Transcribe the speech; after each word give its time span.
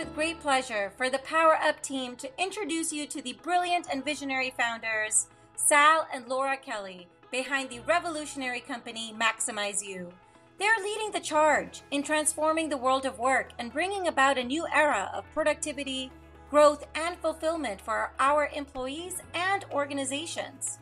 with 0.00 0.14
great 0.14 0.40
pleasure 0.40 0.90
for 0.96 1.10
the 1.10 1.18
Power 1.18 1.56
Up 1.56 1.82
team 1.82 2.16
to 2.16 2.42
introduce 2.42 2.90
you 2.90 3.06
to 3.06 3.20
the 3.20 3.34
brilliant 3.42 3.86
and 3.92 4.02
visionary 4.02 4.50
founders, 4.58 5.28
Sal 5.56 6.08
and 6.10 6.26
Laura 6.26 6.56
Kelly, 6.56 7.06
behind 7.30 7.68
the 7.68 7.80
revolutionary 7.80 8.60
company 8.60 9.14
Maximize 9.20 9.84
You. 9.84 10.08
They're 10.58 10.82
leading 10.82 11.10
the 11.10 11.20
charge 11.20 11.82
in 11.90 12.02
transforming 12.02 12.70
the 12.70 12.78
world 12.78 13.04
of 13.04 13.18
work 13.18 13.50
and 13.58 13.70
bringing 13.70 14.08
about 14.08 14.38
a 14.38 14.42
new 14.42 14.66
era 14.74 15.10
of 15.12 15.30
productivity, 15.34 16.10
growth, 16.48 16.86
and 16.94 17.18
fulfillment 17.18 17.82
for 17.82 18.10
our 18.18 18.48
employees 18.56 19.20
and 19.34 19.66
organizations. 19.70 20.78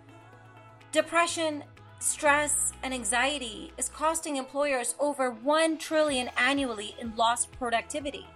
Depression, 0.93 1.64
stress, 1.98 2.73
and 2.85 2.95
anxiety 2.95 3.73
is 3.79 3.89
costing 3.89 4.37
employers 4.37 4.95
over 5.00 5.32
1 5.32 5.77
trillion 5.79 6.30
annually 6.37 6.95
in 7.01 7.16
lost 7.16 7.51
productivity. 7.51 8.29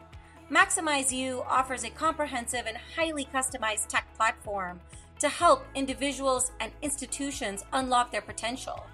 Maximize 0.52 1.42
offers 1.48 1.82
a 1.82 1.88
comprehensive 1.88 2.66
and 2.66 2.76
highly 2.94 3.24
customized 3.24 3.86
tech 3.86 4.06
platform 4.18 4.78
to 5.18 5.30
help 5.30 5.64
individuals 5.74 6.52
and 6.60 6.70
institutions 6.82 7.64
unlock 7.72 8.12
their 8.12 8.20
potential. 8.20 8.84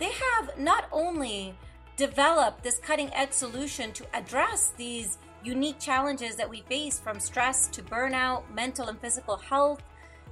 They 0.00 0.10
have 0.10 0.58
not 0.58 0.88
only 0.90 1.54
developed 1.96 2.64
this 2.64 2.80
cutting 2.80 3.14
edge 3.14 3.32
solution 3.32 3.92
to 3.92 4.06
address 4.12 4.72
these 4.76 5.18
unique 5.44 5.78
challenges 5.78 6.34
that 6.34 6.50
we 6.50 6.62
face 6.62 6.98
from 6.98 7.20
stress 7.20 7.68
to 7.68 7.82
burnout, 7.84 8.42
mental 8.52 8.88
and 8.88 9.00
physical 9.00 9.36
health, 9.36 9.80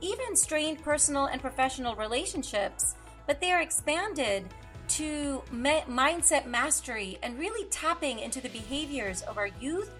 even 0.01 0.35
strained 0.35 0.83
personal 0.83 1.27
and 1.27 1.41
professional 1.41 1.95
relationships, 1.95 2.97
but 3.29 3.41
they 3.41 3.53
are 3.53 3.63
expanded 3.63 4.45
to 4.89 5.43
mindset 5.53 6.47
mastery 6.47 7.19
and 7.23 7.39
really 7.39 7.69
tapping 7.71 8.19
into 8.19 8.41
the 8.41 8.49
behaviors 8.49 9.23
of 9.23 9.39
our 9.39 9.49
youth 9.61 9.93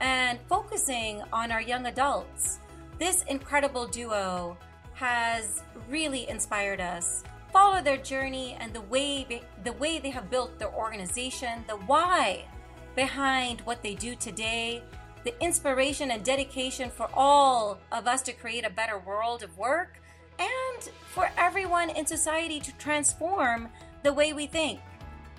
and 0.00 0.38
focusing 0.48 1.22
on 1.32 1.52
our 1.52 1.60
young 1.60 1.86
adults. 1.86 2.58
This 2.98 3.22
incredible 3.24 3.86
duo 3.86 4.56
has 4.94 5.62
really 5.88 6.28
inspired 6.28 6.80
us. 6.80 7.24
Follow 7.52 7.82
their 7.82 7.96
journey 7.96 8.56
and 8.60 8.72
the 8.72 8.80
way 8.82 9.42
the 9.64 9.72
way 9.72 9.98
they 9.98 10.10
have 10.10 10.30
built 10.30 10.58
their 10.58 10.72
organization, 10.72 11.64
the 11.66 11.76
why 11.76 12.44
behind 12.94 13.60
what 13.62 13.82
they 13.82 13.94
do 13.94 14.14
today, 14.14 14.82
the 15.24 15.34
inspiration 15.42 16.10
and 16.10 16.24
dedication 16.24 16.90
for 16.90 17.08
all 17.14 17.78
of 17.92 18.06
us 18.06 18.22
to 18.22 18.32
create 18.32 18.64
a 18.66 18.70
better 18.70 18.98
world 18.98 19.42
of 19.42 19.56
work, 19.58 20.00
and 20.38 20.90
for 21.08 21.30
everyone 21.36 21.90
in 21.90 22.06
society 22.06 22.60
to 22.60 22.72
transform 22.78 23.68
the 24.02 24.12
way 24.12 24.32
we 24.32 24.46
think. 24.46 24.80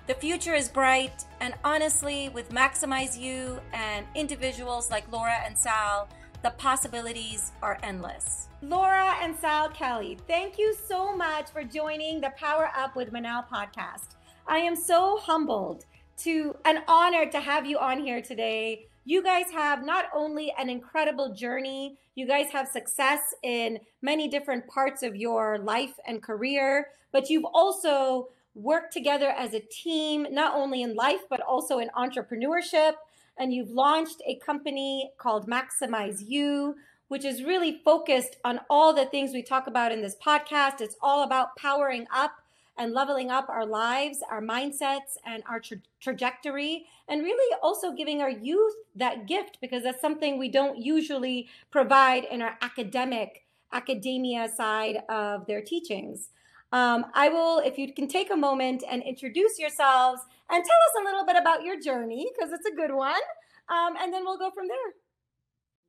The 0.08 0.14
future 0.14 0.52
is 0.52 0.68
bright, 0.68 1.24
and 1.40 1.54
honestly, 1.62 2.28
with 2.30 2.50
Maximize 2.50 3.16
You 3.16 3.60
and 3.72 4.04
individuals 4.16 4.90
like 4.90 5.10
Laura 5.12 5.36
and 5.46 5.56
Sal, 5.56 6.08
the 6.42 6.50
possibilities 6.50 7.52
are 7.62 7.78
endless. 7.84 8.48
Laura 8.62 9.14
and 9.22 9.36
Sal 9.36 9.68
Kelly, 9.68 10.18
thank 10.26 10.58
you 10.58 10.74
so 10.88 11.16
much 11.16 11.50
for 11.50 11.62
joining 11.62 12.20
the 12.20 12.30
Power 12.36 12.72
Up 12.76 12.96
with 12.96 13.12
Manal 13.12 13.46
podcast. 13.48 14.16
I 14.48 14.58
am 14.58 14.74
so 14.74 15.18
humbled 15.18 15.84
to 16.18 16.56
and 16.64 16.80
honored 16.88 17.30
to 17.30 17.40
have 17.40 17.64
you 17.64 17.78
on 17.78 18.00
here 18.00 18.20
today. 18.20 18.86
You 19.04 19.22
guys 19.22 19.52
have 19.52 19.84
not 19.84 20.06
only 20.12 20.52
an 20.58 20.68
incredible 20.68 21.32
journey, 21.32 21.96
you 22.16 22.26
guys 22.26 22.50
have 22.50 22.66
success 22.66 23.20
in 23.44 23.78
many 24.02 24.26
different 24.26 24.66
parts 24.66 25.04
of 25.04 25.14
your 25.14 25.58
life 25.58 25.94
and 26.08 26.20
career, 26.20 26.88
but 27.12 27.30
you've 27.30 27.46
also 27.54 28.30
work 28.54 28.90
together 28.90 29.28
as 29.28 29.54
a 29.54 29.60
team, 29.60 30.26
not 30.30 30.54
only 30.54 30.82
in 30.82 30.94
life, 30.94 31.22
but 31.28 31.40
also 31.40 31.78
in 31.78 31.90
entrepreneurship. 31.96 32.94
And 33.38 33.52
you've 33.52 33.70
launched 33.70 34.22
a 34.26 34.36
company 34.36 35.12
called 35.18 35.48
Maximize 35.48 36.22
You, 36.26 36.76
which 37.08 37.24
is 37.24 37.42
really 37.42 37.80
focused 37.84 38.36
on 38.44 38.60
all 38.68 38.92
the 38.92 39.06
things 39.06 39.32
we 39.32 39.42
talk 39.42 39.66
about 39.66 39.92
in 39.92 40.02
this 40.02 40.16
podcast. 40.16 40.80
It's 40.80 40.96
all 41.00 41.22
about 41.22 41.56
powering 41.56 42.06
up 42.14 42.32
and 42.78 42.92
leveling 42.92 43.30
up 43.30 43.48
our 43.48 43.66
lives, 43.66 44.20
our 44.30 44.40
mindsets, 44.40 45.18
and 45.26 45.42
our 45.48 45.60
tra- 45.60 45.76
trajectory, 46.00 46.86
and 47.08 47.22
really 47.22 47.56
also 47.62 47.92
giving 47.92 48.22
our 48.22 48.30
youth 48.30 48.74
that 48.96 49.26
gift 49.26 49.58
because 49.60 49.82
that's 49.82 50.00
something 50.00 50.38
we 50.38 50.48
don't 50.48 50.78
usually 50.78 51.48
provide 51.70 52.24
in 52.24 52.40
our 52.40 52.56
academic 52.62 53.44
academia 53.72 54.48
side 54.48 55.02
of 55.08 55.46
their 55.46 55.62
teachings. 55.62 56.30
Um, 56.72 57.06
I 57.14 57.28
will, 57.28 57.58
if 57.58 57.78
you 57.78 57.92
can 57.92 58.08
take 58.08 58.30
a 58.32 58.36
moment 58.36 58.82
and 58.90 59.02
introduce 59.02 59.58
yourselves 59.58 60.20
and 60.50 60.64
tell 60.64 60.76
us 60.88 61.02
a 61.02 61.04
little 61.04 61.26
bit 61.26 61.36
about 61.36 61.62
your 61.62 61.78
journey, 61.80 62.30
because 62.34 62.52
it's 62.52 62.66
a 62.66 62.74
good 62.74 62.94
one. 62.94 63.20
Um, 63.68 63.94
and 64.00 64.12
then 64.12 64.24
we'll 64.24 64.38
go 64.38 64.50
from 64.50 64.68
there. 64.68 64.94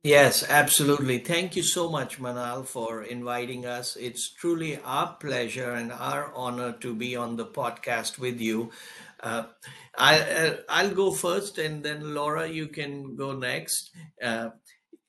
Yes, 0.04 0.44
absolutely. 0.46 1.18
Thank 1.18 1.56
you 1.56 1.62
so 1.62 1.90
much, 1.90 2.20
Manal, 2.20 2.66
for 2.66 3.04
inviting 3.04 3.64
us. 3.64 3.96
It's 3.96 4.34
truly 4.34 4.78
our 4.84 5.14
pleasure 5.14 5.72
and 5.72 5.90
our 5.90 6.30
honor 6.34 6.72
to 6.80 6.94
be 6.94 7.16
on 7.16 7.36
the 7.36 7.46
podcast 7.46 8.18
with 8.18 8.38
you. 8.38 8.70
Uh, 9.20 9.44
I, 9.96 10.20
uh, 10.20 10.56
I'll 10.68 10.94
go 10.94 11.10
first, 11.10 11.56
and 11.56 11.82
then 11.82 12.14
Laura, 12.14 12.46
you 12.46 12.68
can 12.68 13.16
go 13.16 13.32
next. 13.32 13.92
Uh, 14.22 14.50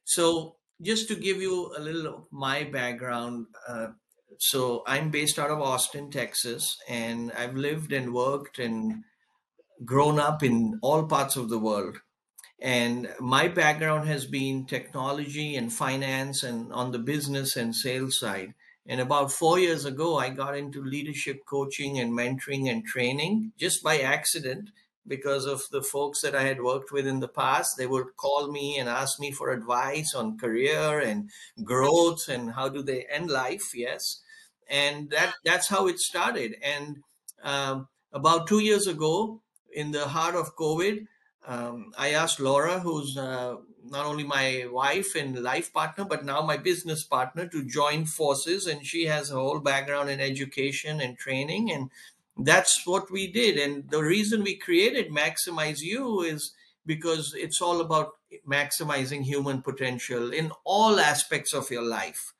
so, 0.05 0.55
just 0.81 1.09
to 1.09 1.15
give 1.15 1.41
you 1.41 1.73
a 1.77 1.81
little 1.81 2.07
of 2.07 2.23
my 2.31 2.63
background, 2.63 3.47
uh, 3.67 3.87
so 4.39 4.83
I'm 4.85 5.09
based 5.09 5.39
out 5.39 5.49
of 5.49 5.61
Austin, 5.61 6.11
Texas, 6.11 6.77
and 6.87 7.31
I've 7.31 7.55
lived 7.55 7.91
and 7.93 8.13
worked 8.13 8.59
and 8.59 9.03
grown 9.83 10.19
up 10.19 10.43
in 10.43 10.79
all 10.81 11.05
parts 11.05 11.35
of 11.35 11.49
the 11.49 11.59
world. 11.59 11.97
And 12.61 13.09
my 13.19 13.47
background 13.47 14.07
has 14.07 14.25
been 14.25 14.65
technology 14.65 15.55
and 15.55 15.71
finance 15.71 16.43
and 16.43 16.71
on 16.71 16.91
the 16.91 16.99
business 16.99 17.55
and 17.55 17.75
sales 17.75 18.19
side. 18.19 18.53
And 18.87 19.01
about 19.01 19.31
four 19.31 19.59
years 19.59 19.85
ago, 19.85 20.17
I 20.17 20.29
got 20.29 20.57
into 20.57 20.83
leadership 20.83 21.45
coaching 21.45 21.99
and 21.99 22.13
mentoring 22.13 22.69
and 22.69 22.85
training 22.85 23.51
just 23.59 23.83
by 23.83 23.99
accident 23.99 24.69
because 25.07 25.45
of 25.45 25.63
the 25.71 25.81
folks 25.81 26.21
that 26.21 26.35
I 26.35 26.43
had 26.43 26.61
worked 26.61 26.91
with 26.91 27.05
in 27.05 27.19
the 27.19 27.27
past. 27.27 27.77
They 27.77 27.87
would 27.87 28.15
call 28.15 28.51
me 28.51 28.77
and 28.77 28.87
ask 28.87 29.19
me 29.19 29.31
for 29.31 29.51
advice 29.51 30.13
on 30.15 30.37
career 30.37 30.99
and 30.99 31.29
growth 31.63 32.27
and 32.29 32.53
how 32.53 32.69
do 32.69 32.81
they 32.81 33.05
end 33.11 33.29
life. 33.29 33.71
Yes 33.75 34.21
and 34.69 35.09
that 35.11 35.35
that's 35.43 35.67
how 35.67 35.87
it 35.87 35.99
started. 35.99 36.55
And 36.61 36.97
um, 37.43 37.87
about 38.11 38.47
two 38.47 38.59
years 38.59 38.87
ago, 38.87 39.41
in 39.73 39.91
the 39.91 40.07
heart 40.07 40.35
of 40.35 40.55
COVID, 40.55 41.05
um, 41.47 41.91
I 41.97 42.09
asked 42.09 42.39
Laura, 42.39 42.79
who's 42.79 43.17
uh, 43.17 43.57
not 43.83 44.05
only 44.05 44.23
my 44.23 44.65
wife 44.71 45.15
and 45.15 45.43
life 45.43 45.71
partner, 45.71 46.05
but 46.05 46.25
now 46.25 46.41
my 46.41 46.57
business 46.57 47.03
partner, 47.03 47.47
to 47.47 47.63
join 47.63 48.05
forces. 48.05 48.65
And 48.65 48.85
she 48.85 49.05
has 49.05 49.29
a 49.29 49.35
whole 49.35 49.59
background 49.59 50.09
in 50.09 50.19
education 50.19 51.01
and 51.01 51.17
training. 51.17 51.71
And 51.71 51.91
that's 52.37 52.85
what 52.85 53.11
we 53.11 53.31
did. 53.31 53.57
And 53.57 53.89
the 53.89 54.03
reason 54.03 54.43
we 54.43 54.55
created 54.57 55.11
Maximize 55.11 55.81
You 55.81 56.21
is 56.21 56.53
because 56.85 57.33
it's 57.35 57.61
all 57.61 57.81
about 57.81 58.13
maximizing 58.47 59.23
human 59.23 59.61
potential 59.61 60.33
in 60.33 60.51
all 60.63 60.99
aspects 60.99 61.53
of 61.53 61.69
your 61.69 61.83
life. 61.83 62.33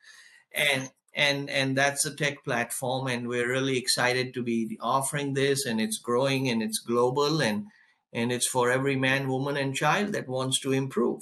And 0.52 0.90
and 1.16 1.50
and 1.50 1.78
that's 1.78 2.06
a 2.06 2.14
tech 2.16 2.44
platform 2.44 3.08
and 3.08 3.28
we're 3.28 3.50
really 3.50 3.78
excited 3.78 4.34
to 4.34 4.44
be 4.44 4.78
offering 4.82 5.34
this 5.34 5.66
and 5.66 5.80
it's 5.80 5.98
growing 5.98 6.50
and 6.50 6.62
it's 6.62 6.80
global 6.80 7.42
and 7.42 7.66
and 8.14 8.32
it's 8.32 8.48
for 8.48 8.70
every 8.70 8.96
man 8.96 9.28
woman 9.28 9.58
and 9.58 9.76
child 9.76 10.12
that 10.12 10.28
wants 10.28 10.60
to 10.60 10.72
improve 10.72 11.22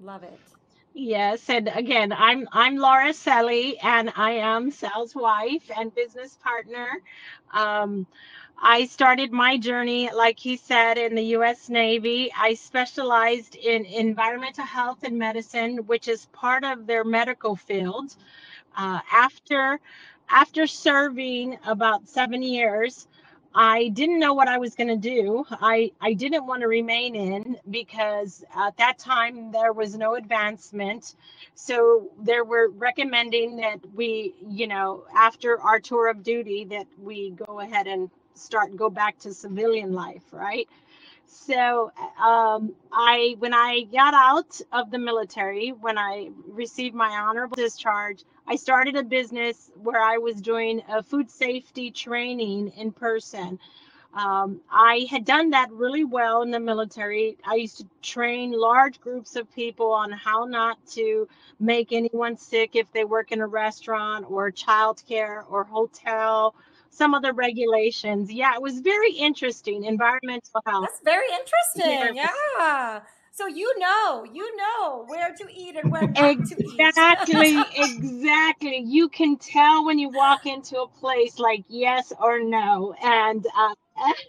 love 0.00 0.22
it 0.22 0.38
yes 0.94 1.48
and 1.48 1.70
again 1.74 2.12
i'm 2.12 2.48
i'm 2.52 2.76
laura 2.76 3.14
Kelly 3.14 3.78
and 3.78 4.12
i 4.16 4.32
am 4.32 4.70
sal's 4.70 5.14
wife 5.14 5.70
and 5.76 5.94
business 5.94 6.36
partner 6.42 6.88
um, 7.52 8.06
I 8.62 8.84
started 8.86 9.32
my 9.32 9.56
journey, 9.56 10.10
like 10.14 10.38
he 10.38 10.58
said, 10.58 10.98
in 10.98 11.14
the 11.14 11.34
US 11.36 11.70
Navy. 11.70 12.30
I 12.36 12.52
specialized 12.52 13.54
in 13.56 13.86
environmental 13.86 14.66
health 14.66 15.02
and 15.02 15.18
medicine, 15.18 15.78
which 15.86 16.08
is 16.08 16.26
part 16.26 16.62
of 16.62 16.86
their 16.86 17.02
medical 17.02 17.56
field. 17.56 18.14
Uh, 18.76 19.00
after 19.12 19.80
after 20.28 20.66
serving 20.66 21.58
about 21.66 22.08
seven 22.08 22.42
years, 22.42 23.08
I 23.54 23.88
didn't 23.88 24.20
know 24.20 24.34
what 24.34 24.46
I 24.46 24.58
was 24.58 24.76
going 24.76 24.88
to 24.88 24.96
do. 24.96 25.44
I, 25.50 25.90
I 26.00 26.12
didn't 26.12 26.46
want 26.46 26.62
to 26.62 26.68
remain 26.68 27.16
in 27.16 27.56
because 27.68 28.44
at 28.56 28.76
that 28.76 28.98
time 28.98 29.50
there 29.50 29.72
was 29.72 29.96
no 29.96 30.14
advancement. 30.14 31.16
So 31.56 32.10
they 32.22 32.40
were 32.42 32.68
recommending 32.70 33.56
that 33.56 33.80
we, 33.94 34.34
you 34.48 34.68
know, 34.68 35.04
after 35.14 35.60
our 35.60 35.80
tour 35.80 36.08
of 36.08 36.22
duty, 36.22 36.64
that 36.66 36.86
we 37.02 37.30
go 37.30 37.58
ahead 37.58 37.88
and 37.88 38.08
start 38.34 38.76
go 38.76 38.88
back 38.88 39.18
to 39.20 39.34
civilian 39.34 39.92
life, 39.94 40.22
right? 40.32 40.68
So 41.26 41.92
um, 42.22 42.74
I, 42.92 43.36
when 43.38 43.54
I 43.54 43.82
got 43.92 44.14
out 44.14 44.60
of 44.72 44.90
the 44.90 44.98
military, 44.98 45.70
when 45.70 45.98
I 45.98 46.30
received 46.48 46.94
my 46.94 47.08
honorable 47.08 47.56
discharge, 47.56 48.24
I 48.50 48.56
started 48.56 48.96
a 48.96 49.04
business 49.04 49.70
where 49.80 50.00
I 50.00 50.18
was 50.18 50.42
doing 50.42 50.82
a 50.88 51.04
food 51.04 51.30
safety 51.30 51.92
training 51.92 52.72
in 52.76 52.90
person. 52.90 53.60
Um, 54.12 54.60
I 54.68 55.06
had 55.08 55.24
done 55.24 55.50
that 55.50 55.70
really 55.70 56.02
well 56.02 56.42
in 56.42 56.50
the 56.50 56.58
military. 56.58 57.36
I 57.46 57.54
used 57.54 57.76
to 57.76 57.86
train 58.02 58.50
large 58.50 59.00
groups 59.00 59.36
of 59.36 59.48
people 59.54 59.92
on 59.92 60.10
how 60.10 60.46
not 60.46 60.84
to 60.94 61.28
make 61.60 61.92
anyone 61.92 62.36
sick 62.36 62.74
if 62.74 62.90
they 62.90 63.04
work 63.04 63.30
in 63.30 63.40
a 63.40 63.46
restaurant 63.46 64.26
or 64.28 64.50
childcare 64.50 65.44
or 65.48 65.62
hotel, 65.62 66.56
some 66.90 67.14
of 67.14 67.22
the 67.22 67.32
regulations. 67.32 68.32
Yeah, 68.32 68.56
it 68.56 68.60
was 68.60 68.80
very 68.80 69.12
interesting. 69.12 69.84
Environmental 69.84 70.60
health. 70.66 70.88
That's 70.88 71.04
very 71.04 71.28
interesting. 71.28 72.16
Yes. 72.16 72.28
Yeah. 72.58 73.00
So 73.40 73.46
you 73.46 73.78
know, 73.78 74.26
you 74.30 74.54
know 74.56 75.04
where 75.06 75.32
to 75.32 75.44
eat 75.56 75.74
and 75.74 75.90
where 75.90 76.06
not 76.12 76.44
exactly, 76.44 76.44
to 76.48 76.56
eat. 76.62 76.92
Exactly, 76.92 77.68
exactly. 77.74 78.78
You 78.78 79.08
can 79.08 79.36
tell 79.36 79.84
when 79.84 79.98
you 79.98 80.08
walk 80.08 80.46
into 80.46 80.80
a 80.80 80.88
place 80.88 81.38
like 81.38 81.64
yes 81.68 82.12
or 82.20 82.40
no. 82.42 82.94
And 83.02 83.46
uh, 83.56 83.74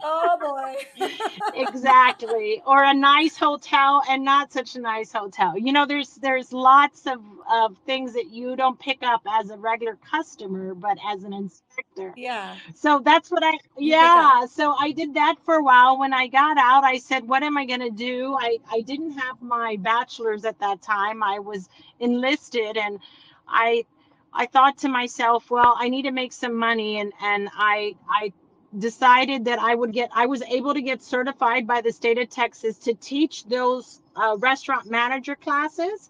oh 0.03 0.37
boy. 0.39 1.09
Exactly. 1.55 2.61
Or 2.65 2.83
a 2.83 2.93
nice 2.93 3.37
hotel 3.37 4.01
and 4.09 4.23
not 4.23 4.51
such 4.51 4.75
a 4.75 4.79
nice 4.79 5.11
hotel. 5.11 5.57
You 5.57 5.71
know 5.71 5.85
there's 5.85 6.15
there's 6.15 6.53
lots 6.53 7.07
of 7.07 7.21
of 7.51 7.77
things 7.85 8.13
that 8.13 8.29
you 8.31 8.55
don't 8.55 8.79
pick 8.79 8.99
up 9.03 9.21
as 9.29 9.49
a 9.49 9.57
regular 9.57 9.97
customer 10.09 10.73
but 10.73 10.97
as 11.05 11.23
an 11.23 11.33
inspector. 11.33 12.13
Yeah. 12.15 12.55
So 12.75 13.01
that's 13.03 13.29
what 13.31 13.43
i 13.43 13.57
yeah. 13.77 14.45
So 14.45 14.73
i 14.79 14.91
did 14.91 15.13
that 15.15 15.35
for 15.43 15.55
a 15.55 15.63
while. 15.63 15.99
When 15.99 16.13
i 16.13 16.27
got 16.27 16.57
out 16.57 16.83
i 16.83 16.97
said 16.97 17.27
what 17.27 17.43
am 17.43 17.57
i 17.57 17.65
going 17.65 17.81
to 17.81 17.91
do? 17.91 18.35
I 18.39 18.57
i 18.71 18.81
didn't 18.81 19.17
have 19.17 19.41
my 19.41 19.77
bachelor's 19.79 20.45
at 20.45 20.59
that 20.59 20.81
time. 20.81 21.23
I 21.23 21.39
was 21.39 21.69
enlisted 21.99 22.77
and 22.77 22.99
i 23.47 23.85
I 24.33 24.45
thought 24.45 24.77
to 24.79 24.89
myself, 24.89 25.49
well, 25.49 25.75
I 25.77 25.89
need 25.89 26.03
to 26.03 26.11
make 26.11 26.31
some 26.33 26.55
money, 26.55 26.99
and 26.99 27.11
and 27.21 27.49
I 27.53 27.95
I 28.09 28.31
decided 28.77 29.45
that 29.45 29.59
I 29.59 29.75
would 29.75 29.91
get, 29.91 30.09
I 30.13 30.25
was 30.25 30.41
able 30.43 30.73
to 30.73 30.81
get 30.81 31.01
certified 31.01 31.67
by 31.67 31.81
the 31.81 31.91
state 31.91 32.17
of 32.17 32.29
Texas 32.29 32.77
to 32.79 32.93
teach 32.93 33.45
those 33.45 34.01
uh, 34.15 34.37
restaurant 34.39 34.89
manager 34.89 35.35
classes. 35.35 36.09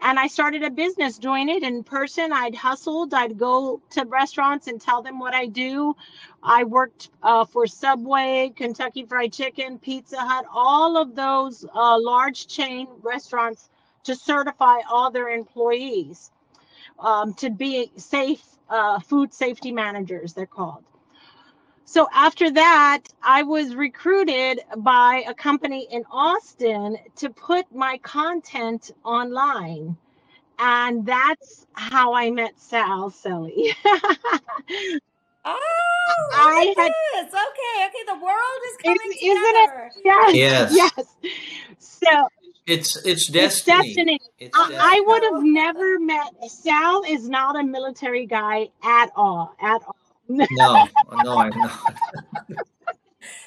And 0.00 0.18
I 0.18 0.26
started 0.26 0.62
a 0.62 0.70
business 0.70 1.18
doing 1.18 1.48
it 1.48 1.62
in 1.62 1.82
person. 1.82 2.32
I'd 2.32 2.54
hustled, 2.54 3.14
I'd 3.14 3.38
go 3.38 3.80
to 3.90 4.04
restaurants 4.04 4.66
and 4.66 4.80
tell 4.80 5.02
them 5.02 5.18
what 5.18 5.34
I 5.34 5.46
do. 5.46 5.96
I 6.42 6.64
worked 6.64 7.10
uh, 7.22 7.44
for 7.44 7.66
Subway, 7.66 8.52
Kentucky 8.54 9.04
Fried 9.04 9.32
Chicken, 9.32 9.78
Pizza 9.78 10.18
Hut, 10.18 10.44
all 10.52 10.96
of 10.96 11.14
those 11.14 11.64
uh, 11.74 11.98
large 11.98 12.46
chain 12.46 12.86
restaurants 13.02 13.70
to 14.04 14.14
certify 14.14 14.78
all 14.88 15.10
their 15.10 15.30
employees 15.30 16.30
um, 16.98 17.34
to 17.34 17.50
be 17.50 17.90
safe 17.96 18.42
uh, 18.68 19.00
food 19.00 19.32
safety 19.32 19.72
managers, 19.72 20.34
they're 20.34 20.46
called. 20.46 20.84
So 21.88 22.08
after 22.12 22.50
that, 22.50 23.02
I 23.22 23.44
was 23.44 23.76
recruited 23.76 24.60
by 24.78 25.24
a 25.28 25.32
company 25.32 25.86
in 25.90 26.04
Austin 26.10 26.98
to 27.14 27.30
put 27.30 27.72
my 27.72 27.98
content 27.98 28.90
online. 29.04 29.96
And 30.58 31.06
that's 31.06 31.66
how 31.74 32.12
I 32.12 32.30
met 32.30 32.58
Sal 32.58 33.12
Kelly. 33.22 33.72
oh, 33.84 35.00
I 36.34 36.74
had, 36.76 36.92
this. 37.14 37.32
okay, 37.32 37.86
okay. 37.86 38.04
The 38.08 38.18
world 38.20 38.60
is 38.66 38.76
coming 38.82 39.12
is, 39.12 39.20
together. 39.20 39.90
Isn't 39.90 39.98
it? 39.98 40.04
Yes, 40.04 40.72
yes. 40.74 41.06
Yes. 41.22 41.32
So 41.78 42.28
it's 42.66 42.96
it's 43.06 43.28
destiny. 43.28 43.44
It's 43.44 43.62
destiny. 43.62 44.20
It's 44.40 44.58
destiny. 44.58 44.76
I, 44.76 44.96
I 44.96 45.00
would 45.06 45.22
have 45.22 45.44
never 45.44 46.00
met 46.00 46.50
Sal 46.50 47.04
is 47.08 47.28
not 47.28 47.54
a 47.54 47.62
military 47.62 48.26
guy 48.26 48.70
at 48.82 49.12
all. 49.14 49.54
At 49.60 49.82
all 49.86 49.96
no, 50.28 50.46
no, 51.24 51.38
I'm 51.38 51.50
not. 51.50 51.94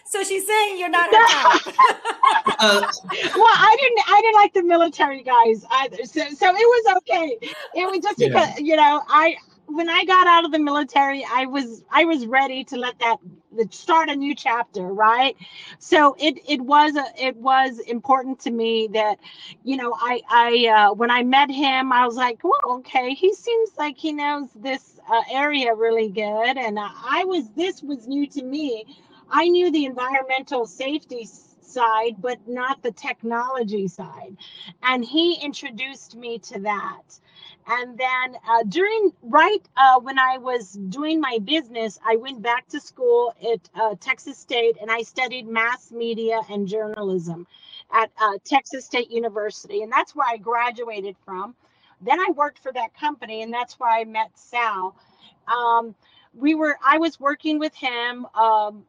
So 0.05 0.23
she's 0.23 0.47
saying 0.47 0.79
you're 0.79 0.89
not 0.89 1.05
her 1.05 1.11
type. 1.11 1.75
uh, 2.59 2.81
well, 3.35 3.45
I 3.45 3.77
didn't. 3.79 3.99
I 4.07 4.21
didn't 4.21 4.35
like 4.35 4.53
the 4.53 4.63
military 4.63 5.21
guys 5.21 5.63
either. 5.71 6.03
So, 6.05 6.21
so 6.31 6.49
it 6.49 6.55
was 6.55 6.97
okay. 6.97 7.37
It 7.75 7.85
was 7.85 7.99
just 8.01 8.17
because 8.17 8.59
yeah. 8.59 8.65
you 8.65 8.75
know 8.75 9.03
I 9.07 9.35
when 9.67 9.89
I 9.89 10.03
got 10.05 10.27
out 10.27 10.45
of 10.45 10.51
the 10.51 10.59
military, 10.59 11.23
I 11.31 11.45
was 11.45 11.83
I 11.91 12.05
was 12.05 12.25
ready 12.25 12.63
to 12.65 12.77
let 12.77 12.97
that 12.99 13.17
start 13.71 14.09
a 14.09 14.15
new 14.15 14.35
chapter, 14.35 14.81
right? 14.81 15.35
So 15.79 16.15
it 16.19 16.39
it 16.47 16.61
was 16.61 16.95
a, 16.95 17.05
it 17.17 17.35
was 17.37 17.79
important 17.79 18.39
to 18.41 18.51
me 18.51 18.89
that, 18.93 19.19
you 19.63 19.77
know, 19.77 19.93
I 19.95 20.21
I 20.29 20.67
uh, 20.67 20.93
when 20.93 21.11
I 21.11 21.23
met 21.23 21.51
him, 21.51 21.91
I 21.91 22.05
was 22.05 22.15
like, 22.15 22.43
well, 22.43 22.79
okay, 22.79 23.13
he 23.13 23.33
seems 23.33 23.71
like 23.77 23.97
he 23.97 24.11
knows 24.11 24.49
this 24.55 24.98
uh, 25.09 25.21
area 25.31 25.73
really 25.73 26.09
good, 26.09 26.57
and 26.57 26.77
I 26.79 27.23
was 27.25 27.49
this 27.51 27.81
was 27.81 28.07
new 28.07 28.27
to 28.27 28.43
me. 28.43 28.85
I 29.29 29.47
knew 29.47 29.71
the 29.71 29.85
environmental 29.85 30.65
safety 30.65 31.27
side, 31.61 32.15
but 32.19 32.39
not 32.47 32.81
the 32.81 32.91
technology 32.91 33.87
side, 33.87 34.37
and 34.83 35.03
he 35.03 35.35
introduced 35.41 36.15
me 36.15 36.39
to 36.39 36.59
that. 36.61 37.19
And 37.67 37.97
then 37.97 38.35
uh, 38.49 38.63
during 38.67 39.11
right 39.21 39.61
uh, 39.77 39.99
when 39.99 40.17
I 40.17 40.37
was 40.39 40.71
doing 40.71 41.21
my 41.21 41.37
business, 41.43 41.99
I 42.03 42.15
went 42.15 42.41
back 42.41 42.67
to 42.69 42.79
school 42.79 43.35
at 43.41 43.69
uh, 43.79 43.95
Texas 43.99 44.39
State 44.39 44.77
and 44.81 44.89
I 44.89 45.03
studied 45.03 45.47
mass 45.47 45.91
media 45.91 46.41
and 46.49 46.67
journalism 46.67 47.45
at 47.91 48.09
uh, 48.19 48.37
Texas 48.43 48.85
State 48.85 49.11
University, 49.11 49.83
and 49.83 49.91
that's 49.91 50.15
where 50.15 50.27
I 50.27 50.37
graduated 50.37 51.15
from. 51.25 51.55
Then 52.01 52.19
I 52.19 52.29
worked 52.35 52.59
for 52.59 52.71
that 52.73 52.93
company, 52.95 53.41
and 53.43 53.53
that's 53.53 53.79
where 53.79 53.89
I 53.89 54.03
met 54.05 54.31
Sal. 54.35 54.95
Um, 55.47 55.95
we 56.33 56.55
were 56.55 56.77
I 56.85 56.97
was 56.97 57.19
working 57.19 57.59
with 57.59 57.73
him. 57.75 58.25
Um, 58.35 58.85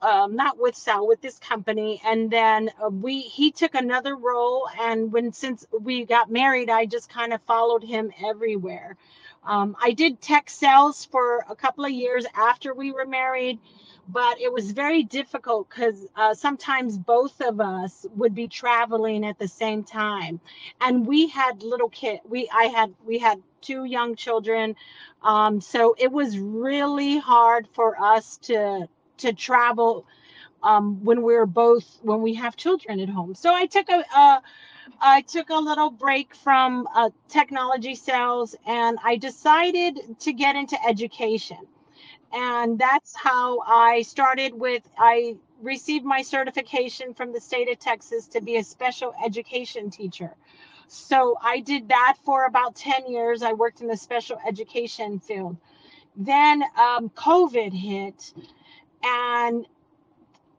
um, 0.00 0.34
not 0.34 0.58
with 0.58 0.74
Sal, 0.74 1.06
with 1.06 1.20
this 1.20 1.38
company, 1.38 2.00
and 2.04 2.30
then 2.30 2.70
uh, 2.82 2.88
we 2.88 3.20
he 3.20 3.50
took 3.50 3.74
another 3.74 4.16
role. 4.16 4.68
And 4.80 5.12
when 5.12 5.32
since 5.32 5.66
we 5.80 6.04
got 6.04 6.30
married, 6.30 6.70
I 6.70 6.86
just 6.86 7.10
kind 7.10 7.32
of 7.32 7.42
followed 7.42 7.82
him 7.84 8.10
everywhere. 8.24 8.96
Um, 9.44 9.76
I 9.82 9.92
did 9.92 10.20
tech 10.20 10.50
sales 10.50 11.04
for 11.04 11.44
a 11.48 11.54
couple 11.54 11.84
of 11.84 11.90
years 11.90 12.26
after 12.34 12.74
we 12.74 12.92
were 12.92 13.06
married, 13.06 13.58
but 14.08 14.40
it 14.40 14.52
was 14.52 14.72
very 14.72 15.02
difficult 15.04 15.68
because 15.68 16.06
uh, 16.16 16.34
sometimes 16.34 16.98
both 16.98 17.40
of 17.42 17.60
us 17.60 18.06
would 18.16 18.34
be 18.34 18.48
traveling 18.48 19.24
at 19.24 19.38
the 19.38 19.48
same 19.48 19.84
time, 19.84 20.40
and 20.80 21.06
we 21.06 21.28
had 21.28 21.62
little 21.62 21.90
kid. 21.90 22.20
We 22.28 22.48
I 22.52 22.64
had 22.64 22.94
we 23.04 23.18
had 23.18 23.42
two 23.60 23.84
young 23.84 24.16
children, 24.16 24.76
um, 25.22 25.60
so 25.60 25.94
it 25.98 26.10
was 26.10 26.38
really 26.38 27.18
hard 27.18 27.68
for 27.74 28.00
us 28.02 28.38
to 28.38 28.88
to 29.18 29.32
travel 29.32 30.06
um, 30.62 31.04
when 31.04 31.22
we're 31.22 31.46
both 31.46 31.98
when 32.02 32.22
we 32.22 32.34
have 32.34 32.56
children 32.56 33.00
at 33.00 33.08
home. 33.08 33.34
So 33.34 33.54
I 33.54 33.66
took 33.66 33.88
a, 33.90 34.04
a 34.16 34.42
I 35.00 35.22
took 35.22 35.50
a 35.50 35.56
little 35.56 35.90
break 35.90 36.34
from 36.34 36.88
uh, 36.94 37.10
technology 37.28 37.94
sales 37.94 38.56
and 38.66 38.98
I 39.04 39.16
decided 39.16 40.18
to 40.20 40.32
get 40.32 40.56
into 40.56 40.78
education. 40.86 41.58
And 42.32 42.78
that's 42.78 43.14
how 43.16 43.60
I 43.60 44.02
started 44.02 44.52
with 44.54 44.82
I 44.98 45.36
received 45.62 46.04
my 46.04 46.22
certification 46.22 47.14
from 47.14 47.32
the 47.32 47.40
state 47.40 47.68
of 47.70 47.78
Texas 47.78 48.28
to 48.28 48.40
be 48.40 48.56
a 48.56 48.64
special 48.64 49.14
education 49.24 49.90
teacher. 49.90 50.34
So 50.88 51.36
I 51.42 51.60
did 51.60 51.88
that 51.88 52.16
for 52.24 52.44
about 52.44 52.74
10 52.76 53.10
years. 53.10 53.42
I 53.42 53.52
worked 53.52 53.80
in 53.80 53.88
the 53.88 53.96
special 53.96 54.38
education 54.46 55.20
field. 55.20 55.56
Then 56.16 56.62
um, 56.78 57.10
COVID 57.10 57.72
hit 57.72 58.32
and 59.02 59.66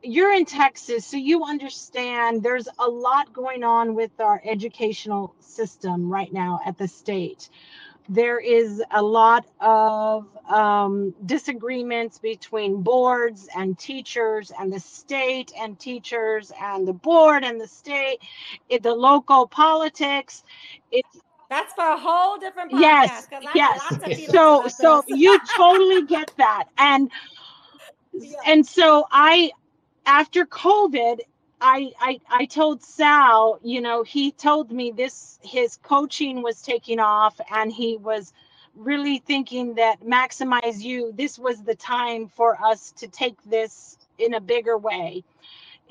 you're 0.02 0.34
in 0.34 0.46
Texas, 0.46 1.06
so 1.06 1.18
you 1.18 1.44
understand 1.44 2.42
there's 2.42 2.70
a 2.80 2.88
lot 2.88 3.34
going 3.34 3.64
on 3.64 3.96
with 3.96 4.12
our 4.20 4.42
educational 4.46 5.36
system 5.40 6.10
right 6.10 6.32
now 6.32 6.62
at 6.66 6.78
the 6.78 6.88
state. 6.88 7.50
There 8.10 8.40
is 8.40 8.84
a 8.92 9.02
lot 9.02 9.46
of 9.60 10.26
um, 10.50 11.14
disagreements 11.28 12.18
between 12.18 12.82
boards 12.82 13.48
and 13.56 13.78
teachers, 13.78 14.52
and 14.60 14.74
the 14.74 14.80
state 14.80 15.52
and 15.58 15.80
teachers, 15.80 16.52
and 16.60 16.88
the 16.88 16.94
board 16.94 17.44
and 17.44 17.62
the 17.62 17.68
state, 17.68 18.18
it, 18.68 18.82
the 18.82 18.96
local 18.96 19.48
politics. 19.48 20.44
It's 20.92 21.22
that's 21.50 21.74
for 21.74 21.86
a 21.86 21.98
whole 21.98 22.38
different 22.38 22.72
podcast. 22.72 22.80
Yes, 22.80 23.28
yes. 23.56 24.30
So, 24.32 24.68
so 24.68 25.04
you 25.08 25.40
totally 25.56 26.04
get 26.06 26.32
that, 26.38 26.66
and 26.78 27.12
and 28.46 28.66
so 28.66 29.06
I, 29.12 29.52
after 30.06 30.46
COVID, 30.46 31.20
I, 31.62 31.92
I 32.00 32.20
I 32.30 32.46
told 32.46 32.84
Sal, 32.84 33.60
you 33.64 33.82
know, 33.82 34.04
he 34.04 34.32
told 34.32 34.72
me 34.72 34.92
this 34.92 35.40
his 35.44 35.78
coaching 35.84 36.44
was 36.44 36.62
taking 36.62 37.00
off 37.00 37.40
and 37.54 37.72
he 37.72 37.98
was 37.98 38.34
really 38.76 39.20
thinking 39.20 39.76
that 39.76 40.02
maximize 40.02 40.82
you 40.82 41.14
this 41.18 41.40
was 41.40 41.64
the 41.64 41.76
time 41.76 42.30
for 42.30 42.58
us 42.64 42.94
to 42.94 43.08
take 43.10 43.42
this 43.46 43.98
in 44.20 44.36
a 44.36 44.42
bigger 44.42 44.78
way. 44.78 45.24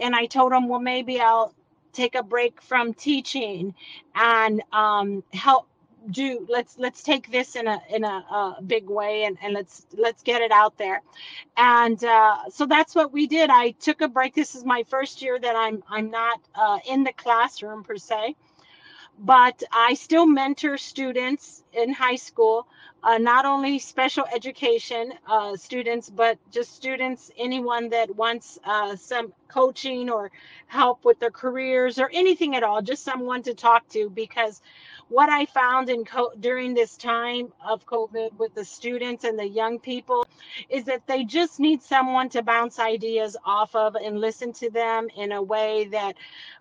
And 0.00 0.16
I 0.16 0.26
told 0.26 0.52
him, 0.52 0.68
well 0.68 0.80
maybe 0.80 1.20
I'll 1.20 1.54
take 1.92 2.16
a 2.16 2.24
break 2.24 2.62
from 2.62 2.94
teaching 2.94 3.74
and 4.16 4.62
um, 4.72 5.24
help 5.34 5.67
do 6.10 6.46
let's 6.48 6.78
let's 6.78 7.02
take 7.02 7.30
this 7.30 7.56
in 7.56 7.66
a 7.66 7.80
in 7.90 8.04
a, 8.04 8.56
big 8.66 8.88
way 8.88 9.24
and, 9.24 9.36
and 9.42 9.54
let's 9.54 9.86
let's 9.96 10.22
get 10.22 10.42
it 10.42 10.50
out 10.50 10.76
there 10.78 11.02
and 11.56 12.02
uh, 12.04 12.36
so 12.50 12.66
that's 12.66 12.94
what 12.94 13.12
we 13.12 13.26
did 13.26 13.50
i 13.50 13.70
took 13.72 14.00
a 14.00 14.08
break 14.08 14.34
this 14.34 14.54
is 14.54 14.64
my 14.64 14.82
first 14.88 15.22
year 15.22 15.38
that 15.38 15.56
i'm 15.56 15.82
i'm 15.88 16.10
not 16.10 16.40
uh, 16.54 16.78
in 16.88 17.04
the 17.04 17.12
classroom 17.12 17.82
per 17.82 17.96
se 17.96 18.34
but 19.18 19.62
i 19.72 19.94
still 19.94 20.26
mentor 20.26 20.78
students 20.78 21.62
in 21.72 21.92
high 21.92 22.16
school 22.16 22.66
uh, 23.02 23.18
not 23.18 23.44
only 23.44 23.78
special 23.78 24.24
education 24.34 25.12
uh, 25.28 25.56
students, 25.56 26.10
but 26.10 26.38
just 26.50 26.74
students, 26.74 27.30
anyone 27.38 27.88
that 27.90 28.14
wants 28.16 28.58
uh, 28.64 28.96
some 28.96 29.32
coaching 29.46 30.10
or 30.10 30.30
help 30.66 31.04
with 31.04 31.18
their 31.20 31.30
careers 31.30 31.98
or 31.98 32.10
anything 32.12 32.56
at 32.56 32.62
all, 32.62 32.82
just 32.82 33.04
someone 33.04 33.42
to 33.42 33.54
talk 33.54 33.88
to. 33.88 34.10
Because 34.10 34.60
what 35.08 35.30
I 35.30 35.46
found 35.46 35.88
in 35.88 36.04
co- 36.04 36.32
during 36.38 36.74
this 36.74 36.96
time 36.96 37.52
of 37.66 37.86
COVID 37.86 38.38
with 38.38 38.54
the 38.54 38.64
students 38.64 39.24
and 39.24 39.38
the 39.38 39.48
young 39.48 39.78
people 39.78 40.26
is 40.68 40.84
that 40.84 41.06
they 41.06 41.24
just 41.24 41.60
need 41.60 41.82
someone 41.82 42.28
to 42.30 42.42
bounce 42.42 42.78
ideas 42.78 43.36
off 43.44 43.74
of 43.74 43.94
and 43.94 44.20
listen 44.20 44.52
to 44.54 44.70
them 44.70 45.08
in 45.16 45.32
a 45.32 45.42
way 45.42 45.88
that 45.92 46.14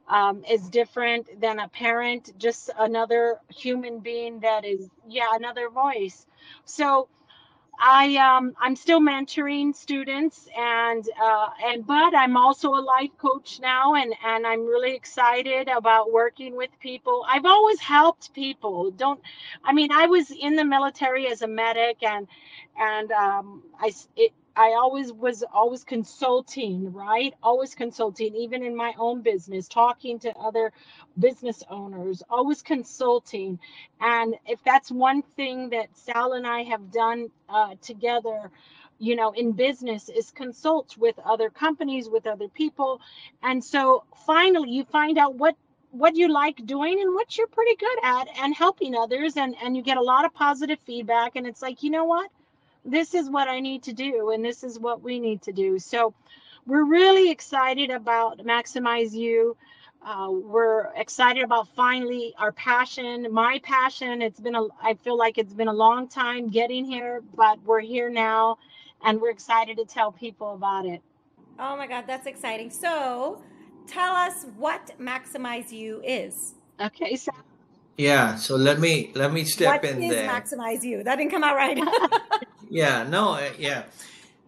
um, 0.08 0.44
is 0.50 0.70
different 0.70 1.42
than 1.42 1.60
a 1.60 1.68
parent, 1.68 2.32
just 2.38 2.70
another 2.78 3.40
human 3.50 4.00
being 4.00 4.40
that 4.40 4.66
is, 4.66 4.90
yeah, 5.08 5.28
another 5.34 5.70
voice. 5.70 6.26
So 6.66 7.10
I 7.80 8.16
um, 8.18 8.56
I'm 8.60 8.76
still 8.76 9.00
mentoring 9.00 9.76
students 9.76 10.48
and 10.58 11.08
uh, 11.22 11.50
and 11.66 11.86
but 11.86 12.16
I'm 12.16 12.38
also 12.38 12.70
a 12.74 12.82
life 12.82 13.12
coach 13.18 13.60
now 13.62 13.96
and 13.96 14.14
and 14.26 14.48
I'm 14.48 14.66
really 14.66 14.96
excited 14.96 15.68
about 15.70 16.12
working 16.12 16.56
with 16.56 16.70
people. 16.80 17.26
I've 17.30 17.46
always 17.46 17.80
helped 17.80 18.34
people. 18.34 18.92
Don't 18.92 19.22
I 19.64 19.74
mean 19.74 19.92
I 19.92 20.08
was 20.08 20.32
in 20.32 20.56
the 20.56 20.66
military 20.66 21.28
as 21.28 21.42
a 21.42 21.48
medic 21.48 22.04
and 22.04 22.28
and 22.80 23.12
um, 23.12 23.64
I 23.80 23.94
it, 24.16 24.34
I 24.58 24.72
always 24.74 25.14
was 25.14 25.44
always 25.54 25.84
consulting, 25.86 26.92
right? 26.94 27.34
Always 27.44 27.76
consulting, 27.76 28.36
even 28.36 28.64
in 28.64 28.76
my 28.76 28.94
own 29.00 29.22
business, 29.22 29.68
talking 29.70 30.20
to 30.22 30.36
other 30.38 30.74
business 31.20 31.64
owners, 31.70 32.24
always 32.30 32.64
consulting. 32.64 33.60
And 34.02 34.36
if 34.48 34.60
that's 34.66 34.92
one 34.92 35.22
thing 35.22 35.70
that 35.72 35.90
Sal 35.96 36.34
and 36.34 36.48
I 36.48 36.64
have 36.64 36.92
done 36.92 37.30
uh, 37.50 37.76
together, 37.84 38.52
you 39.00 39.16
know, 39.16 39.32
in 39.34 39.54
business 39.54 40.10
is 40.10 40.32
consult 40.32 40.98
with 40.98 41.20
other 41.24 41.52
companies, 41.52 42.10
with 42.10 42.28
other 42.28 42.50
people. 42.50 43.02
And 43.44 43.64
so 43.64 44.06
finally 44.28 44.72
you 44.72 44.86
find 44.86 45.20
out 45.20 45.36
what 45.36 45.56
what 45.92 46.16
you 46.16 46.28
like 46.30 46.66
doing 46.66 47.00
and 47.02 47.16
what 47.16 47.38
you're 47.38 47.48
pretty 47.48 47.76
good 47.78 48.00
at 48.04 48.28
and 48.42 48.56
helping 48.56 48.96
others 48.96 49.38
and 49.38 49.56
and 49.64 49.78
you 49.78 49.84
get 49.84 49.98
a 49.98 50.02
lot 50.02 50.26
of 50.26 50.34
positive 50.34 50.80
feedback 50.86 51.36
and 51.38 51.48
it's 51.48 51.62
like 51.62 51.84
you 51.84 51.90
know 51.90 52.06
what 52.06 52.30
this 52.86 53.14
is 53.14 53.30
what 53.30 53.48
I 53.48 53.60
need 53.60 53.84
to 53.84 53.94
do 53.94 54.32
and 54.32 54.44
this 54.44 54.64
is 54.64 54.80
what 54.80 55.02
we 55.02 55.20
need 55.20 55.42
to 55.44 55.52
do. 55.52 55.80
So 55.80 56.14
we're 56.66 56.86
really 56.86 57.32
excited 57.32 57.90
about 57.90 58.40
Maximize 58.40 59.14
You. 59.14 59.56
Uh, 60.06 60.30
we're 60.32 60.94
excited 60.96 61.44
about 61.44 61.68
finally 61.76 62.34
our 62.38 62.52
passion, 62.52 63.28
my 63.32 63.60
passion. 63.64 64.22
It's 64.22 64.40
been 64.40 64.56
a, 64.56 64.68
I 64.82 64.94
feel 64.94 65.18
like 65.18 65.38
it's 65.38 65.54
been 65.54 65.68
a 65.68 65.74
long 65.74 66.08
time 66.08 66.50
getting 66.50 66.86
here, 66.86 67.22
but 67.36 67.60
we're 67.64 67.82
here 67.82 68.10
now 68.10 68.58
and 69.04 69.20
we're 69.20 69.32
excited 69.32 69.78
to 69.78 69.86
tell 69.86 70.12
people 70.12 70.54
about 70.54 70.86
it. 70.86 71.02
Oh 71.60 71.76
my 71.76 71.88
God, 71.88 72.06
that's 72.08 72.28
exciting. 72.28 72.70
So 72.70 73.42
tell 73.88 74.14
us 74.14 74.46
what 74.58 74.92
Maximize 75.00 75.72
You 75.72 76.02
is. 76.04 76.56
Okay, 76.80 77.16
so 77.16 77.32
yeah, 77.98 78.36
so 78.36 78.56
let 78.56 78.80
me 78.80 79.12
let 79.16 79.34
me 79.34 79.44
step 79.44 79.84
what 79.84 79.92
in 79.92 80.04
is 80.04 80.12
there. 80.12 80.30
Maximize 80.30 80.84
You? 80.84 81.04
That 81.04 81.18
didn't 81.18 81.32
come 81.32 81.44
out 81.44 81.56
right. 81.56 81.78
Yeah, 82.70 83.04
no, 83.04 83.34
uh, 83.34 83.52
yeah. 83.58 83.84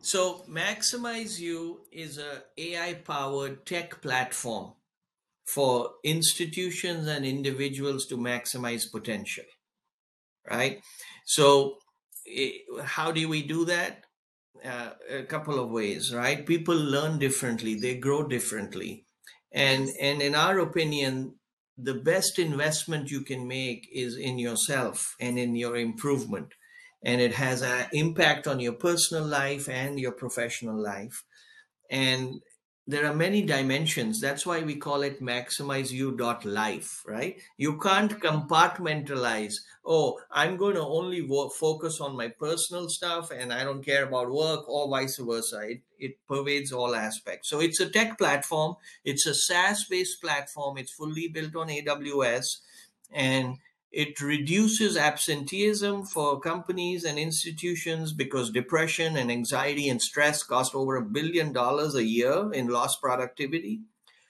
So 0.02 0.44
Maximize 0.50 1.40
You 1.40 1.82
is 1.92 2.18
a 2.18 2.44
AI 2.58 2.96
powered 2.96 3.66
tech 3.66 4.02
platform 4.02 4.74
for 5.46 5.92
institutions 6.04 7.08
and 7.08 7.26
individuals 7.26 8.06
to 8.08 8.18
maximize 8.18 8.92
potential, 8.92 9.46
right? 10.50 10.82
So 11.26 11.78
eh, 12.32 12.52
how 12.84 13.12
do 13.12 13.28
we 13.28 13.42
do 13.42 13.66
that? 13.66 14.04
Uh, 14.64 14.90
a 15.10 15.24
couple 15.24 15.58
of 15.58 15.70
ways, 15.70 16.14
right? 16.14 16.46
People 16.46 16.76
learn 16.76 17.18
differently, 17.18 17.76
they 17.76 17.96
grow 17.96 18.28
differently. 18.28 19.06
And 19.54 19.90
and 20.02 20.22
in 20.22 20.36
our 20.36 20.60
opinion, 20.60 21.39
the 21.82 21.94
best 21.94 22.40
investment 22.40 23.12
you 23.12 23.22
can 23.22 23.48
make 23.48 23.88
is 23.94 24.18
in 24.18 24.38
yourself 24.40 25.16
and 25.20 25.40
in 25.40 25.56
your 25.56 25.78
improvement. 25.78 26.54
And 27.04 27.22
it 27.22 27.34
has 27.34 27.62
an 27.62 27.88
impact 27.94 28.48
on 28.48 28.60
your 28.60 28.74
personal 28.74 29.26
life 29.26 29.70
and 29.70 30.00
your 30.00 30.12
professional 30.12 30.82
life. 30.82 31.24
And 31.90 32.42
there 32.90 33.06
are 33.06 33.14
many 33.14 33.42
dimensions. 33.44 34.20
That's 34.20 34.46
why 34.46 34.62
we 34.62 34.76
call 34.76 35.02
it 35.04 35.22
maximize 35.22 35.92
you 35.92 36.16
dot 36.16 36.46
life 36.46 37.04
right? 37.06 37.40
You 37.58 37.78
can't 37.80 38.20
compartmentalize 38.20 39.56
oh 39.86 40.20
i'm 40.32 40.58
going 40.58 40.76
to 40.76 40.82
only 40.82 41.22
wo- 41.22 41.50
focus 41.50 42.00
on 42.02 42.16
my 42.16 42.28
personal 42.28 42.90
stuff 42.90 43.32
and 43.32 43.52
i 43.54 43.64
don't 43.64 43.84
care 43.84 44.04
about 44.06 44.30
work 44.32 44.68
or 44.68 44.90
vice 44.90 45.18
versa. 45.18 45.62
It, 45.70 45.82
it 45.98 46.14
pervades 46.28 46.72
all 46.72 46.96
aspects. 46.96 47.50
So 47.50 47.60
it's 47.60 47.80
a 47.80 47.90
tech 47.90 48.18
platform. 48.18 48.76
It's 49.04 49.26
a 49.26 49.34
saas 49.34 49.86
based 49.90 50.22
platform. 50.22 50.78
It's 50.78 50.94
fully 50.94 51.28
built 51.30 51.56
on 51.56 51.70
aws 51.70 52.46
and 53.12 53.58
it 53.92 54.22
reduces 54.22 54.96
absenteeism 54.96 56.06
for 56.06 56.40
companies 56.40 57.04
and 57.04 57.18
institutions 57.18 58.14
because 58.14 58.52
depression 58.52 59.18
and 59.18 59.32
anxiety 59.32 59.90
and 59.90 60.02
stress 60.02 60.44
cost 60.44 60.76
over 60.76 60.96
a 60.96 61.06
billion 61.06 61.52
dollars 61.54 61.96
a 61.96 62.04
year 62.04 62.54
in 62.54 62.68
lost 62.68 63.02
productivity. 63.02 63.82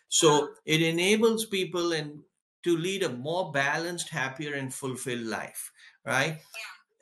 So 0.07 0.55
it 0.65 0.81
enables 0.81 1.45
people 1.45 1.91
and 1.91 2.23
to 2.63 2.75
lead 2.77 3.03
a 3.03 3.09
more 3.09 3.51
balanced, 3.51 4.09
happier, 4.09 4.53
and 4.53 4.73
fulfilled 4.73 5.25
life, 5.27 5.71
right? 6.05 6.41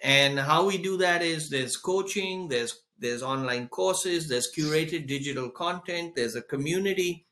And 0.03 0.39
how 0.39 0.65
we 0.65 0.77
do 0.77 0.97
that 0.97 1.21
is 1.21 1.49
there's 1.49 1.77
coaching, 1.77 2.47
there's 2.49 2.83
there's 2.99 3.21
online 3.21 3.67
courses, 3.67 4.27
there's 4.27 4.51
curated 4.51 5.07
digital 5.07 5.51
content, 5.51 6.15
there's 6.15 6.35
a 6.35 6.41
community, 6.41 7.26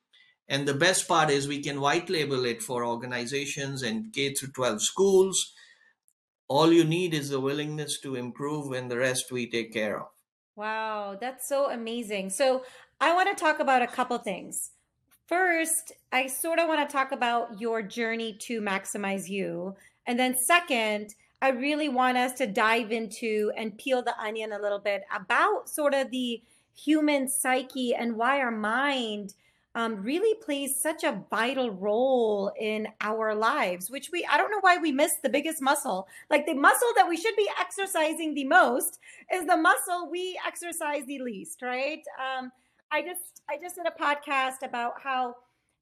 and 0.48 0.68
the 0.68 0.74
best 0.74 1.08
part 1.08 1.30
is 1.30 1.48
we 1.48 1.62
can 1.62 1.82
white 1.82 2.10
label 2.10 2.46
it 2.46 2.62
for 2.62 2.86
organizations 2.86 3.82
and 3.82 4.14
K 4.14 4.34
through 4.34 4.52
12 4.52 4.82
schools. 4.82 5.54
All 6.48 6.72
you 6.72 6.84
need 6.84 7.14
is 7.14 7.30
the 7.30 7.40
willingness 7.40 8.00
to 8.02 8.16
improve, 8.16 8.72
and 8.72 8.90
the 8.90 8.98
rest 8.98 9.32
we 9.32 9.50
take 9.50 9.74
care 9.74 10.00
of. 10.00 10.08
Wow, 10.56 11.18
that's 11.20 11.50
so 11.50 11.72
amazing. 11.72 12.30
So, 12.30 12.64
I 13.02 13.14
want 13.14 13.36
to 13.36 13.44
talk 13.44 13.60
about 13.60 13.82
a 13.82 13.88
couple 13.88 14.18
things. 14.20 14.72
First, 15.28 15.92
I 16.12 16.28
sort 16.28 16.60
of 16.60 16.68
want 16.68 16.88
to 16.88 16.94
talk 16.94 17.12
about 17.12 17.60
your 17.60 17.82
journey 17.82 18.38
to 18.42 18.62
maximize 18.62 19.28
you. 19.28 19.75
And 20.06 20.20
then, 20.20 20.38
second, 20.38 21.16
I 21.42 21.50
really 21.50 21.90
want 21.90 22.18
us 22.18 22.34
to 22.34 22.48
dive 22.48 22.92
into 22.92 23.52
and 23.58 23.78
peel 23.78 24.04
the 24.04 24.18
onion 24.20 24.54
a 24.54 24.62
little 24.62 24.80
bit 24.80 25.04
about 25.14 25.68
sort 25.68 25.96
of 25.96 26.12
the 26.12 26.42
human 26.75 27.28
psyche 27.28 27.96
and 27.96 28.16
why 28.16 28.40
our 28.40 28.52
mind 28.52 29.34
um, 29.75 30.01
really 30.01 30.34
plays 30.41 30.82
such 30.82 31.03
a 31.03 31.22
vital 31.29 31.70
role 31.70 32.51
in 32.60 32.88
our 33.01 33.36
lives, 33.36 33.91
which 33.91 34.10
we, 34.12 34.25
I 34.25 34.38
don't 34.38 34.50
know 34.50 34.62
why 34.62 34.77
we 34.77 34.94
miss 34.94 35.15
the 35.22 35.29
biggest 35.29 35.62
muscle. 35.62 36.08
Like 36.29 36.46
the 36.46 36.53
muscle 36.53 36.88
that 36.96 37.10
we 37.10 37.17
should 37.17 37.36
be 37.36 37.50
exercising 37.60 38.34
the 38.34 38.46
most 38.46 39.00
is 39.34 39.46
the 39.46 39.58
muscle 39.58 40.10
we 40.10 40.39
exercise 40.48 41.05
the 41.05 41.20
least, 41.20 41.62
right? 41.62 42.01
Um, 42.17 42.51
I 42.89 43.01
just, 43.01 43.41
I 43.50 43.58
just 43.62 43.75
did 43.75 43.86
a 43.86 44.01
podcast 44.01 44.65
about 44.65 44.94
how 45.03 45.36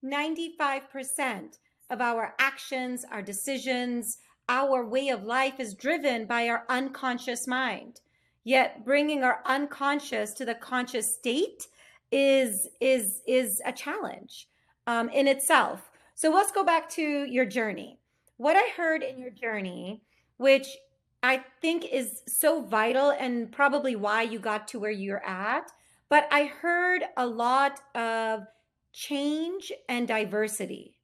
95% 0.03 1.59
of 1.91 2.01
our 2.01 2.33
actions, 2.39 3.05
our 3.12 3.21
decisions, 3.21 4.17
our 4.50 4.83
way 4.83 5.09
of 5.09 5.23
life 5.23 5.59
is 5.59 5.75
driven 5.75 6.25
by 6.25 6.50
our 6.50 6.63
unconscious 6.67 7.47
mind. 7.47 8.01
Yet 8.43 8.83
bringing 8.83 9.23
our 9.23 9.41
unconscious 9.45 10.33
to 10.33 10.45
the 10.45 10.55
conscious 10.55 11.15
state 11.15 11.67
is 12.13 12.67
is 12.79 13.22
is 13.27 13.62
a 13.65 13.72
challenge 13.74 14.48
um, 14.86 15.10
in 15.10 15.27
itself. 15.27 15.89
So 16.13 16.32
let's 16.32 16.51
go 16.51 16.63
back 16.63 16.88
to 16.91 17.01
your 17.01 17.46
journey. 17.46 18.00
What 18.38 18.55
I 18.55 18.70
heard 18.77 19.01
in 19.01 19.17
your 19.17 19.32
journey, 19.32 20.03
which 20.38 20.67
I 21.24 21.43
think 21.62 21.86
is 21.91 22.22
so 22.27 22.62
vital 22.62 23.12
and 23.12 23.51
probably 23.51 23.96
why 23.96 24.22
you 24.22 24.38
got 24.38 24.67
to 24.70 24.79
where 24.79 24.91
you're 24.91 25.25
at, 25.25 25.72
but 26.10 26.27
I 26.32 26.46
heard 26.46 27.03
a 27.17 27.25
lot 27.25 27.79
of 27.96 28.46
change 28.91 29.72
and 29.89 30.08
diversity. 30.08 31.00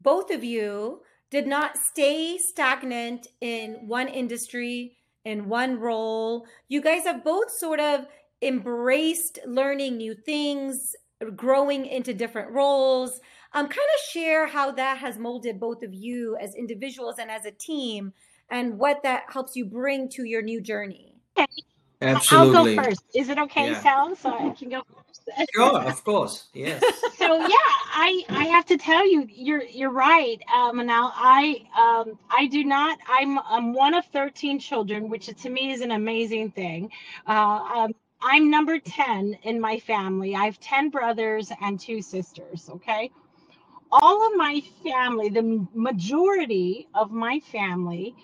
Both 0.00 0.30
of 0.30 0.42
you 0.42 1.02
did 1.30 1.46
not 1.46 1.76
stay 1.76 2.38
stagnant 2.38 3.26
in 3.40 3.86
one 3.86 4.08
industry, 4.08 4.96
in 5.24 5.48
one 5.48 5.78
role. 5.78 6.46
You 6.68 6.80
guys 6.80 7.04
have 7.04 7.24
both 7.24 7.50
sort 7.50 7.80
of 7.80 8.06
embraced 8.42 9.38
learning 9.46 9.96
new 9.96 10.14
things, 10.14 10.94
growing 11.34 11.86
into 11.86 12.12
different 12.14 12.50
roles. 12.50 13.20
Um, 13.52 13.66
kind 13.68 13.78
of 13.78 14.10
share 14.10 14.46
how 14.46 14.72
that 14.72 14.98
has 14.98 15.18
molded 15.18 15.58
both 15.58 15.82
of 15.82 15.94
you 15.94 16.36
as 16.36 16.54
individuals 16.54 17.16
and 17.18 17.30
as 17.30 17.46
a 17.46 17.50
team, 17.52 18.12
and 18.50 18.78
what 18.78 19.02
that 19.02 19.24
helps 19.28 19.56
you 19.56 19.64
bring 19.64 20.08
to 20.10 20.24
your 20.24 20.42
new 20.42 20.60
journey. 20.60 21.14
Okay. 21.38 21.46
Absolutely. 22.02 22.58
I'll 22.58 22.76
go 22.76 22.82
first. 22.82 23.02
Is 23.14 23.28
it 23.30 23.38
okay, 23.38 23.70
Yeah. 23.70 23.82
Sal? 23.82 24.16
So 24.16 24.30
I 24.30 24.50
can 24.50 24.68
go 24.68 24.82
first. 24.82 25.02
Sure, 25.54 25.80
of 25.80 26.04
course. 26.04 26.48
Yes. 26.54 26.80
so 27.16 27.36
yeah, 27.36 27.70
I 27.92 28.22
I 28.28 28.44
have 28.44 28.64
to 28.66 28.76
tell 28.76 29.10
you, 29.10 29.26
you're 29.28 29.64
you're 29.64 29.90
right, 29.90 30.40
uh, 30.54 30.70
Manal. 30.72 31.10
I 31.14 31.62
um 31.76 32.18
I 32.30 32.46
do 32.46 32.62
not. 32.64 32.98
I'm 33.08 33.38
I'm 33.40 33.72
one 33.72 33.94
of 33.94 34.04
thirteen 34.06 34.58
children, 34.60 35.08
which 35.08 35.26
to 35.26 35.50
me 35.50 35.72
is 35.72 35.80
an 35.80 35.90
amazing 35.90 36.52
thing. 36.52 36.90
Uh, 37.26 37.58
um, 37.74 37.92
I'm 38.22 38.50
number 38.50 38.78
ten 38.80 39.38
in 39.44 39.60
my 39.60 39.78
family. 39.80 40.34
I 40.36 40.46
have 40.46 40.60
ten 40.60 40.90
brothers 40.90 41.52
and 41.62 41.80
two 41.80 42.02
sisters. 42.02 42.70
Okay, 42.70 43.10
all 43.92 44.26
of 44.28 44.36
my 44.36 44.62
family, 44.84 45.30
the 45.30 45.66
majority 45.74 46.88
of 46.94 47.12
my 47.12 47.40
family, 47.40 48.14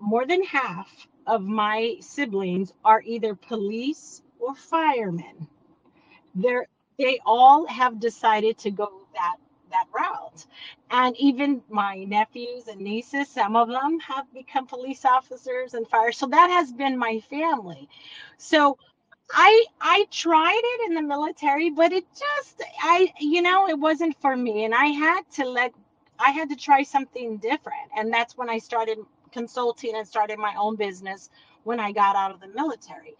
more 0.00 0.26
than 0.26 0.44
half 0.44 0.90
of 1.26 1.42
my 1.44 1.96
siblings 2.00 2.72
are 2.84 3.02
either 3.06 3.34
police 3.34 4.22
or 4.40 4.54
firemen 4.54 5.48
they're 6.36 6.66
they 6.98 7.20
all 7.26 7.66
have 7.66 8.00
decided 8.00 8.58
to 8.58 8.70
go 8.70 8.90
that 9.14 9.36
that 9.70 9.86
route 9.94 10.46
and 10.90 11.16
even 11.18 11.62
my 11.70 12.04
nephews 12.04 12.68
and 12.68 12.80
nieces 12.80 13.28
some 13.28 13.56
of 13.56 13.68
them 13.68 13.98
have 14.00 14.32
become 14.34 14.66
police 14.66 15.04
officers 15.06 15.74
and 15.74 15.88
fire 15.88 16.12
so 16.12 16.26
that 16.26 16.50
has 16.50 16.72
been 16.72 16.98
my 16.98 17.20
family 17.30 17.88
so 18.38 18.78
i 19.32 19.64
i 19.80 20.06
tried 20.10 20.60
it 20.62 20.88
in 20.88 20.94
the 20.94 21.02
military 21.02 21.70
but 21.70 21.92
it 21.92 22.04
just 22.12 22.62
i 22.82 23.12
you 23.20 23.42
know 23.42 23.68
it 23.68 23.78
wasn't 23.78 24.16
for 24.20 24.36
me 24.36 24.64
and 24.64 24.74
i 24.74 24.86
had 24.86 25.22
to 25.32 25.44
let 25.44 25.72
i 26.18 26.30
had 26.30 26.48
to 26.48 26.56
try 26.56 26.82
something 26.82 27.36
different 27.38 27.90
and 27.96 28.12
that's 28.12 28.36
when 28.36 28.50
i 28.50 28.58
started 28.58 28.98
consulting 29.32 29.94
and 29.96 30.06
started 30.06 30.38
my 30.38 30.54
own 30.58 30.76
business 30.76 31.30
when 31.64 31.80
i 31.80 31.92
got 31.92 32.16
out 32.16 32.30
of 32.30 32.40
the 32.40 32.48
military. 32.48 33.14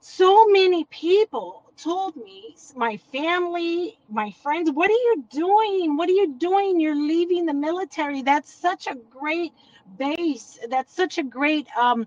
So 0.00 0.46
many 0.48 0.84
people 0.84 1.64
told 1.76 2.16
me 2.16 2.56
my 2.76 2.96
family 3.12 3.98
my 4.08 4.30
friends 4.42 4.70
what 4.70 4.90
are 4.90 4.92
you 4.92 5.24
doing? 5.30 5.96
What 5.96 6.08
are 6.08 6.12
you 6.12 6.34
doing? 6.38 6.80
You're 6.80 6.94
leaving 6.94 7.46
the 7.46 7.54
military. 7.54 8.22
That's 8.22 8.52
such 8.52 8.86
a 8.86 8.96
great 9.10 9.52
base. 9.96 10.58
That's 10.70 10.94
such 10.94 11.18
a 11.18 11.22
great 11.22 11.68
um 11.78 12.06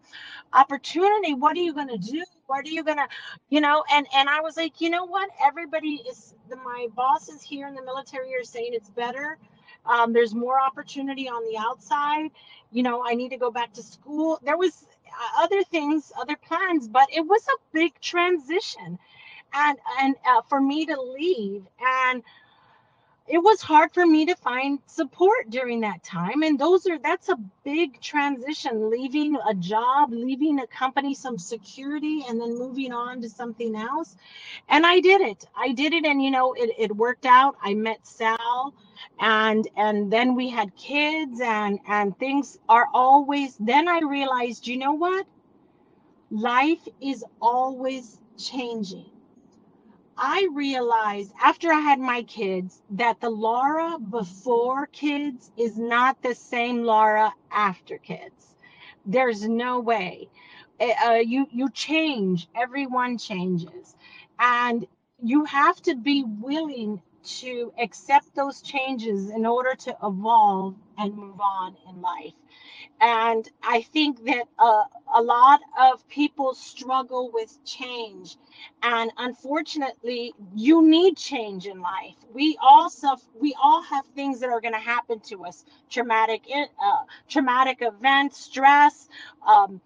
opportunity. 0.53 1.33
What 1.33 1.57
are 1.57 1.61
you 1.61 1.73
going 1.73 1.89
to 1.89 1.97
do? 1.97 2.23
What 2.47 2.65
are 2.65 2.69
you 2.69 2.83
going 2.83 2.97
to 2.97 3.07
you 3.49 3.61
know 3.61 3.83
and 3.93 4.07
and 4.15 4.29
i 4.29 4.41
was 4.41 4.57
like 4.57 4.81
you 4.81 4.89
know 4.89 5.05
what? 5.05 5.29
Everybody 5.45 6.03
is 6.09 6.33
the, 6.49 6.57
my 6.57 6.87
bosses 6.95 7.41
here 7.41 7.67
in 7.67 7.75
the 7.75 7.83
military 7.83 8.33
are 8.35 8.43
saying 8.43 8.71
it's 8.73 8.89
better. 8.89 9.37
Um, 9.85 10.13
there's 10.13 10.35
more 10.35 10.59
opportunity 10.61 11.27
on 11.29 11.43
the 11.51 11.57
outside. 11.57 12.31
You 12.71 12.83
know 12.83 13.03
i 13.05 13.15
need 13.15 13.29
to 13.29 13.37
go 13.37 13.51
back 13.51 13.73
to 13.73 13.83
school. 13.83 14.39
There 14.43 14.57
was 14.57 14.85
uh, 15.07 15.43
other 15.43 15.63
things, 15.63 16.11
other 16.19 16.35
plans, 16.37 16.87
but 16.87 17.07
it 17.13 17.21
was 17.21 17.45
a 17.47 17.57
big 17.73 17.99
transition, 18.01 18.99
and 19.53 19.77
and 20.01 20.15
uh, 20.27 20.41
for 20.49 20.61
me 20.61 20.85
to 20.85 20.99
leave, 21.01 21.63
and 21.81 22.23
it 23.31 23.39
was 23.39 23.61
hard 23.61 23.93
for 23.93 24.05
me 24.05 24.25
to 24.25 24.35
find 24.35 24.79
support 24.87 25.49
during 25.49 25.81
that 25.81 26.03
time. 26.03 26.43
And 26.43 26.59
those 26.59 26.85
are 26.87 26.99
that's 26.99 27.29
a 27.29 27.37
big 27.63 28.01
transition, 28.01 28.89
leaving 28.89 29.37
a 29.47 29.53
job, 29.55 30.11
leaving 30.11 30.59
a 30.59 30.67
company, 30.67 31.15
some 31.15 31.37
security, 31.37 32.25
and 32.27 32.41
then 32.41 32.57
moving 32.57 32.91
on 32.93 33.21
to 33.21 33.29
something 33.29 33.75
else. 33.75 34.17
And 34.69 34.85
I 34.85 34.99
did 34.99 35.21
it. 35.21 35.45
I 35.55 35.71
did 35.71 35.93
it, 35.93 36.05
and 36.05 36.23
you 36.23 36.31
know, 36.31 36.53
it 36.53 36.71
it 36.77 36.95
worked 36.95 37.25
out. 37.25 37.55
I 37.63 37.73
met 37.73 38.05
Sal 38.05 38.73
and 39.19 39.67
and 39.77 40.11
then 40.11 40.35
we 40.35 40.49
had 40.49 40.75
kids 40.75 41.41
and 41.41 41.79
and 41.87 42.17
things 42.19 42.59
are 42.69 42.87
always 42.93 43.57
then 43.59 43.87
i 43.87 43.99
realized 43.99 44.67
you 44.67 44.77
know 44.77 44.93
what 44.93 45.25
life 46.31 46.87
is 47.01 47.25
always 47.41 48.19
changing 48.37 49.10
i 50.21 50.47
realized 50.53 51.33
after 51.43 51.73
i 51.73 51.81
had 51.81 51.99
my 51.99 52.23
kids 52.23 52.83
that 52.91 53.21
the 53.21 53.31
laura 53.31 53.99
before 53.99 54.87
kids 54.87 55.51
is 55.57 55.77
not 55.79 56.21
the 56.23 56.35
same 56.35 56.83
laura 56.83 57.33
after 57.51 57.99
kids 57.99 58.55
there's 59.05 59.47
no 59.47 59.81
way 59.81 60.29
uh, 61.07 61.13
you 61.15 61.47
you 61.51 61.69
change 61.71 62.49
everyone 62.55 63.17
changes 63.17 63.97
and 64.39 64.87
you 65.23 65.45
have 65.45 65.81
to 65.81 65.95
be 65.95 66.23
willing 66.25 67.01
to 67.23 67.73
accept 67.81 68.35
those 68.35 68.61
changes 68.61 69.29
in 69.31 69.45
order 69.45 69.75
to 69.75 69.97
evolve 70.03 70.75
and 70.97 71.15
move 71.15 71.41
on 71.41 71.75
in 71.89 72.01
life. 72.01 72.33
And 73.01 73.49
I 73.63 73.83
think 73.83 74.25
that 74.25 74.45
uh, 74.59 74.85
a 75.15 75.23
lot 75.23 75.61
of 75.79 76.07
people 76.09 76.55
struggle 76.55 77.31
with 77.33 77.57
change. 77.65 78.37
And 78.83 79.11
unfortunately, 79.17 80.33
you 80.55 80.81
need 80.81 81.15
change 81.15 81.67
in 81.67 81.81
life. 81.81 82.15
We 82.33 82.57
all 82.59 82.89
suffer, 82.89 83.23
we 83.39 83.55
all 83.61 83.83
have 83.83 84.05
things 84.15 84.39
that 84.39 84.49
are 84.49 84.59
going 84.59 84.73
to 84.73 84.79
happen 84.79 85.19
to 85.27 85.45
us 85.45 85.65
traumatic, 85.89 86.43
uh, 86.51 87.03
traumatic 87.29 87.79
events, 87.81 88.39
stress, 88.39 89.07
um, 89.47 89.81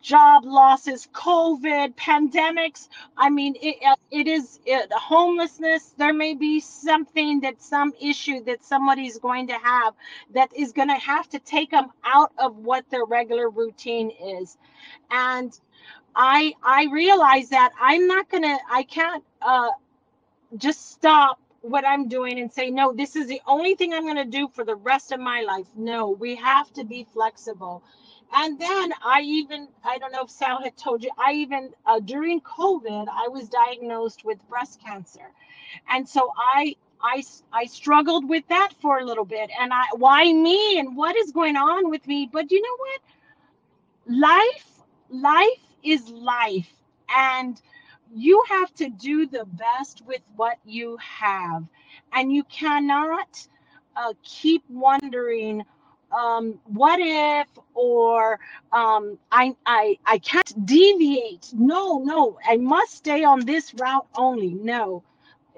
job 0.00 0.44
losses, 0.44 1.08
COVID, 1.12 1.96
pandemics. 1.96 2.88
I 3.16 3.30
mean, 3.30 3.56
it, 3.60 3.76
uh, 3.84 3.96
it 4.12 4.28
is 4.28 4.60
it, 4.64 4.92
homelessness. 4.92 5.94
There 5.98 6.12
may 6.12 6.34
be 6.34 6.60
something 6.60 7.40
that 7.40 7.60
some 7.60 7.92
issue 8.00 8.44
that 8.44 8.64
somebody's 8.64 9.18
going 9.18 9.48
to 9.48 9.54
have 9.54 9.94
that 10.34 10.50
is 10.56 10.72
going 10.72 10.88
to 10.88 10.94
have 10.94 11.28
to 11.30 11.38
take 11.40 11.70
them 11.70 11.90
out 12.04 12.32
of 12.38 12.56
what 12.58 12.88
their 12.90 13.04
regular 13.04 13.50
routine 13.50 14.10
is. 14.10 14.56
And 15.10 15.58
I 16.14 16.54
I 16.62 16.86
realize 16.92 17.50
that 17.50 17.72
I'm 17.80 18.06
not 18.06 18.28
to 18.44 18.58
I 18.70 18.82
can't 18.84 19.24
uh 19.42 19.70
just 20.56 20.92
stop 20.92 21.40
what 21.62 21.86
I'm 21.86 22.08
doing 22.08 22.38
and 22.40 22.52
say, 22.52 22.70
no, 22.70 22.92
this 22.92 23.16
is 23.16 23.26
the 23.28 23.40
only 23.46 23.74
thing 23.74 23.92
I'm 23.92 24.04
to 24.16 24.24
do 24.24 24.48
for 24.48 24.64
the 24.64 24.74
rest 24.76 25.12
of 25.12 25.20
my 25.20 25.42
life. 25.42 25.66
No, 25.76 26.10
we 26.10 26.34
have 26.36 26.72
to 26.74 26.84
be 26.84 27.06
flexible. 27.12 27.82
And 28.34 28.58
then 28.58 28.92
I 29.04 29.20
even, 29.22 29.68
I 29.84 29.98
don't 29.98 30.12
know 30.12 30.22
if 30.22 30.30
Sal 30.30 30.62
had 30.62 30.76
told 30.76 31.02
you, 31.02 31.10
I 31.18 31.32
even, 31.32 31.70
uh, 31.86 32.00
during 32.00 32.40
COVID, 32.40 33.08
I 33.12 33.28
was 33.28 33.48
diagnosed 33.48 34.24
with 34.24 34.38
breast 34.48 34.80
cancer. 34.82 35.32
And 35.90 36.08
so 36.08 36.32
I, 36.38 36.76
I, 37.02 37.22
I 37.52 37.66
struggled 37.66 38.28
with 38.28 38.44
that 38.48 38.70
for 38.80 38.98
a 38.98 39.04
little 39.04 39.24
bit. 39.24 39.50
And 39.60 39.72
I, 39.72 39.84
why 39.96 40.32
me 40.32 40.78
and 40.78 40.96
what 40.96 41.16
is 41.16 41.32
going 41.32 41.56
on 41.56 41.90
with 41.90 42.06
me? 42.06 42.28
But 42.32 42.50
you 42.50 42.62
know 42.62 42.76
what? 42.78 43.00
Life, 44.18 44.70
life 45.10 45.69
is 45.82 46.08
life. 46.10 46.70
And 47.08 47.60
you 48.14 48.42
have 48.48 48.74
to 48.76 48.88
do 48.90 49.26
the 49.26 49.44
best 49.44 50.02
with 50.06 50.22
what 50.36 50.58
you 50.64 50.96
have. 50.98 51.64
And 52.12 52.32
you 52.32 52.44
cannot 52.44 53.46
uh, 53.96 54.14
keep 54.22 54.64
wondering, 54.68 55.64
um, 56.16 56.58
what 56.64 56.98
if, 57.00 57.46
or 57.74 58.38
um, 58.72 59.18
I, 59.30 59.56
I, 59.66 59.98
I 60.06 60.18
can't 60.18 60.66
deviate. 60.66 61.50
No, 61.52 61.98
no, 61.98 62.38
I 62.46 62.56
must 62.56 62.94
stay 62.94 63.24
on 63.24 63.40
this 63.44 63.74
route 63.74 64.06
only. 64.16 64.54
No, 64.54 65.02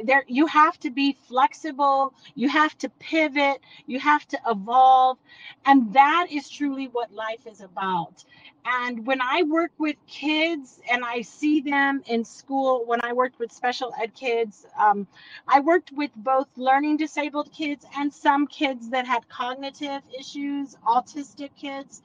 there 0.05 0.25
you 0.29 0.47
have 0.47 0.79
to 0.81 0.91
be 0.91 1.17
flexible. 1.29 2.15
You 2.35 2.49
have 2.49 2.77
to 2.79 2.89
pivot. 2.99 3.61
You 3.87 4.01
have 4.01 4.27
to 4.29 4.39
evolve. 4.49 5.19
And 5.67 5.93
that 5.95 6.29
is 6.31 6.49
truly 6.51 6.89
what 6.89 7.13
life 7.13 7.47
is 7.47 7.61
about. 7.61 8.25
And 8.65 9.07
when 9.07 9.21
i 9.21 9.43
work 9.43 9.73
with 9.79 9.97
kids 10.07 10.81
and 10.91 11.05
i 11.05 11.23
see 11.23 11.61
them 11.61 12.03
in 12.07 12.25
school 12.25 12.85
when 12.87 13.01
i 13.05 13.13
worked 13.13 13.39
with 13.41 13.51
special 13.53 13.93
ed 14.01 14.15
kids 14.15 14.67
um, 14.79 15.07
i 15.49 15.61
worked 15.61 15.93
with 15.93 16.11
both 16.17 16.49
learning 16.57 16.97
disabled 16.97 17.51
kids 17.53 17.85
and 17.99 18.13
some 18.13 18.47
kids 18.47 18.89
that 18.91 19.07
had 19.07 19.29
cognitive 19.29 20.03
issues 20.19 20.77
autistic 20.87 21.51
kids. 21.57 22.03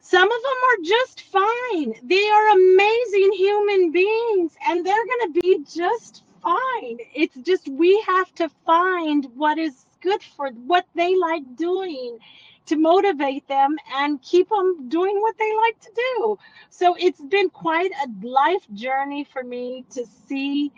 Some 0.00 0.30
of 0.30 0.42
them 0.42 0.60
are 0.70 0.84
just 0.84 1.22
fine. 1.22 1.94
They 2.04 2.28
are 2.30 2.50
amazing 2.50 3.32
human 3.34 3.92
beings 3.92 4.52
and 4.68 4.84
they're 4.86 5.06
going 5.06 5.32
to 5.32 5.40
be 5.40 5.64
just 5.70 6.24
fine. 6.48 6.98
It's 7.14 7.36
just 7.50 7.68
we 7.68 8.00
have 8.06 8.34
to 8.36 8.48
find 8.66 9.26
what 9.36 9.58
is 9.58 9.86
good 10.02 10.22
for 10.36 10.50
what 10.50 10.86
they 10.94 11.16
like 11.16 11.44
doing 11.56 12.18
to 12.66 12.76
motivate 12.76 13.48
them 13.48 13.76
and 13.96 14.22
keep 14.22 14.48
them 14.50 14.88
doing 14.88 15.20
what 15.20 15.36
they 15.38 15.52
like 15.56 15.80
to 15.80 15.90
do. 15.96 16.38
So 16.70 16.96
it's 16.98 17.20
been 17.20 17.50
quite 17.50 17.92
a 18.04 18.26
life 18.26 18.66
journey 18.74 19.24
for 19.24 19.42
me 19.44 19.84
to 19.92 20.06
see 20.28 20.72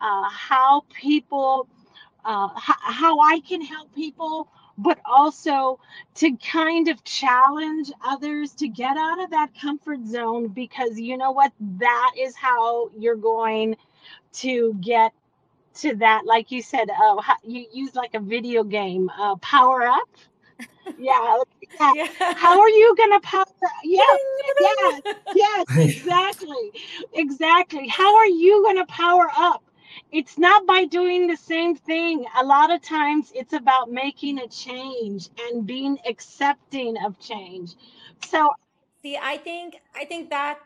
uh, 0.00 0.28
how 0.30 0.84
people, 0.92 1.68
uh, 2.24 2.48
h- 2.56 2.76
how 2.82 3.20
I 3.20 3.40
can 3.40 3.62
help 3.62 3.94
people, 3.94 4.48
but 4.78 4.98
also 5.06 5.80
to 6.16 6.36
kind 6.38 6.88
of 6.88 7.04
challenge 7.04 7.92
others 8.04 8.52
to 8.54 8.68
get 8.68 8.96
out 8.96 9.22
of 9.22 9.30
that 9.30 9.50
comfort 9.60 10.06
zone 10.06 10.48
because 10.48 11.00
you 11.00 11.18
know 11.18 11.32
what? 11.32 11.52
That 11.60 12.12
is 12.18 12.36
how 12.36 12.90
you're 12.98 13.16
going 13.16 13.76
to 14.32 14.74
get 14.80 15.12
to 15.74 15.94
that 15.96 16.22
like 16.26 16.50
you 16.50 16.62
said 16.62 16.90
uh, 16.90 17.16
you 17.42 17.66
use 17.72 17.94
like 17.94 18.14
a 18.14 18.20
video 18.20 18.62
game 18.62 19.10
uh, 19.18 19.36
power 19.36 19.82
up 19.82 20.08
yeah, 20.98 21.38
yeah. 21.94 22.08
How 22.18 22.60
are 22.60 22.68
you 22.68 22.94
gonna 22.96 23.20
power? 23.20 23.44
Yeah, 23.84 24.02
yeah, 24.60 25.00
yes, 25.34 25.66
exactly, 25.78 26.72
exactly. 27.14 27.88
How 27.88 28.16
are 28.16 28.26
you 28.26 28.62
gonna 28.64 28.86
power 28.86 29.28
up? 29.36 29.62
It's 30.10 30.38
not 30.38 30.66
by 30.66 30.84
doing 30.84 31.26
the 31.26 31.36
same 31.36 31.76
thing. 31.76 32.24
A 32.38 32.44
lot 32.44 32.72
of 32.72 32.82
times, 32.82 33.32
it's 33.34 33.52
about 33.52 33.90
making 33.90 34.38
a 34.38 34.48
change 34.48 35.28
and 35.38 35.66
being 35.66 35.98
accepting 36.06 36.96
of 37.04 37.18
change. 37.18 37.74
So, 38.24 38.50
see, 39.02 39.18
I 39.20 39.36
think 39.38 39.76
I 39.94 40.04
think 40.04 40.30
that 40.30 40.58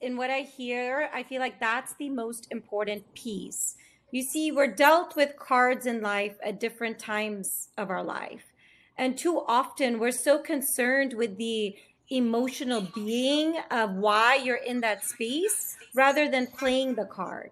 in 0.00 0.16
what 0.16 0.30
I 0.30 0.40
hear, 0.40 1.08
I 1.12 1.22
feel 1.22 1.40
like 1.40 1.60
that's 1.60 1.94
the 1.94 2.10
most 2.10 2.48
important 2.50 3.14
piece. 3.14 3.76
You 4.10 4.22
see, 4.22 4.52
we're 4.52 4.68
dealt 4.68 5.16
with 5.16 5.36
cards 5.36 5.86
in 5.86 6.00
life 6.00 6.36
at 6.44 6.60
different 6.60 6.98
times 6.98 7.68
of 7.76 7.90
our 7.90 8.02
life. 8.02 8.52
And 8.96 9.18
too 9.18 9.42
often 9.48 9.98
we're 9.98 10.12
so 10.12 10.38
concerned 10.38 11.14
with 11.14 11.36
the 11.36 11.74
emotional 12.10 12.86
being 12.94 13.56
of 13.70 13.94
why 13.94 14.36
you're 14.36 14.56
in 14.56 14.80
that 14.82 15.04
space 15.04 15.76
rather 15.94 16.30
than 16.30 16.46
playing 16.46 16.94
the 16.94 17.06
card. 17.06 17.50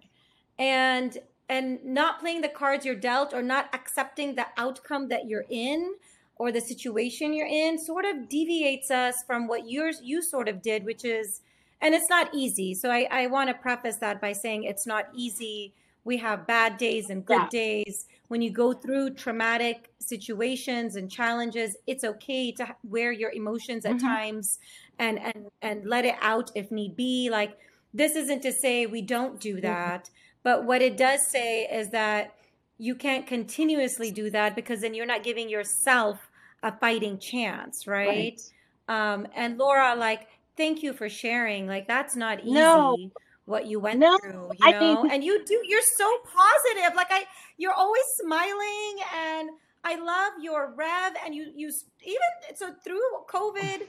And 0.58 1.18
and 1.48 1.84
not 1.84 2.20
playing 2.20 2.40
the 2.40 2.48
cards 2.48 2.86
you're 2.86 2.94
dealt 2.94 3.34
or 3.34 3.42
not 3.42 3.68
accepting 3.74 4.34
the 4.36 4.46
outcome 4.56 5.08
that 5.08 5.26
you're 5.26 5.44
in 5.50 5.94
or 6.36 6.50
the 6.50 6.60
situation 6.60 7.34
you're 7.34 7.46
in 7.46 7.78
sort 7.78 8.04
of 8.04 8.28
deviates 8.28 8.90
us 8.90 9.22
from 9.26 9.46
what 9.48 9.68
yours 9.68 10.00
you 10.02 10.22
sort 10.22 10.48
of 10.48 10.62
did, 10.62 10.84
which 10.84 11.04
is 11.04 11.40
and 11.82 11.94
it's 11.94 12.08
not 12.08 12.30
easy. 12.32 12.74
So 12.74 12.90
I, 12.90 13.08
I 13.10 13.26
want 13.26 13.48
to 13.48 13.54
preface 13.54 13.96
that 13.96 14.20
by 14.20 14.32
saying 14.32 14.64
it's 14.64 14.86
not 14.86 15.08
easy. 15.14 15.74
We 16.04 16.16
have 16.18 16.46
bad 16.46 16.78
days 16.78 17.10
and 17.10 17.26
good 17.26 17.42
yeah. 17.42 17.48
days. 17.50 18.06
When 18.28 18.40
you 18.40 18.50
go 18.50 18.72
through 18.72 19.14
traumatic 19.14 19.90
situations 19.98 20.96
and 20.96 21.10
challenges, 21.10 21.76
it's 21.86 22.04
okay 22.04 22.52
to 22.52 22.74
wear 22.84 23.12
your 23.12 23.32
emotions 23.32 23.84
at 23.84 23.96
mm-hmm. 23.96 24.06
times 24.06 24.58
and 24.98 25.18
and 25.18 25.46
and 25.60 25.84
let 25.84 26.04
it 26.04 26.14
out 26.22 26.50
if 26.54 26.70
need 26.70 26.96
be. 26.96 27.28
Like 27.30 27.58
this 27.92 28.16
isn't 28.16 28.42
to 28.42 28.52
say 28.52 28.86
we 28.86 29.02
don't 29.02 29.38
do 29.40 29.54
mm-hmm. 29.54 29.62
that, 29.62 30.04
mm-hmm. 30.04 30.12
but 30.44 30.64
what 30.64 30.82
it 30.82 30.96
does 30.96 31.26
say 31.26 31.64
is 31.64 31.90
that 31.90 32.34
you 32.78 32.94
can't 32.94 33.26
continuously 33.26 34.10
do 34.10 34.30
that 34.30 34.56
because 34.56 34.80
then 34.80 34.94
you're 34.94 35.06
not 35.06 35.22
giving 35.22 35.48
yourself 35.48 36.30
a 36.62 36.76
fighting 36.78 37.18
chance, 37.18 37.86
right? 37.86 38.08
right. 38.08 38.40
Um, 38.88 39.28
and 39.36 39.58
Laura, 39.58 39.94
like 39.94 40.26
thank 40.56 40.82
you 40.82 40.92
for 40.92 41.08
sharing. 41.08 41.66
Like 41.66 41.86
that's 41.86 42.16
not 42.16 42.40
easy. 42.40 42.52
No. 42.52 42.96
What 43.44 43.66
you 43.66 43.80
went 43.80 43.98
no, 43.98 44.16
through, 44.18 44.50
you 44.64 44.70
know, 44.70 45.04
and 45.10 45.24
you 45.24 45.44
do. 45.44 45.60
You're 45.64 45.80
so 45.96 46.18
positive. 46.24 46.94
Like 46.94 47.08
I, 47.10 47.24
you're 47.58 47.72
always 47.72 48.04
smiling, 48.20 48.96
and 49.16 49.50
I 49.82 49.96
love 49.96 50.34
your 50.40 50.74
rev. 50.76 51.14
And 51.24 51.34
you, 51.34 51.50
you 51.56 51.72
even 52.04 52.54
so 52.56 52.72
through 52.84 53.00
COVID, 53.28 53.88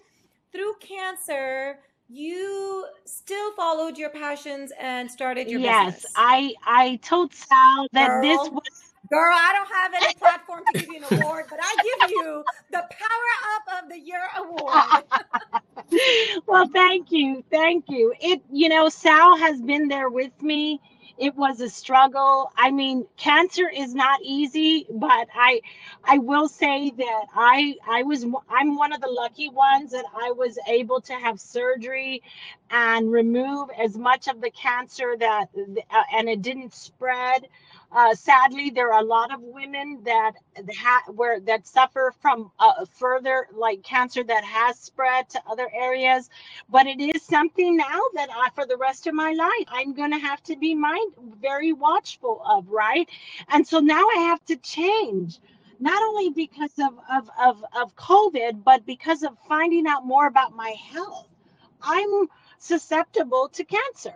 through 0.52 0.74
cancer, 0.80 1.78
you 2.10 2.86
still 3.06 3.54
followed 3.54 3.96
your 3.96 4.10
passions 4.10 4.72
and 4.80 5.10
started 5.10 5.48
your 5.48 5.60
yes, 5.60 5.96
business. 5.98 6.14
I 6.16 6.54
I 6.66 7.00
told 7.04 7.32
Sal 7.34 7.88
that 7.92 8.08
Girl. 8.08 8.22
this 8.24 8.50
was 8.50 8.93
Girl, 9.14 9.32
I 9.32 9.54
don't 9.54 9.76
have 9.76 10.04
any 10.04 10.14
platform 10.16 10.64
to 10.66 10.80
give 10.80 10.90
you 10.90 10.98
an 10.98 11.22
award, 11.22 11.46
but 11.48 11.60
I 11.62 11.76
give 11.84 12.10
you 12.10 12.44
the 12.72 12.80
Power 12.80 13.30
Up 13.54 13.84
of 13.84 13.90
the 13.90 14.00
Year 14.00 14.24
award. 14.38 15.04
well, 16.48 16.68
thank 16.74 17.12
you. 17.12 17.44
Thank 17.52 17.86
you. 17.90 18.12
It, 18.20 18.42
you 18.52 18.70
know, 18.70 18.90
Sal 18.90 19.38
has 19.38 19.62
been 19.62 19.88
there 19.88 20.10
with 20.10 20.32
me. 20.42 20.82
It 21.20 21.36
was 21.36 21.62
a 21.62 21.70
struggle. 21.70 22.52
I 22.58 22.72
mean, 22.72 23.06
cancer 23.16 23.70
is 23.70 23.94
not 23.94 24.20
easy, 24.24 24.88
but 24.90 25.28
I 25.36 25.62
I 26.04 26.18
will 26.18 26.48
say 26.48 26.90
that 26.90 27.26
I 27.36 27.76
I 27.88 28.02
was 28.02 28.26
I'm 28.50 28.76
one 28.76 28.94
of 28.94 29.02
the 29.02 29.10
lucky 29.10 29.50
ones 29.50 29.92
that 29.92 30.06
I 30.16 30.32
was 30.32 30.58
able 30.68 31.02
to 31.02 31.14
have 31.14 31.40
surgery 31.40 32.24
and 32.72 33.12
remove 33.12 33.70
as 33.80 33.96
much 33.96 34.28
of 34.28 34.42
the 34.42 34.50
cancer 34.50 35.16
that 35.20 35.50
uh, 35.56 36.04
and 36.16 36.28
it 36.28 36.42
didn't 36.42 36.74
spread 36.74 37.48
uh, 37.94 38.16
sadly, 38.16 38.72
there 38.72 38.92
are 38.92 39.02
a 39.02 39.06
lot 39.06 39.34
of 39.34 39.42
women 39.42 40.02
that 40.04 40.34
ha- 40.76 41.04
where 41.14 41.40
that 41.42 41.68
suffer 41.68 42.14
from 42.22 42.52
uh, 42.60 42.86
further 42.86 43.48
like 43.54 43.84
cancer 43.84 44.24
that 44.24 44.44
has 44.44 44.80
spread 44.80 45.30
to 45.30 45.42
other 45.48 45.70
areas. 45.74 46.30
But 46.70 46.88
it 46.88 47.00
is 47.00 47.22
something 47.22 47.78
now 47.78 48.02
that 48.16 48.30
I, 48.32 48.50
for 48.56 48.66
the 48.66 48.78
rest 48.78 49.08
of 49.08 49.14
my 49.14 49.34
life, 49.34 49.68
I'm 49.68 49.94
going 49.94 50.12
to 50.12 50.18
have 50.18 50.42
to 50.44 50.56
be 50.56 50.76
mind 50.76 51.14
very 51.40 51.74
watchful 51.74 52.42
of, 52.46 52.68
right? 52.70 53.08
And 53.50 53.68
so 53.68 53.80
now 53.80 54.08
I 54.18 54.22
have 54.30 54.44
to 54.46 54.56
change 54.58 55.40
not 55.80 56.02
only 56.02 56.30
because 56.30 56.72
of, 56.80 56.98
of, 57.12 57.30
of, 57.40 57.66
of 57.76 57.96
COVID, 57.96 58.64
but 58.64 58.86
because 58.86 59.24
of 59.24 59.38
finding 59.48 59.86
out 59.88 60.06
more 60.06 60.28
about 60.28 60.56
my 60.56 60.76
health. 60.92 61.28
I'm 61.82 62.28
susceptible 62.58 63.50
to 63.50 63.64
cancer. 63.66 64.16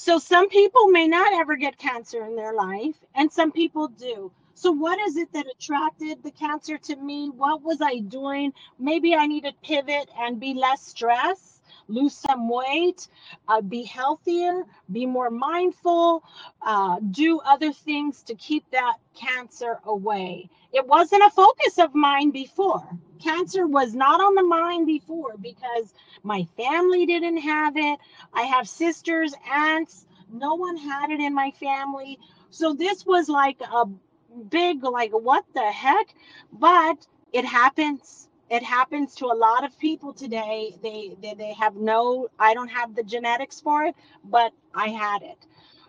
So 0.00 0.20
some 0.20 0.48
people 0.48 0.86
may 0.90 1.08
not 1.08 1.32
ever 1.32 1.56
get 1.56 1.76
cancer 1.76 2.24
in 2.24 2.36
their 2.36 2.54
life, 2.54 2.94
and 3.16 3.32
some 3.32 3.50
people 3.50 3.88
do. 3.88 4.30
So 4.54 4.70
what 4.70 4.96
is 5.00 5.16
it 5.16 5.32
that 5.32 5.48
attracted 5.48 6.22
the 6.22 6.30
cancer 6.30 6.78
to 6.78 6.94
me? 6.94 7.30
What 7.30 7.62
was 7.62 7.82
I 7.82 7.98
doing? 7.98 8.52
Maybe 8.78 9.16
I 9.16 9.26
need 9.26 9.42
to 9.42 9.52
pivot 9.64 10.08
and 10.16 10.38
be 10.38 10.54
less 10.54 10.86
stressed, 10.86 11.57
lose 11.88 12.14
some 12.14 12.48
weight, 12.48 13.08
uh, 13.48 13.60
be 13.60 13.84
healthier, 13.84 14.64
be 14.92 15.06
more 15.06 15.30
mindful, 15.30 16.22
uh, 16.62 16.98
do 17.10 17.40
other 17.40 17.72
things 17.72 18.22
to 18.24 18.34
keep 18.34 18.70
that 18.70 18.96
cancer 19.14 19.80
away. 19.84 20.48
It 20.72 20.86
wasn't 20.86 21.24
a 21.24 21.30
focus 21.30 21.78
of 21.78 21.94
mine 21.94 22.30
before. 22.30 22.86
Cancer 23.20 23.66
was 23.66 23.94
not 23.94 24.20
on 24.20 24.34
the 24.34 24.42
mind 24.42 24.86
before 24.86 25.36
because 25.40 25.94
my 26.22 26.46
family 26.56 27.06
didn't 27.06 27.38
have 27.38 27.76
it. 27.76 27.98
I 28.34 28.42
have 28.42 28.68
sisters, 28.68 29.34
aunts. 29.50 30.06
No 30.32 30.54
one 30.54 30.76
had 30.76 31.10
it 31.10 31.20
in 31.20 31.34
my 31.34 31.50
family. 31.52 32.18
So 32.50 32.74
this 32.74 33.06
was 33.06 33.28
like 33.28 33.60
a 33.62 33.86
big, 34.50 34.84
like, 34.84 35.12
what 35.12 35.44
the 35.54 35.62
heck? 35.72 36.14
But 36.52 37.06
it 37.32 37.44
happens. 37.44 38.27
It 38.50 38.62
happens 38.62 39.14
to 39.16 39.26
a 39.26 39.34
lot 39.36 39.64
of 39.64 39.78
people 39.78 40.12
today. 40.12 40.74
They, 40.82 41.16
they 41.22 41.34
they 41.34 41.52
have 41.54 41.76
no. 41.76 42.28
I 42.38 42.54
don't 42.54 42.68
have 42.68 42.94
the 42.94 43.02
genetics 43.04 43.60
for 43.60 43.84
it, 43.84 43.94
but 44.24 44.52
I 44.74 44.88
had 44.88 45.22
it. 45.22 45.38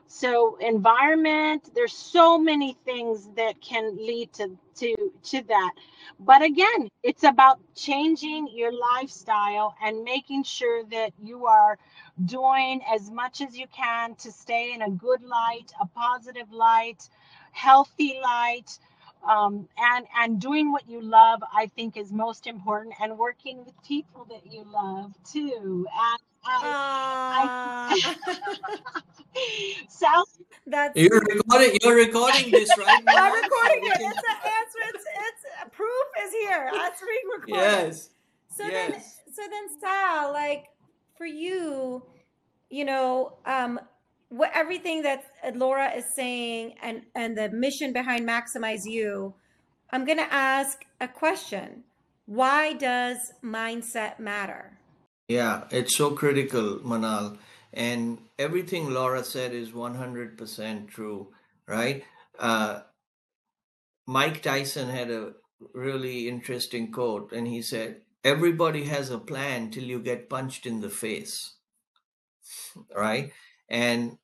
So 0.07 0.57
environment, 0.57 1.69
there's 1.75 1.93
so 1.93 2.37
many 2.39 2.77
things 2.85 3.29
that 3.35 3.61
can 3.61 3.95
lead 3.97 4.33
to 4.33 4.57
to 4.77 5.13
to 5.25 5.43
that. 5.43 5.73
But 6.19 6.41
again, 6.41 6.89
it's 7.03 7.23
about 7.23 7.59
changing 7.75 8.49
your 8.53 8.71
lifestyle 8.73 9.75
and 9.83 10.03
making 10.03 10.43
sure 10.43 10.83
that 10.85 11.13
you 11.21 11.45
are 11.45 11.77
doing 12.25 12.81
as 12.91 13.11
much 13.11 13.41
as 13.41 13.57
you 13.57 13.67
can 13.67 14.15
to 14.15 14.31
stay 14.31 14.73
in 14.73 14.81
a 14.81 14.89
good 14.89 15.21
light, 15.21 15.71
a 15.81 15.85
positive 15.87 16.51
light, 16.51 17.09
healthy 17.51 18.19
light. 18.21 18.79
Um, 19.27 19.67
and 19.77 20.05
and 20.17 20.39
doing 20.39 20.71
what 20.71 20.87
you 20.87 21.01
love, 21.01 21.41
I 21.53 21.67
think, 21.75 21.97
is 21.97 22.11
most 22.11 22.47
important, 22.47 22.95
and 23.01 23.17
working 23.17 23.65
with 23.65 23.73
people 23.85 24.25
that 24.29 24.51
you 24.51 24.65
love 24.71 25.13
too. 25.29 25.85
And 25.91 26.19
I, 26.45 27.89
I, 27.91 29.03
South. 29.89 30.37
That's 30.67 30.95
you're 30.95 31.19
recording. 31.19 31.77
You're 31.81 31.95
recording 31.95 32.51
this 32.51 32.69
right 32.77 33.03
now. 33.05 33.13
I'm 33.15 33.33
recording 33.33 33.83
it. 33.83 33.97
It's 33.99 34.03
an 34.03 34.39
answer. 34.45 34.79
It's, 34.93 35.03
it's 35.03 35.71
proof 35.71 35.89
is 36.23 36.31
here. 36.31 36.69
That's 36.71 37.01
being 37.01 37.39
recorded. 37.39 37.55
Yes. 37.55 38.09
So 38.55 38.65
yes. 38.65 38.91
then, 38.91 39.33
so 39.33 39.41
then, 39.49 39.79
Sal, 39.79 40.31
like 40.31 40.67
for 41.17 41.25
you, 41.25 42.03
you 42.69 42.85
know, 42.85 43.37
um, 43.45 43.79
what 44.29 44.51
everything 44.53 45.01
that 45.01 45.23
Laura 45.55 45.91
is 45.95 46.05
saying 46.15 46.75
and 46.81 47.01
and 47.15 47.37
the 47.37 47.49
mission 47.49 47.93
behind 47.93 48.27
Maximize 48.27 48.85
You, 48.85 49.33
I'm 49.91 50.05
going 50.05 50.17
to 50.19 50.33
ask 50.33 50.85
a 51.01 51.07
question. 51.07 51.83
Why 52.25 52.73
does 52.73 53.17
mindset 53.43 54.19
matter? 54.19 54.77
Yeah, 55.27 55.63
it's 55.71 55.97
so 55.97 56.11
critical, 56.11 56.79
Manal. 56.79 57.37
And 57.73 58.19
everything 58.37 58.91
Laura 58.91 59.23
said 59.23 59.53
is 59.53 59.71
100% 59.71 60.87
true, 60.89 61.27
right? 61.67 62.03
Uh, 62.37 62.81
Mike 64.07 64.41
Tyson 64.41 64.89
had 64.89 65.11
a 65.11 65.33
really 65.73 66.27
interesting 66.27 66.91
quote, 66.91 67.31
and 67.31 67.47
he 67.47 67.61
said, 67.61 68.01
Everybody 68.23 68.85
has 68.85 69.09
a 69.09 69.17
plan 69.17 69.71
till 69.71 69.83
you 69.83 69.99
get 69.99 70.29
punched 70.29 70.65
in 70.65 70.81
the 70.81 70.89
face, 70.89 71.53
right? 72.95 73.31
And 73.69 74.17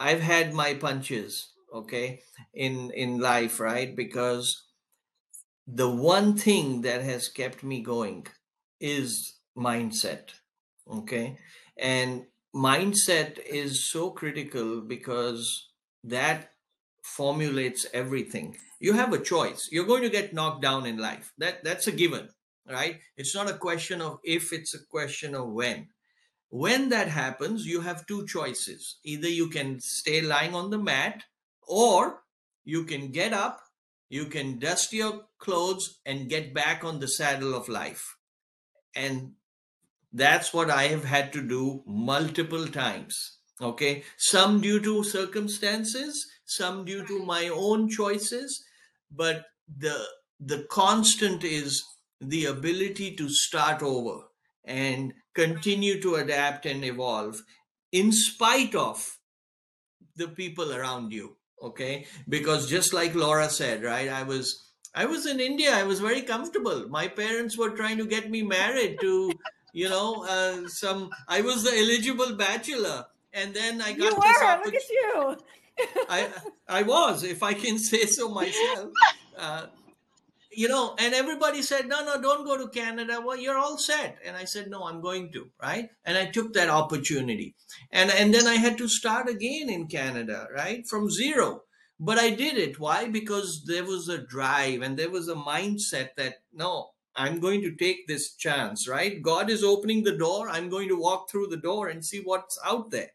I've 0.00 0.20
had 0.20 0.52
my 0.54 0.74
punches, 0.74 1.52
okay, 1.72 2.20
in 2.52 2.90
in 2.90 3.18
life, 3.18 3.60
right? 3.60 3.94
Because 3.94 4.64
the 5.66 5.88
one 5.88 6.36
thing 6.36 6.82
that 6.82 7.02
has 7.02 7.28
kept 7.28 7.62
me 7.62 7.82
going 7.82 8.26
is 8.80 9.38
mindset, 9.56 10.30
okay? 10.90 11.38
And 11.78 12.26
mindset 12.54 13.38
is 13.46 13.88
so 13.88 14.10
critical 14.10 14.80
because 14.80 15.68
that 16.04 16.50
formulates 17.02 17.86
everything. 17.94 18.56
You 18.80 18.94
have 18.94 19.12
a 19.12 19.18
choice. 19.18 19.68
You're 19.70 19.86
going 19.86 20.02
to 20.02 20.10
get 20.10 20.34
knocked 20.34 20.62
down 20.62 20.86
in 20.86 20.98
life. 20.98 21.32
That 21.38 21.62
that's 21.62 21.86
a 21.86 21.92
given, 21.92 22.28
right? 22.68 22.98
It's 23.16 23.34
not 23.34 23.50
a 23.50 23.58
question 23.58 24.00
of 24.00 24.18
if, 24.24 24.52
it's 24.52 24.74
a 24.74 24.84
question 24.90 25.34
of 25.34 25.48
when. 25.52 25.88
When 26.52 26.90
that 26.90 27.08
happens, 27.08 27.64
you 27.64 27.80
have 27.80 28.06
two 28.06 28.26
choices. 28.26 28.98
Either 29.04 29.26
you 29.26 29.48
can 29.48 29.80
stay 29.80 30.20
lying 30.20 30.54
on 30.54 30.68
the 30.68 30.76
mat 30.76 31.22
or 31.66 32.24
you 32.62 32.84
can 32.84 33.10
get 33.10 33.32
up, 33.32 33.62
you 34.10 34.26
can 34.26 34.58
dust 34.58 34.92
your 34.92 35.22
clothes 35.38 36.00
and 36.04 36.28
get 36.28 36.52
back 36.52 36.84
on 36.84 37.00
the 37.00 37.08
saddle 37.08 37.54
of 37.54 37.70
life. 37.70 38.04
And 38.94 39.32
that's 40.12 40.52
what 40.52 40.68
I 40.68 40.88
have 40.88 41.04
had 41.04 41.32
to 41.32 41.40
do 41.40 41.84
multiple 41.86 42.66
times. 42.66 43.38
Okay. 43.58 44.02
Some 44.18 44.60
due 44.60 44.80
to 44.80 45.04
circumstances, 45.04 46.22
some 46.44 46.84
due 46.84 47.06
to 47.06 47.24
my 47.24 47.48
own 47.48 47.88
choices, 47.88 48.62
but 49.10 49.46
the 49.74 50.04
the 50.38 50.66
constant 50.70 51.44
is 51.44 51.82
the 52.20 52.44
ability 52.44 53.16
to 53.16 53.30
start 53.30 53.82
over 53.82 54.24
and 54.64 55.14
continue 55.34 56.00
to 56.00 56.16
adapt 56.16 56.66
and 56.66 56.84
evolve 56.84 57.42
in 57.90 58.12
spite 58.12 58.74
of 58.74 59.18
the 60.16 60.28
people 60.28 60.74
around 60.74 61.12
you 61.12 61.36
okay? 61.62 62.06
Because 62.28 62.68
just 62.68 62.92
like 62.92 63.14
laura 63.14 63.48
said 63.48 63.82
right 63.82 64.08
i 64.08 64.22
was 64.22 64.70
i 64.94 65.06
was 65.06 65.26
in 65.26 65.40
india 65.40 65.74
i 65.74 65.82
was 65.84 66.00
very 66.00 66.22
comfortable. 66.22 66.88
My 66.88 67.08
parents 67.08 67.56
were 67.56 67.70
trying 67.70 67.98
to 67.98 68.06
get 68.06 68.30
me 68.30 68.42
married 68.42 68.98
to 69.00 69.32
you 69.72 69.88
know 69.88 70.24
uh, 70.28 70.68
some 70.68 71.10
i 71.28 71.40
was 71.40 71.62
the 71.62 71.70
eligible 71.70 72.36
bachelor. 72.36 73.06
And 73.34 73.54
then 73.54 73.80
i 73.80 73.92
got 73.92 73.98
you 73.98 74.16
were 74.16 74.64
look 74.64 74.74
at 74.74 74.90
you. 74.90 75.36
I 76.08 76.28
i 76.68 76.82
was 76.82 77.22
if 77.24 77.42
i 77.42 77.54
can 77.54 77.78
say 77.90 78.04
so 78.06 78.28
myself. 78.28 78.90
Uh, 79.36 79.66
you 80.54 80.68
know, 80.68 80.94
and 80.98 81.14
everybody 81.14 81.62
said, 81.62 81.88
no, 81.88 82.04
no, 82.04 82.20
don't 82.20 82.44
go 82.44 82.56
to 82.56 82.68
Canada. 82.68 83.22
Well, 83.24 83.36
you're 83.36 83.58
all 83.58 83.78
set. 83.78 84.18
And 84.24 84.36
I 84.36 84.44
said, 84.44 84.68
no, 84.68 84.84
I'm 84.84 85.00
going 85.00 85.32
to, 85.32 85.50
right? 85.60 85.88
And 86.04 86.16
I 86.16 86.26
took 86.26 86.52
that 86.52 86.68
opportunity. 86.68 87.54
And, 87.90 88.10
and 88.10 88.34
then 88.34 88.46
I 88.46 88.54
had 88.54 88.78
to 88.78 88.88
start 88.88 89.28
again 89.28 89.68
in 89.70 89.86
Canada, 89.86 90.48
right? 90.54 90.86
From 90.86 91.10
zero. 91.10 91.62
But 91.98 92.18
I 92.18 92.30
did 92.30 92.58
it. 92.58 92.80
Why? 92.80 93.08
Because 93.08 93.64
there 93.66 93.84
was 93.84 94.08
a 94.08 94.18
drive 94.18 94.82
and 94.82 94.98
there 94.98 95.10
was 95.10 95.28
a 95.28 95.34
mindset 95.34 96.10
that, 96.16 96.42
no, 96.52 96.90
I'm 97.14 97.40
going 97.40 97.62
to 97.62 97.74
take 97.74 98.06
this 98.06 98.34
chance, 98.34 98.88
right? 98.88 99.22
God 99.22 99.50
is 99.50 99.62
opening 99.62 100.02
the 100.02 100.16
door. 100.16 100.48
I'm 100.48 100.68
going 100.68 100.88
to 100.88 101.00
walk 101.00 101.30
through 101.30 101.48
the 101.48 101.56
door 101.56 101.88
and 101.88 102.04
see 102.04 102.20
what's 102.20 102.58
out 102.64 102.90
there. 102.90 103.10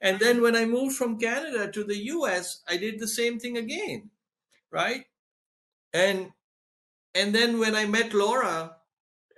And 0.00 0.18
then 0.18 0.40
when 0.40 0.56
I 0.56 0.64
moved 0.64 0.96
from 0.96 1.18
Canada 1.18 1.70
to 1.70 1.84
the 1.84 1.98
US, 2.06 2.62
I 2.68 2.78
did 2.78 2.98
the 2.98 3.08
same 3.08 3.38
thing 3.38 3.58
again, 3.58 4.10
right? 4.70 5.04
And 5.92 6.30
and 7.14 7.34
then 7.34 7.58
when 7.58 7.74
I 7.74 7.86
met 7.86 8.14
Laura, 8.14 8.76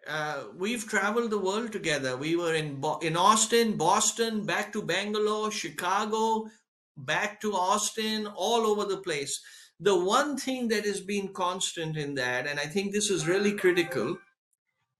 uh, 0.06 0.44
we've 0.56 0.86
traveled 0.86 1.30
the 1.30 1.38
world 1.38 1.72
together. 1.72 2.16
We 2.16 2.36
were 2.36 2.54
in 2.54 2.80
Bo- 2.80 2.98
in 2.98 3.16
Austin, 3.16 3.76
Boston, 3.76 4.44
back 4.44 4.72
to 4.72 4.82
Bangalore, 4.82 5.50
Chicago, 5.50 6.48
back 6.96 7.40
to 7.40 7.54
Austin, 7.54 8.26
all 8.26 8.66
over 8.66 8.84
the 8.84 8.98
place. 8.98 9.40
The 9.80 9.96
one 9.96 10.36
thing 10.36 10.68
that 10.68 10.84
has 10.84 11.00
been 11.00 11.32
constant 11.32 11.96
in 11.96 12.14
that, 12.14 12.46
and 12.46 12.60
I 12.60 12.66
think 12.66 12.92
this 12.92 13.10
is 13.10 13.26
really 13.26 13.52
critical, 13.52 14.18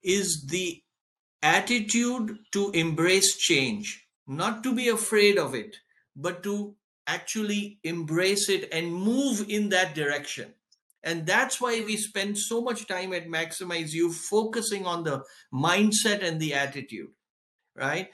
is 0.03 0.47
the 0.49 0.83
attitude 1.43 2.39
to 2.53 2.71
embrace 2.71 3.37
change, 3.37 4.07
not 4.27 4.63
to 4.65 4.75
be 4.75 4.89
afraid 4.89 5.39
of 5.39 5.55
it, 5.55 5.77
but 6.17 6.43
to 6.45 6.77
actually 7.07 7.81
embrace 7.83 8.49
it 8.49 8.69
and 8.73 8.95
move 8.95 9.45
in 9.49 9.69
that 9.71 9.95
direction 9.95 10.55
and 11.05 11.27
that's 11.27 11.61
why 11.61 11.83
we 11.85 11.97
spend 11.97 12.39
so 12.39 12.61
much 12.61 12.87
time 12.87 13.13
at 13.13 13.27
Maximize 13.27 13.93
You 13.93 14.13
focusing 14.13 14.87
on 14.87 15.05
the 15.05 15.25
mindset 15.53 16.23
and 16.23 16.41
the 16.41 16.55
attitude, 16.55 17.11
right? 17.75 18.09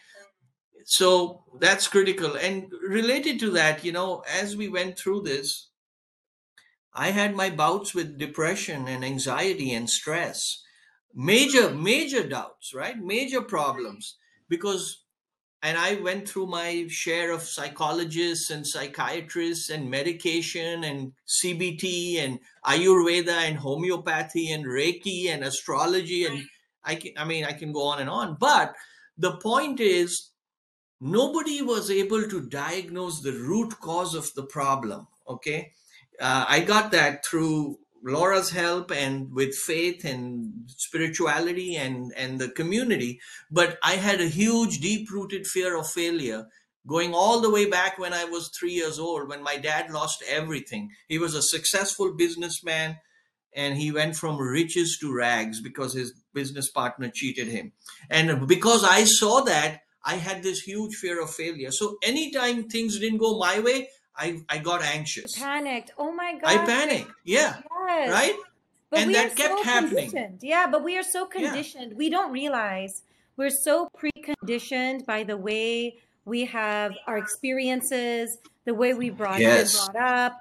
So 0.85 1.45
that's 1.61 1.87
critical. 1.87 2.37
And 2.37 2.73
related 2.83 3.39
to 3.41 3.51
that, 3.51 3.85
you 3.85 3.93
know, 3.93 4.23
as 4.27 4.57
we 4.57 4.69
went 4.69 4.99
through 4.99 5.23
this, 5.23 5.69
I 6.95 7.11
had 7.11 7.37
my 7.37 7.51
bouts 7.51 7.95
with 7.95 8.19
depression 8.19 8.89
and 8.89 9.05
anxiety 9.05 9.73
and 9.75 9.89
stress. 9.89 10.63
Major, 11.15 11.71
major 11.71 12.27
doubts, 12.27 12.73
right? 12.75 12.99
Major 12.99 13.43
problems 13.43 14.17
because 14.49 15.05
and 15.63 15.77
I 15.77 15.97
went 15.97 16.29
through 16.29 16.47
my 16.47 16.87
share 16.89 17.33
of 17.33 17.43
psychologists 17.43 18.51
and 18.51 18.67
psychiatrists 18.67 19.71
and 19.71 19.91
medication 19.91 20.85
and 20.85 21.13
CBT 21.27 22.19
and 22.19 22.39
Ayurveda 22.65 23.49
and 23.49 23.57
homeopathy 23.57 24.53
and 24.53 24.65
Reiki 24.65 25.27
and 25.29 25.43
astrology 25.43 26.27
and 26.27 26.43
I 26.85 26.95
can, 26.95 27.13
I 27.17 27.25
mean 27.25 27.45
I 27.45 27.53
can 27.53 27.73
go 27.73 27.83
on 27.83 28.01
and 28.01 28.09
on. 28.09 28.37
But 28.39 28.75
the 29.17 29.37
point 29.39 29.81
is 29.81 30.31
nobody 31.01 31.61
was 31.63 31.91
able 31.91 32.29
to 32.29 32.49
diagnose 32.49 33.21
the 33.21 33.33
root 33.33 33.79
cause 33.81 34.15
of 34.15 34.33
the 34.35 34.45
problem 34.45 35.07
okay? 35.29 35.73
Uh, 36.21 36.45
I 36.49 36.61
got 36.61 36.91
that 36.93 37.25
through 37.25 37.79
Laura's 38.05 38.51
help 38.51 38.91
and 38.91 39.33
with 39.33 39.55
faith 39.55 40.05
and 40.05 40.53
spirituality 40.69 41.77
and, 41.77 42.13
and 42.17 42.39
the 42.39 42.49
community. 42.49 43.21
But 43.51 43.79
I 43.83 43.95
had 43.95 44.21
a 44.21 44.29
huge, 44.29 44.81
deep 44.81 45.11
rooted 45.11 45.47
fear 45.47 45.77
of 45.77 45.89
failure 45.89 46.47
going 46.87 47.15
all 47.15 47.41
the 47.41 47.51
way 47.51 47.69
back 47.69 47.99
when 47.99 48.15
I 48.15 48.25
was 48.25 48.49
three 48.49 48.73
years 48.73 48.99
old, 48.99 49.29
when 49.29 49.43
my 49.43 49.57
dad 49.57 49.91
lost 49.91 50.25
everything. 50.29 50.91
He 51.09 51.19
was 51.19 51.35
a 51.35 51.43
successful 51.43 52.15
businessman 52.15 52.99
and 53.55 53.77
he 53.77 53.93
went 53.93 54.17
from 54.17 54.39
riches 54.39 54.99
to 55.01 55.15
rags 55.15 55.61
because 55.61 55.93
his 55.93 56.15
business 56.33 56.71
partner 56.71 57.11
cheated 57.13 57.49
him. 57.49 57.73
And 58.09 58.47
because 58.47 58.85
I 58.85 59.05
saw 59.05 59.41
that, 59.43 59.83
I 60.05 60.15
had 60.15 60.43
this 60.43 60.61
huge 60.61 60.95
fear 60.95 61.23
of 61.23 61.31
failure. 61.31 61.71
So 61.71 61.99
anytime 62.03 62.69
things 62.69 62.99
didn't 62.99 63.19
go 63.19 63.39
my 63.39 63.61
way, 63.61 63.89
I, 64.19 64.41
I 64.49 64.59
got 64.59 64.83
anxious. 64.83 65.39
Panicked. 65.39 65.93
Oh 65.97 66.13
my 66.13 66.33
god. 66.41 66.45
I 66.45 66.57
panicked. 66.67 67.11
Yeah. 67.25 67.57
Yes. 67.87 68.11
Right? 68.11 68.35
But 68.91 69.01
and 69.01 69.09
we 69.09 69.15
that 69.15 69.33
are 69.33 69.35
kept 69.35 69.59
so 69.59 69.63
happening. 69.65 70.11
conditioned. 70.11 70.39
Yeah, 70.43 70.67
but 70.71 70.83
we 70.83 70.97
are 70.99 71.03
so 71.03 71.29
Yeah. 71.35 71.51
conditioned. 71.51 71.97
We 71.97 72.11
don't 72.11 72.33
realize 72.33 73.03
we're 73.37 73.51
so 73.51 73.89
preconditioned 74.01 75.05
by 75.07 75.25
the 75.25 75.37
way 75.37 75.99
we 76.25 76.45
have 76.47 76.93
our 77.07 77.17
experiences, 77.19 78.39
the 78.65 78.75
way 78.75 78.95
we 78.95 79.11
brought 79.11 79.41
Yes. 79.41 79.89
brought 79.89 79.97
up, 79.97 80.33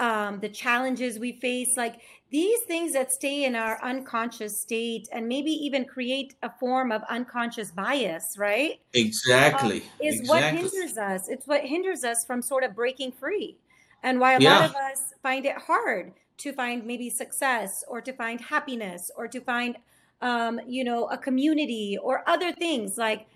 um, 0.00 0.40
the 0.40 0.48
challenges 0.48 1.18
we 1.18 1.32
face. 1.32 1.76
Like 1.76 2.00
these 2.30 2.60
things 2.62 2.92
that 2.92 3.12
stay 3.12 3.44
in 3.44 3.54
our 3.54 3.82
unconscious 3.82 4.60
state 4.60 5.08
and 5.12 5.28
maybe 5.28 5.50
even 5.50 5.84
create 5.84 6.34
a 6.42 6.50
form 6.50 6.90
of 6.92 7.02
unconscious 7.08 7.70
bias, 7.70 8.36
right? 8.38 8.72
um, 8.72 8.76
Exactly. 8.94 9.82
is 10.00 10.28
what 10.28 10.42
hinders 10.44 10.98
us. 10.98 11.28
It's 11.28 11.46
what 11.46 11.62
hinders 11.62 12.04
us 12.04 12.24
from 12.24 12.42
sort 12.42 12.64
of 12.64 12.74
breaking 12.74 13.12
free. 13.12 13.58
And 14.02 14.20
why 14.20 14.34
a 14.34 14.40
lot 14.40 14.62
of 14.62 14.74
us 14.74 15.14
find 15.22 15.46
it 15.46 15.56
hard 15.56 16.12
to 16.38 16.52
find 16.52 16.84
maybe 16.84 17.10
success 17.10 17.84
or 17.88 18.00
to 18.00 18.12
find 18.12 18.40
happiness 18.40 19.10
or 19.16 19.28
to 19.28 19.40
find, 19.40 19.76
um, 20.20 20.60
you 20.66 20.84
know, 20.84 21.06
a 21.06 21.18
community 21.18 21.98
or 22.02 22.28
other 22.28 22.52
things 22.52 22.98
like 22.98 23.26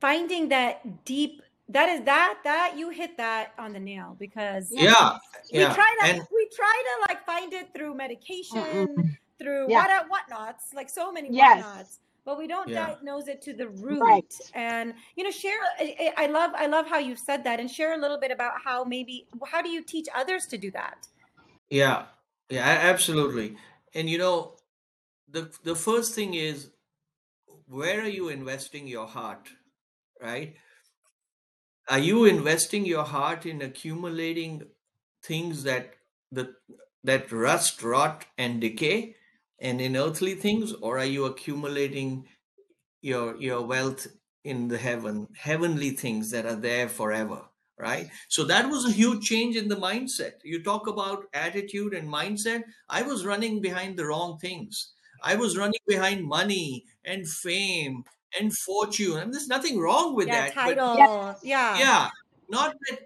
finding 0.00 0.48
that 0.48 1.04
deep. 1.04 1.42
That 1.70 1.88
is 1.90 2.02
that 2.04 2.38
that 2.44 2.74
you 2.78 2.88
hit 2.90 3.16
that 3.18 3.52
on 3.58 3.72
the 3.74 3.80
nail 3.80 4.16
because 4.18 4.70
Yeah. 4.72 5.18
we 5.52 5.60
Yeah. 5.60 5.74
try 5.74 5.96
to 6.00 6.06
And 6.06 6.26
we 6.32 6.48
try 6.54 6.82
to 6.88 7.12
like 7.12 7.26
find 7.26 7.52
it 7.52 7.72
through 7.74 7.94
medication, 7.94 8.96
Mm-mm. 8.96 9.16
through 9.38 9.68
Yeah. 9.68 9.86
what 9.86 10.08
whatnots, 10.08 10.72
like 10.74 10.88
so 10.88 11.12
many 11.12 11.30
Yes. 11.30 11.64
whatnots, 11.64 12.00
but 12.24 12.38
we 12.38 12.46
don't 12.46 12.70
Yeah. 12.70 12.86
diagnose 12.86 13.28
it 13.28 13.42
to 13.42 13.52
the 13.54 13.68
root. 13.68 14.02
Right. 14.02 14.34
And 14.54 14.94
you 15.16 15.24
know, 15.24 15.30
share. 15.30 15.60
I, 15.78 16.12
I 16.16 16.26
love 16.26 16.52
I 16.54 16.66
love 16.66 16.86
how 16.88 16.98
you 16.98 17.16
said 17.16 17.44
that, 17.44 17.60
and 17.60 17.70
share 17.70 17.92
a 17.94 17.98
little 17.98 18.18
bit 18.18 18.30
about 18.30 18.54
how 18.64 18.84
maybe 18.84 19.28
how 19.46 19.60
do 19.62 19.68
you 19.68 19.82
teach 19.84 20.08
others 20.14 20.46
to 20.46 20.58
do 20.58 20.70
that? 20.72 21.06
yeah. 21.70 22.06
Yeah, 22.50 22.62
absolutely. 22.64 23.58
And 23.94 24.08
you 24.08 24.16
know, 24.18 24.56
the 25.28 25.52
the 25.64 25.76
first 25.76 26.14
thing 26.14 26.34
is 26.34 26.70
where 27.66 28.02
are 28.02 28.08
you 28.08 28.28
investing 28.30 28.86
your 28.86 29.06
heart, 29.06 29.48
right? 30.20 30.56
Are 31.88 31.98
you 31.98 32.24
investing 32.24 32.84
your 32.84 33.04
heart 33.04 33.46
in 33.46 33.62
accumulating 33.62 34.62
things 35.22 35.62
that 35.64 35.94
the 36.30 36.54
that 37.04 37.32
rust, 37.32 37.82
rot, 37.82 38.26
and 38.36 38.60
decay, 38.60 39.16
and 39.58 39.80
in 39.80 39.96
earthly 39.96 40.34
things, 40.34 40.72
or 40.74 40.98
are 40.98 41.04
you 41.04 41.24
accumulating 41.24 42.28
your 43.02 43.36
your 43.40 43.62
wealth 43.62 44.06
in 44.44 44.68
the 44.68 44.78
heaven, 44.78 45.28
heavenly 45.36 45.90
things 45.90 46.30
that 46.30 46.46
are 46.46 46.56
there 46.56 46.88
forever? 46.88 47.42
Right. 47.78 48.10
So 48.28 48.44
that 48.44 48.68
was 48.68 48.84
a 48.86 48.92
huge 48.92 49.24
change 49.24 49.54
in 49.56 49.68
the 49.68 49.76
mindset. 49.76 50.32
You 50.42 50.62
talk 50.64 50.88
about 50.88 51.26
attitude 51.32 51.94
and 51.94 52.08
mindset. 52.08 52.64
I 52.88 53.02
was 53.02 53.24
running 53.24 53.60
behind 53.62 53.96
the 53.96 54.06
wrong 54.06 54.38
things. 54.38 54.92
I 55.22 55.36
was 55.36 55.56
running 55.56 55.80
behind 55.86 56.24
money 56.26 56.84
and 57.04 57.28
fame 57.28 58.04
and 58.38 58.56
fortune, 58.56 59.18
and 59.18 59.32
there's 59.32 59.48
nothing 59.48 59.78
wrong 59.78 60.14
with 60.14 60.28
Yeah, 60.28 60.50
that. 60.50 60.54
But. 60.54 60.76
Yeah. 61.42 61.78
yeah 61.78 62.10
not 62.48 62.74
that 62.88 63.00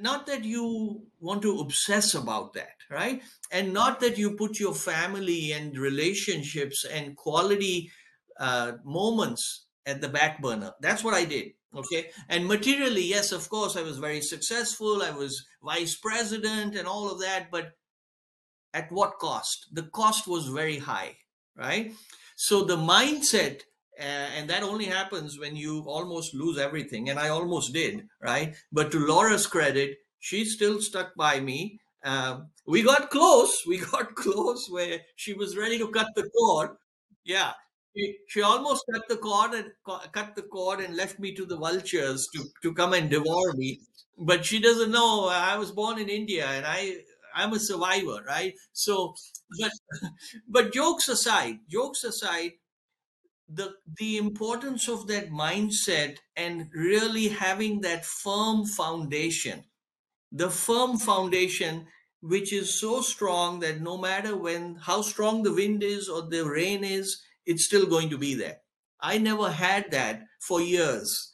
not 0.00 0.26
that 0.26 0.44
you 0.44 1.06
want 1.20 1.42
to 1.42 1.58
obsess 1.60 2.14
about 2.14 2.52
that 2.54 2.74
right 2.90 3.22
and 3.52 3.72
not 3.72 4.00
that 4.00 4.18
you 4.18 4.36
put 4.36 4.58
your 4.58 4.74
family 4.74 5.52
and 5.52 5.76
relationships 5.78 6.84
and 6.84 7.16
quality 7.16 7.90
uh, 8.40 8.72
moments 8.84 9.66
at 9.86 10.00
the 10.00 10.08
back 10.08 10.40
burner 10.42 10.72
that's 10.80 11.04
what 11.04 11.14
i 11.14 11.24
did 11.24 11.52
okay 11.74 12.10
and 12.28 12.46
materially 12.46 13.02
yes 13.04 13.30
of 13.32 13.48
course 13.48 13.76
i 13.76 13.82
was 13.82 13.98
very 13.98 14.20
successful 14.20 15.02
i 15.02 15.10
was 15.10 15.46
vice 15.62 15.94
president 15.96 16.74
and 16.74 16.88
all 16.88 17.10
of 17.10 17.20
that 17.20 17.50
but 17.50 17.72
at 18.72 18.90
what 18.90 19.18
cost 19.18 19.66
the 19.72 19.84
cost 19.84 20.26
was 20.26 20.48
very 20.48 20.78
high 20.78 21.16
right 21.56 21.92
so 22.36 22.64
the 22.64 22.76
mindset 22.76 23.62
and 23.98 24.50
that 24.50 24.62
only 24.62 24.86
happens 24.86 25.38
when 25.38 25.56
you 25.56 25.82
almost 25.86 26.34
lose 26.34 26.58
everything 26.58 27.08
and 27.08 27.18
i 27.18 27.28
almost 27.28 27.72
did 27.72 28.06
right? 28.20 28.54
But 28.72 28.90
to 28.92 29.06
laura's 29.06 29.46
credit 29.46 29.98
she 30.20 30.46
still 30.46 30.80
stuck 30.80 31.14
by 31.16 31.38
me. 31.40 31.80
Um, 32.02 32.48
we 32.66 32.82
got 32.82 33.10
close 33.10 33.62
we 33.66 33.78
got 33.78 34.14
close 34.22 34.68
where 34.68 35.00
she 35.16 35.32
was 35.32 35.56
ready 35.56 35.78
to 35.78 35.88
cut 35.88 36.08
the 36.14 36.28
cord. 36.30 36.70
Yeah 37.24 37.52
she, 37.96 38.16
she 38.28 38.42
almost 38.42 38.84
cut 38.92 39.02
the 39.08 39.16
cord 39.16 39.54
and 39.54 39.70
cut 40.12 40.34
the 40.34 40.42
cord 40.42 40.80
and 40.80 40.96
left 40.96 41.18
me 41.18 41.34
to 41.34 41.46
the 41.46 41.56
vultures 41.56 42.28
to, 42.34 42.44
to 42.62 42.74
come 42.74 42.92
and 42.92 43.10
devour 43.10 43.52
me. 43.54 43.80
But 44.18 44.44
she 44.44 44.60
doesn't 44.60 44.90
know 44.90 45.28
i 45.28 45.56
was 45.56 45.72
born 45.72 45.98
in 45.98 46.08
india 46.08 46.46
and 46.46 46.64
i 46.66 46.98
i'm 47.34 47.52
a 47.52 47.58
survivor 47.58 48.18
right? 48.26 48.54
So 48.72 49.14
but 49.60 49.72
but 50.48 50.72
jokes 50.72 51.08
aside 51.08 51.58
jokes 51.68 52.04
aside 52.04 52.52
the 53.48 53.74
the 53.98 54.16
importance 54.16 54.88
of 54.88 55.06
that 55.08 55.30
mindset 55.30 56.18
and 56.36 56.70
really 56.74 57.28
having 57.28 57.80
that 57.82 58.04
firm 58.04 58.64
foundation. 58.66 59.64
The 60.32 60.50
firm 60.50 60.98
foundation 60.98 61.86
which 62.20 62.52
is 62.52 62.80
so 62.80 63.02
strong 63.02 63.60
that 63.60 63.80
no 63.80 63.98
matter 63.98 64.36
when 64.36 64.76
how 64.76 65.02
strong 65.02 65.42
the 65.42 65.52
wind 65.52 65.82
is 65.82 66.08
or 66.08 66.22
the 66.22 66.48
rain 66.48 66.82
is 66.82 67.22
it's 67.44 67.66
still 67.66 67.86
going 67.86 68.10
to 68.10 68.18
be 68.18 68.34
there. 68.34 68.58
I 69.00 69.18
never 69.18 69.50
had 69.50 69.90
that 69.90 70.22
for 70.40 70.60
years 70.60 71.30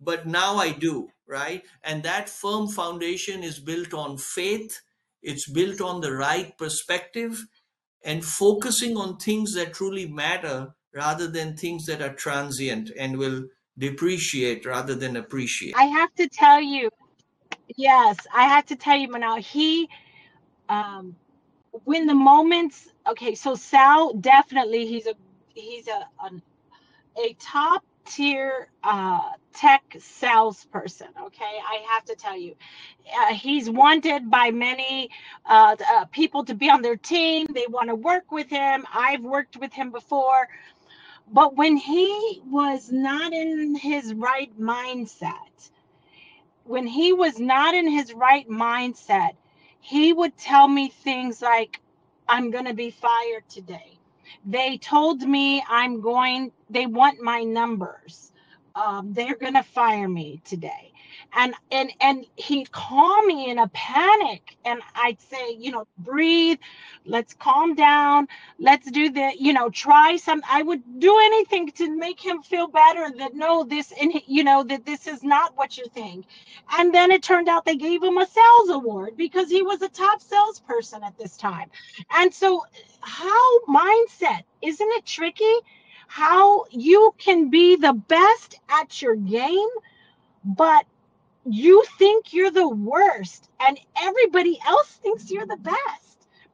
but 0.00 0.26
now 0.26 0.56
i 0.56 0.72
do 0.72 1.08
right? 1.26 1.64
And 1.82 2.02
that 2.02 2.28
firm 2.28 2.68
foundation 2.68 3.42
is 3.42 3.58
built 3.58 3.92
on 3.92 4.16
faith. 4.18 4.80
It's 5.22 5.50
built 5.50 5.80
on 5.80 6.00
the 6.00 6.12
right 6.12 6.56
perspective 6.56 7.44
and 8.04 8.24
focusing 8.24 8.96
on 8.96 9.16
things 9.16 9.54
that 9.54 9.74
truly 9.74 10.06
matter 10.06 10.75
rather 10.96 11.28
than 11.28 11.54
things 11.54 11.84
that 11.84 12.00
are 12.00 12.14
transient 12.14 12.90
and 12.98 13.18
will 13.18 13.44
depreciate 13.78 14.64
rather 14.64 14.94
than 14.94 15.16
appreciate. 15.16 15.74
I 15.76 15.84
have 15.84 16.12
to 16.14 16.26
tell 16.26 16.60
you, 16.60 16.88
yes, 17.76 18.16
I 18.34 18.44
have 18.44 18.64
to 18.66 18.76
tell 18.76 18.96
you, 18.96 19.08
Manal, 19.08 19.38
he, 19.38 19.88
um, 20.70 21.14
when 21.84 22.06
the 22.06 22.14
moments, 22.14 22.88
okay, 23.06 23.34
so 23.34 23.54
Sal 23.54 24.14
definitely, 24.14 24.86
he's 24.86 25.06
a, 25.06 25.14
he's 25.54 25.86
a, 25.88 26.08
a, 26.24 26.30
a 27.20 27.36
top 27.38 27.84
tier 28.06 28.68
uh, 28.82 29.32
tech 29.52 29.82
salesperson. 29.98 31.08
Okay, 31.26 31.44
I 31.44 31.84
have 31.90 32.04
to 32.06 32.14
tell 32.14 32.38
you, 32.38 32.54
uh, 33.20 33.34
he's 33.34 33.68
wanted 33.68 34.30
by 34.30 34.50
many 34.50 35.10
uh, 35.44 35.76
uh, 35.92 36.04
people 36.06 36.44
to 36.44 36.54
be 36.54 36.70
on 36.70 36.80
their 36.80 36.96
team. 36.96 37.46
They 37.52 37.66
want 37.68 37.90
to 37.90 37.94
work 37.94 38.32
with 38.32 38.48
him. 38.48 38.86
I've 38.94 39.22
worked 39.22 39.56
with 39.58 39.72
him 39.72 39.90
before. 39.90 40.48
But 41.32 41.56
when 41.56 41.76
he 41.76 42.42
was 42.46 42.92
not 42.92 43.32
in 43.32 43.76
his 43.76 44.14
right 44.14 44.52
mindset, 44.60 45.70
when 46.64 46.86
he 46.86 47.12
was 47.12 47.38
not 47.40 47.74
in 47.74 47.88
his 47.88 48.14
right 48.14 48.48
mindset, 48.48 49.32
he 49.80 50.12
would 50.12 50.36
tell 50.38 50.68
me 50.68 50.88
things 50.88 51.42
like, 51.42 51.80
I'm 52.28 52.50
going 52.50 52.66
to 52.66 52.74
be 52.74 52.90
fired 52.90 53.48
today. 53.48 53.98
They 54.46 54.78
told 54.78 55.22
me 55.22 55.64
I'm 55.68 56.00
going, 56.00 56.52
they 56.70 56.86
want 56.86 57.20
my 57.20 57.42
numbers. 57.44 58.32
Um, 58.74 59.12
they're 59.14 59.36
going 59.36 59.54
to 59.54 59.64
fire 59.64 60.08
me 60.08 60.42
today 60.44 60.92
and 61.34 61.54
and 61.70 61.92
and 62.00 62.26
he'd 62.36 62.70
call 62.72 63.22
me 63.22 63.50
in 63.50 63.58
a 63.58 63.68
panic 63.68 64.56
and 64.64 64.80
i'd 64.96 65.20
say 65.20 65.52
you 65.58 65.70
know 65.70 65.86
breathe 65.98 66.58
let's 67.04 67.34
calm 67.34 67.74
down 67.74 68.26
let's 68.58 68.90
do 68.90 69.10
the 69.10 69.32
you 69.38 69.52
know 69.52 69.68
try 69.70 70.16
some 70.16 70.42
i 70.48 70.62
would 70.62 70.82
do 71.00 71.18
anything 71.24 71.70
to 71.70 71.94
make 71.96 72.20
him 72.20 72.42
feel 72.42 72.68
better 72.68 73.10
that 73.16 73.34
no 73.34 73.64
this 73.64 73.92
and 74.00 74.12
you 74.26 74.44
know 74.44 74.62
that 74.62 74.84
this 74.86 75.06
is 75.06 75.22
not 75.22 75.56
what 75.56 75.76
you 75.78 75.84
think. 75.94 76.26
And 76.78 76.94
then 76.94 77.10
it 77.10 77.22
turned 77.22 77.48
out 77.48 77.64
they 77.64 77.76
gave 77.76 78.02
him 78.02 78.18
a 78.18 78.26
sales 78.26 78.70
award 78.70 79.16
because 79.16 79.48
he 79.50 79.62
was 79.62 79.82
a 79.82 79.88
top 79.88 80.20
salesperson 80.22 81.02
at 81.04 81.18
this 81.18 81.36
time. 81.36 81.70
And 82.16 82.32
so 82.32 82.64
how 83.00 83.60
mindset 83.64 84.42
isn't 84.62 84.88
it 84.92 85.06
tricky? 85.06 85.54
How 86.08 86.64
you 86.70 87.14
can 87.18 87.50
be 87.50 87.76
the 87.76 87.92
best 87.92 88.58
at 88.68 89.02
your 89.02 89.16
game 89.16 89.68
but 90.44 90.86
you 91.48 91.84
think 91.98 92.32
you're 92.32 92.50
the 92.50 92.68
worst 92.68 93.48
and 93.60 93.78
everybody 93.96 94.58
else 94.66 94.90
thinks 95.02 95.30
you're 95.30 95.46
the 95.46 95.56
best 95.58 96.06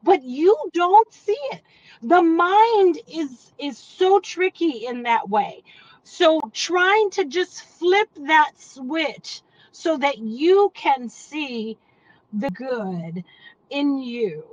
but 0.02 0.22
you 0.22 0.56
don't 0.72 1.12
see 1.12 1.38
it. 1.52 1.62
The 2.02 2.22
mind 2.22 2.98
is 3.12 3.52
is 3.58 3.78
so 3.78 4.20
tricky 4.20 4.86
in 4.86 5.04
that 5.04 5.28
way. 5.28 5.62
So 6.02 6.40
trying 6.52 7.10
to 7.10 7.24
just 7.24 7.62
flip 7.62 8.08
that 8.26 8.52
switch 8.56 9.42
so 9.70 9.96
that 9.98 10.18
you 10.18 10.72
can 10.74 11.08
see 11.08 11.78
the 12.32 12.50
good 12.50 13.24
in 13.70 13.98
you 13.98 14.44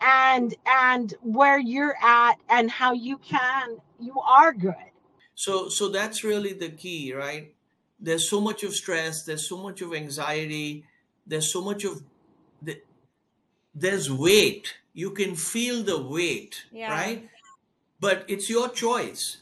and 0.00 0.54
and 0.66 1.14
where 1.22 1.58
you're 1.58 1.96
at 2.02 2.36
and 2.48 2.70
how 2.70 2.92
you 2.92 3.18
can 3.18 3.78
you 3.98 4.20
are 4.20 4.52
good. 4.52 4.74
So 5.34 5.68
so 5.68 5.88
that's 5.88 6.22
really 6.22 6.52
the 6.52 6.70
key 6.70 7.12
right 7.12 7.55
there's 7.98 8.28
so 8.28 8.40
much 8.40 8.62
of 8.62 8.74
stress 8.74 9.24
there's 9.24 9.48
so 9.48 9.56
much 9.56 9.80
of 9.82 9.94
anxiety 9.94 10.84
there's 11.26 11.52
so 11.52 11.60
much 11.60 11.84
of 11.84 12.02
the, 12.62 12.80
there's 13.74 14.10
weight. 14.10 14.74
You 14.94 15.10
can 15.10 15.34
feel 15.34 15.82
the 15.82 16.00
weight 16.00 16.64
yeah. 16.72 16.90
right? 16.90 17.28
But 18.00 18.24
it's 18.28 18.48
your 18.48 18.68
choice. 18.68 19.38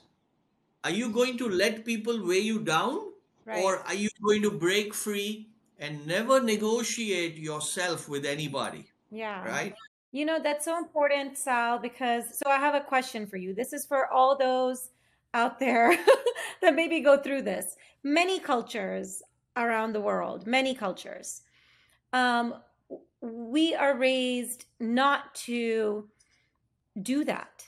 Are 0.83 0.91
you 0.91 1.11
going 1.11 1.39
to 1.39 1.49
let 1.49 1.85
people 1.85 2.27
weigh 2.27 2.41
you 2.41 2.61
down? 2.61 3.13
Right. 3.47 3.63
or 3.63 3.81
are 3.81 3.95
you 3.95 4.09
going 4.25 4.41
to 4.41 4.51
break 4.51 4.95
free 4.95 5.49
and 5.79 6.07
never 6.07 6.43
negotiate 6.43 7.37
yourself 7.37 8.09
with 8.09 8.25
anybody? 8.25 8.87
Yeah. 9.11 9.45
Right? 9.45 9.75
You 10.13 10.25
know 10.25 10.39
that's 10.43 10.65
so 10.65 10.79
important 10.79 11.37
sal 11.37 11.79
because 11.79 12.39
so 12.39 12.49
i 12.49 12.57
have 12.57 12.75
a 12.75 12.81
question 12.81 13.27
for 13.27 13.37
you. 13.37 13.53
This 13.53 13.73
is 13.75 13.85
for 13.85 14.11
all 14.11 14.39
those 14.39 14.91
out 15.35 15.59
there 15.59 15.97
that 16.63 16.75
maybe 16.75 17.01
go 17.01 17.19
through 17.19 17.43
this. 17.43 17.77
Many 18.03 18.39
cultures 18.39 19.23
around 19.57 19.93
the 19.93 20.01
world, 20.01 20.47
many 20.47 20.75
cultures, 20.75 21.43
um, 22.13 22.55
we 23.21 23.75
are 23.75 23.97
raised 23.97 24.67
not 24.81 25.35
to 25.35 26.09
do 27.03 27.25
that. 27.25 27.65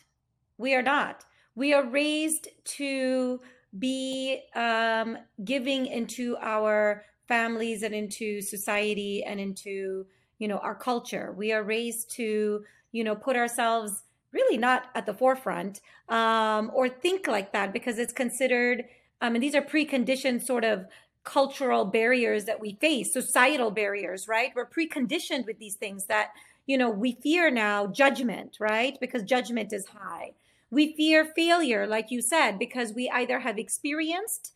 We 0.59 0.75
are 0.75 0.83
not. 0.83 1.25
We 1.55 1.73
are 1.73 1.85
raised 1.85 2.49
to 2.77 3.41
be 3.79 4.43
um, 4.55 5.19
giving 5.45 5.87
into 5.87 6.37
our 6.41 7.05
families 7.27 7.83
and 7.83 7.95
into 7.95 8.41
society 8.41 9.25
and 9.25 9.41
into 9.41 10.07
you 10.39 10.49
know 10.49 10.59
our 10.59 10.75
culture. 10.75 11.35
We 11.37 11.53
are 11.53 11.63
raised 11.63 12.11
to 12.13 12.65
you 12.93 13.05
know 13.05 13.17
put 13.17 13.37
ourselves 13.37 14.03
really 14.33 14.59
not 14.59 14.87
at 14.95 15.07
the 15.07 15.15
forefront 15.15 15.81
um, 16.09 16.71
or 16.75 16.89
think 16.89 17.27
like 17.27 17.53
that 17.53 17.73
because 17.73 17.99
it's 17.99 18.13
considered, 18.13 18.85
um, 19.21 19.35
and 19.35 19.43
these 19.43 19.55
are 19.55 19.63
preconditioned 19.63 20.45
sort 20.45 20.65
of 20.65 20.87
cultural 21.25 21.85
barriers 21.85 22.45
that 22.45 22.61
we 22.61 22.79
face, 22.81 23.13
societal 23.13 23.71
barriers, 23.71 24.29
right? 24.29 24.53
We're 24.55 24.69
preconditioned 24.69 25.47
with 25.47 25.59
these 25.59 25.75
things 25.75 26.07
that, 26.07 26.31
you 26.67 26.79
know, 26.79 26.89
we 26.89 27.19
fear 27.23 27.51
now 27.51 27.87
judgment, 27.89 28.57
right? 28.61 28.97
Because 29.01 29.23
judgment 29.23 29.73
is 29.73 29.87
high. 29.87 30.33
We 30.71 30.95
fear 30.97 31.25
failure, 31.25 31.87
like 31.87 32.11
you 32.11 32.23
said, 32.23 32.59
because 32.59 32.93
we 32.93 33.11
either 33.11 33.41
have 33.41 33.59
experienced 33.59 34.53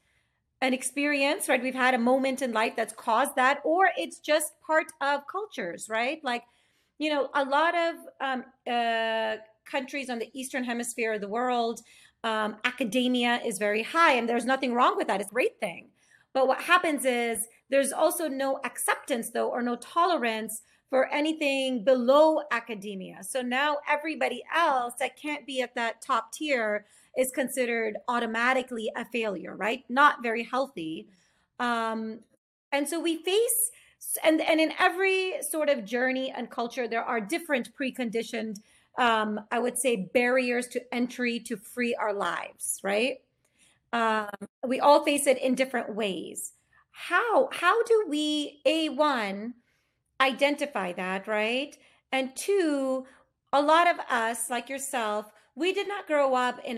an 0.60 0.74
experience, 0.74 1.48
right? 1.48 1.62
We've 1.62 1.74
had 1.74 1.94
a 1.94 1.98
moment 1.98 2.42
in 2.42 2.52
life 2.52 2.74
that's 2.76 2.92
caused 2.92 3.36
that, 3.36 3.60
or 3.64 3.90
it's 3.96 4.18
just 4.18 4.52
part 4.64 4.86
of 5.00 5.22
cultures, 5.30 5.88
right? 5.88 6.20
Like, 6.22 6.44
you 6.98 7.10
know, 7.10 7.30
a 7.34 7.44
lot 7.44 7.74
of 7.74 7.94
um, 8.20 8.44
uh, 8.70 9.36
countries 9.70 10.10
on 10.10 10.18
the 10.18 10.30
eastern 10.32 10.64
hemisphere 10.64 11.14
of 11.14 11.20
the 11.20 11.28
world, 11.28 11.80
um, 12.24 12.56
academia 12.64 13.40
is 13.44 13.58
very 13.58 13.82
high, 13.82 14.14
and 14.14 14.28
there's 14.28 14.44
nothing 14.44 14.74
wrong 14.74 14.96
with 14.96 15.06
that. 15.06 15.20
It's 15.20 15.30
a 15.30 15.34
great 15.34 15.58
thing. 15.60 15.88
But 16.32 16.46
what 16.46 16.60
happens 16.62 17.04
is 17.04 17.48
there's 17.70 17.92
also 17.92 18.28
no 18.28 18.60
acceptance, 18.64 19.30
though, 19.30 19.48
or 19.48 19.62
no 19.62 19.76
tolerance 19.76 20.62
for 20.90 21.06
anything 21.08 21.84
below 21.84 22.42
academia. 22.50 23.22
So 23.22 23.42
now 23.42 23.78
everybody 23.88 24.42
else 24.54 24.94
that 24.98 25.16
can't 25.16 25.46
be 25.46 25.62
at 25.62 25.74
that 25.76 26.02
top 26.02 26.32
tier 26.32 26.84
is 27.16 27.30
considered 27.30 27.96
automatically 28.08 28.90
a 28.96 29.04
failure, 29.04 29.56
right? 29.56 29.84
Not 29.88 30.22
very 30.22 30.44
healthy. 30.44 31.08
Um, 31.58 32.20
and 32.72 32.88
so 32.88 33.00
we 33.00 33.22
face 33.22 33.70
and 34.24 34.40
and 34.40 34.60
in 34.60 34.72
every 34.78 35.34
sort 35.42 35.68
of 35.68 35.84
journey 35.84 36.32
and 36.34 36.50
culture 36.50 36.88
there 36.88 37.04
are 37.04 37.20
different 37.20 37.68
preconditioned 37.78 38.56
um, 38.98 39.40
i 39.50 39.58
would 39.58 39.78
say 39.78 40.08
barriers 40.12 40.66
to 40.68 40.80
entry 40.94 41.40
to 41.40 41.56
free 41.56 41.94
our 41.94 42.12
lives 42.12 42.80
right 42.82 43.18
um, 43.92 44.28
we 44.66 44.78
all 44.78 45.04
face 45.04 45.26
it 45.26 45.38
in 45.38 45.54
different 45.54 45.94
ways 45.94 46.52
how 46.92 47.48
how 47.52 47.82
do 47.84 48.06
we 48.08 48.60
a 48.64 48.88
one 48.88 49.54
identify 50.20 50.92
that 50.92 51.26
right 51.26 51.76
and 52.12 52.34
two 52.36 53.04
a 53.52 53.60
lot 53.60 53.88
of 53.88 53.98
us 54.10 54.50
like 54.50 54.68
yourself 54.68 55.32
we 55.54 55.72
did 55.72 55.88
not 55.88 56.06
grow 56.06 56.34
up 56.34 56.60
in 56.64 56.76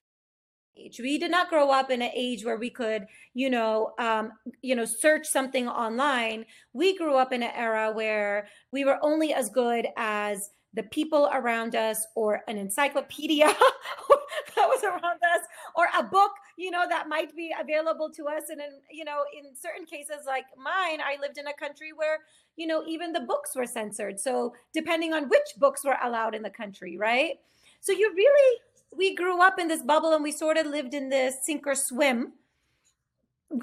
age. 0.76 1.00
We 1.00 1.18
did 1.18 1.30
not 1.30 1.48
grow 1.48 1.70
up 1.70 1.90
in 1.90 2.02
an 2.02 2.10
age 2.14 2.44
where 2.44 2.56
we 2.56 2.70
could, 2.70 3.06
you 3.34 3.50
know, 3.50 3.92
um, 3.98 4.32
you 4.62 4.74
know, 4.74 4.84
search 4.84 5.26
something 5.26 5.68
online. 5.68 6.46
We 6.72 6.96
grew 6.96 7.16
up 7.16 7.32
in 7.32 7.42
an 7.42 7.52
era 7.54 7.92
where 7.92 8.48
we 8.72 8.84
were 8.84 8.98
only 9.02 9.32
as 9.32 9.50
good 9.50 9.86
as 9.96 10.50
the 10.74 10.82
people 10.84 11.28
around 11.32 11.74
us 11.74 12.06
or 12.14 12.42
an 12.48 12.56
encyclopedia 12.56 13.46
that 14.56 14.66
was 14.66 14.82
around 14.84 15.20
us 15.22 15.46
or 15.76 15.86
a 15.98 16.02
book 16.02 16.32
you 16.56 16.70
know 16.70 16.84
that 16.88 17.08
might 17.08 17.34
be 17.34 17.52
available 17.60 18.10
to 18.10 18.26
us. 18.26 18.44
And 18.48 18.60
in 18.60 18.70
you 18.90 19.04
know 19.04 19.24
in 19.36 19.54
certain 19.54 19.86
cases 19.86 20.26
like 20.26 20.44
mine 20.56 21.00
i 21.00 21.16
lived 21.20 21.38
in 21.38 21.46
a 21.46 21.52
country 21.52 21.92
where 21.94 22.18
you 22.56 22.66
know 22.66 22.84
even 22.86 23.12
the 23.12 23.20
books 23.20 23.54
were 23.54 23.66
censored. 23.66 24.18
So 24.20 24.54
depending 24.72 25.12
on 25.12 25.28
which 25.28 25.48
books 25.58 25.84
were 25.84 25.96
allowed 26.02 26.34
in 26.34 26.42
the 26.42 26.50
country 26.50 26.96
right? 26.96 27.34
So 27.80 27.92
you 27.92 28.12
really 28.14 28.58
we 28.96 29.14
grew 29.14 29.42
up 29.42 29.58
in 29.58 29.68
this 29.68 29.82
bubble 29.82 30.12
and 30.14 30.22
we 30.22 30.32
sort 30.32 30.56
of 30.56 30.66
lived 30.66 30.94
in 30.94 31.08
this 31.08 31.36
sink 31.42 31.66
or 31.66 31.74
swim 31.74 32.32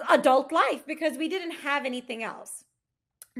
adult 0.09 0.51
life 0.51 0.85
because 0.85 1.17
we 1.17 1.27
didn't 1.27 1.51
have 1.51 1.85
anything 1.85 2.23
else 2.23 2.65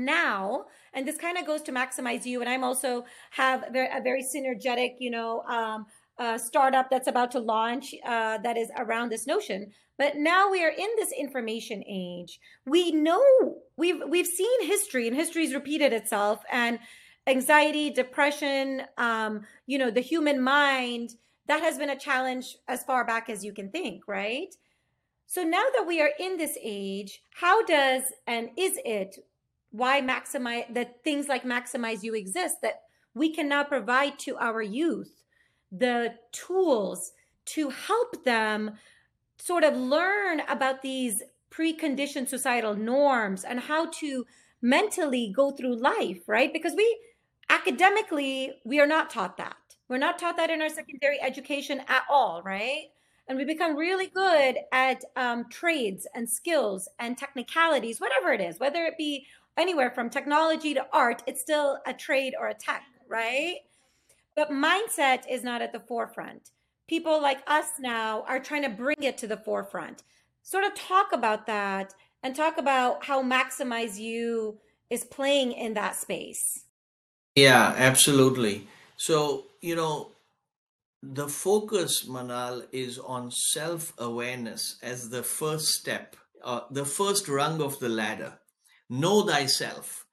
now 0.06 0.66
and 0.94 1.08
this 1.08 1.18
kind 1.18 1.38
of 1.38 1.46
goes 1.46 1.62
to 1.64 1.72
MaximizeU 1.72 2.40
and 2.40 2.50
i'm 2.50 2.64
also 2.64 3.06
have 3.32 3.64
a 3.64 4.02
very 4.02 4.24
synergetic 4.24 4.96
you 5.00 5.12
know 5.12 5.42
um, 5.42 5.86
startup 6.38 6.90
that's 6.90 7.08
about 7.08 7.32
to 7.32 7.40
launch 7.40 7.94
uh, 8.06 8.38
that 8.40 8.58
is 8.58 8.70
around 8.78 9.10
this 9.10 9.26
notion 9.26 9.72
but 9.98 10.18
now 10.18 10.50
we 10.50 10.64
are 10.64 10.72
in 10.72 10.90
this 10.98 11.12
information 11.12 11.84
age 11.88 12.40
we 12.66 12.92
know 12.92 13.24
we've 13.78 14.02
we've 14.08 14.28
seen 14.28 14.66
history 14.66 15.08
and 15.08 15.16
history's 15.16 15.54
repeated 15.54 15.94
itself 15.94 16.42
and 16.52 16.80
anxiety 17.28 17.90
depression 17.90 18.82
um, 18.98 19.42
you 19.66 19.78
know 19.78 19.92
the 19.92 20.02
human 20.02 20.42
mind 20.42 21.12
that 21.50 21.62
has 21.62 21.80
been 21.80 21.90
a 21.90 21.98
challenge 21.98 22.58
as 22.68 22.84
far 22.84 23.04
back 23.04 23.28
as 23.28 23.44
you 23.44 23.52
can 23.52 23.72
think, 23.72 24.04
right? 24.08 24.54
So 25.26 25.42
now 25.42 25.64
that 25.76 25.86
we 25.86 26.00
are 26.00 26.12
in 26.20 26.38
this 26.38 26.56
age, 26.62 27.24
how 27.32 27.66
does 27.66 28.04
and 28.28 28.50
is 28.56 28.80
it 28.86 29.18
why 29.72 30.02
maximize 30.02 30.74
that 30.74 31.04
things 31.04 31.28
like 31.28 31.44
MaximizeU 31.44 32.18
exist 32.18 32.58
that 32.62 32.82
we 33.14 33.34
can 33.34 33.48
now 33.48 33.64
provide 33.64 34.18
to 34.20 34.38
our 34.38 34.62
youth 34.62 35.24
the 35.72 36.16
tools 36.32 37.12
to 37.46 37.70
help 37.70 38.24
them 38.24 38.72
sort 39.38 39.64
of 39.64 39.76
learn 39.76 40.42
about 40.48 40.82
these 40.82 41.22
preconditioned 41.52 42.28
societal 42.28 42.76
norms 42.76 43.44
and 43.44 43.60
how 43.60 43.90
to 43.92 44.26
mentally 44.62 45.32
go 45.36 45.52
through 45.52 45.76
life, 45.76 46.22
right? 46.28 46.52
Because 46.52 46.74
we 46.76 47.00
academically 47.50 48.54
we 48.66 48.80
are 48.80 48.88
not 48.88 49.10
taught 49.10 49.38
that 49.38 49.56
we're 49.90 49.98
not 49.98 50.20
taught 50.20 50.38
that 50.38 50.52
in 50.52 50.62
our 50.62 50.70
secondary 50.70 51.20
education 51.20 51.82
at 51.88 52.04
all, 52.10 52.42
right? 52.44 52.86
And 53.28 53.38
we 53.38 53.44
become 53.44 53.76
really 53.76 54.08
good 54.08 54.58
at 54.72 55.04
um, 55.16 55.50
trades 55.50 56.08
and 56.16 56.30
skills 56.30 56.88
and 57.00 57.18
technicalities, 57.18 58.00
whatever 58.00 58.32
it 58.32 58.40
is, 58.40 58.60
whether 58.60 58.86
it 58.86 58.98
be 58.98 59.26
anywhere 59.58 59.92
from 59.92 60.10
technology 60.10 60.74
to 60.74 60.86
art, 60.92 61.24
it's 61.28 61.42
still 61.42 61.80
a 61.86 61.94
trade 61.94 62.34
or 62.40 62.48
a 62.48 62.54
tech, 62.54 62.84
right? 63.08 63.58
But 64.36 64.52
mindset 64.52 65.24
is 65.30 65.44
not 65.44 65.62
at 65.62 65.74
the 65.74 65.80
forefront. 65.80 66.52
People 66.88 67.22
like 67.22 67.40
us 67.46 67.68
now 67.80 68.24
are 68.28 68.40
trying 68.40 68.64
to 68.64 68.70
bring 68.70 69.04
it 69.04 69.18
to 69.20 69.28
the 69.28 69.38
forefront. 69.38 70.04
Sort 70.42 70.64
of 70.64 70.74
talk 70.76 71.12
about 71.14 71.46
that 71.46 71.94
and 72.24 72.36
talk 72.36 72.58
about 72.58 73.06
how 73.06 73.22
MaximizeU 73.22 74.56
is 74.90 75.04
playing 75.04 75.52
in 75.52 75.74
that 75.76 75.96
space. 75.96 76.66
Yeah, 77.36 77.76
absolutely. 77.78 78.68
So, 78.98 79.46
you 79.62 79.76
know, 79.76 80.12
the 81.02 81.28
focus, 81.28 82.06
Manal, 82.08 82.66
is 82.72 82.98
on 82.98 83.32
self 83.32 83.94
awareness 83.98 84.78
as 84.82 85.10
the 85.10 85.24
first 85.24 85.68
step, 85.68 86.16
uh, 86.44 86.62
the 86.72 86.86
first 86.86 87.28
rung 87.28 87.62
of 87.62 87.80
the 87.80 87.90
ladder. 87.90 88.39
Know 88.90 89.26
thyself. 89.26 90.06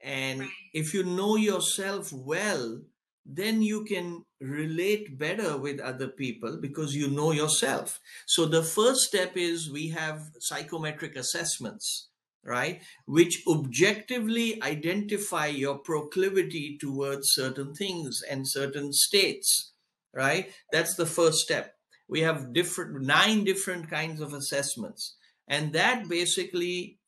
And 0.00 0.48
if 0.72 0.94
you 0.94 1.04
know 1.04 1.36
yourself 1.36 2.12
well, 2.12 2.80
then 3.24 3.62
you 3.62 3.84
can 3.84 4.24
relate 4.40 5.16
better 5.16 5.56
with 5.56 5.78
other 5.78 6.08
people 6.08 6.58
because 6.60 6.96
you 6.96 7.08
know 7.08 7.30
yourself. 7.30 8.00
So 8.26 8.46
the 8.46 8.64
first 8.64 9.02
step 9.02 9.36
is 9.36 9.70
we 9.70 9.90
have 9.90 10.30
psychometric 10.40 11.14
assessments 11.14 12.08
right? 12.44 12.82
Which 13.06 13.42
objectively 13.46 14.60
identify 14.62 15.46
your 15.46 15.78
proclivity 15.78 16.76
towards 16.80 17.32
certain 17.32 17.74
things 17.74 18.20
and 18.28 18.48
certain 18.48 18.92
states, 18.92 19.72
right? 20.12 20.52
That's 20.72 20.94
the 20.94 21.06
first 21.06 21.38
step. 21.38 21.74
We 22.08 22.20
have 22.20 22.52
different 22.52 23.02
nine 23.02 23.44
different 23.44 23.88
kinds 23.88 24.20
of 24.20 24.34
assessments, 24.34 25.16
and 25.48 25.72
that 25.72 26.08
basically 26.08 26.98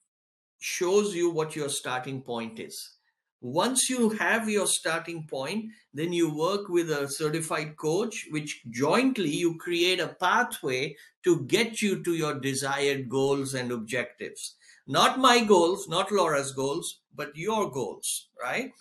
shows 0.65 1.15
you 1.15 1.31
what 1.31 1.55
your 1.55 1.69
starting 1.69 2.23
point 2.23 2.59
is. 2.59 2.97
Once 3.41 3.91
you 3.91 4.09
have 4.11 4.49
your 4.49 4.67
starting 4.67 5.27
point, 5.27 5.67
then 5.93 6.13
you 6.13 6.35
work 6.35 6.69
with 6.69 6.91
a 6.91 7.09
certified 7.09 7.77
coach, 7.77 8.27
which 8.31 8.63
jointly 8.71 9.29
you 9.29 9.59
create 9.59 10.01
a 10.01 10.17
pathway 10.19 10.97
to 11.23 11.43
get 11.43 11.83
you 11.83 12.03
to 12.03 12.15
your 12.15 12.41
desired 12.41 13.09
goals 13.09 13.53
and 13.53 13.71
objectives 13.71 14.57
not 14.87 15.19
my 15.19 15.43
goals, 15.43 15.89
not 15.89 16.13
Laura's 16.13 16.53
goals, 16.53 17.01
but 17.15 17.37
your 17.37 17.71
goals, 17.71 18.29
right? 18.41 18.73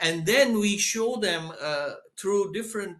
And 0.00 0.26
then 0.26 0.58
we 0.58 0.76
show 0.76 1.16
them 1.16 1.52
uh, 1.60 1.92
through 2.18 2.52
different 2.52 2.98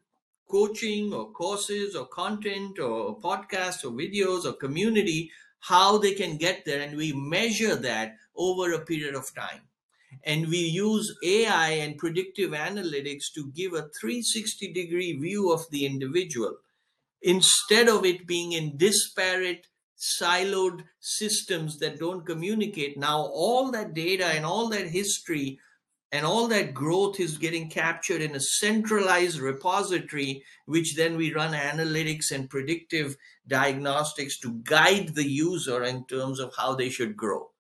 coaching 0.49 1.13
or 1.13 1.31
courses 1.33 1.97
or 1.97 2.07
content 2.07 2.79
or 2.79 3.19
podcasts 3.19 3.85
or 3.85 3.91
videos 3.91 4.45
or 4.45 4.53
community 4.53 5.31
how 5.69 5.99
they 5.99 6.15
can 6.15 6.37
get 6.37 6.65
there. 6.65 6.81
And 6.81 6.97
we 6.97 7.13
measure 7.13 7.77
that 7.77 8.17
over 8.37 8.73
a 8.73 8.85
period 8.85 9.15
of 9.15 9.35
time. 9.35 9.63
And 10.25 10.49
we 10.49 10.59
use 10.59 11.15
AI 11.25 11.71
and 11.71 11.99
predictive 11.99 12.53
analytics 12.53 13.33
to 13.35 13.51
give 13.55 13.73
a 13.73 13.91
360 14.01 14.73
degree 14.73 15.13
view 15.19 15.53
of 15.53 15.69
the 15.71 15.85
individual 15.85 16.57
instead 17.23 17.89
of 17.89 18.05
it 18.05 18.27
being 18.27 18.53
in 18.53 18.77
disparate 18.77 19.67
siloed 19.99 20.85
systems 21.01 21.79
that 21.79 21.99
don't 21.99 22.27
communicate. 22.27 22.97
Now, 22.97 23.21
all 23.21 23.71
that 23.73 23.95
data 23.95 24.27
and 24.27 24.45
all 24.45 24.69
that 24.69 24.87
history 24.87 25.59
and 26.13 26.25
all 26.25 26.47
that 26.49 26.73
growth 26.73 27.19
is 27.19 27.39
getting 27.39 27.69
captured 27.69 28.23
in 28.23 28.37
a 28.37 28.41
centralized 28.41 29.41
repository, 29.41 30.45
which 30.67 30.95
then 30.95 31.17
we 31.17 31.35
run 31.35 31.53
analytics 31.53 32.31
and 32.31 32.49
predictive 32.49 33.17
diagnostics 33.47 34.39
to 34.39 34.61
guide 34.63 35.15
the 35.15 35.29
user 35.29 35.83
in 35.83 36.07
terms 36.07 36.39
of 36.39 36.55
how 36.57 36.75
they 36.75 36.89
should 36.89 37.17
grow. 37.17 37.51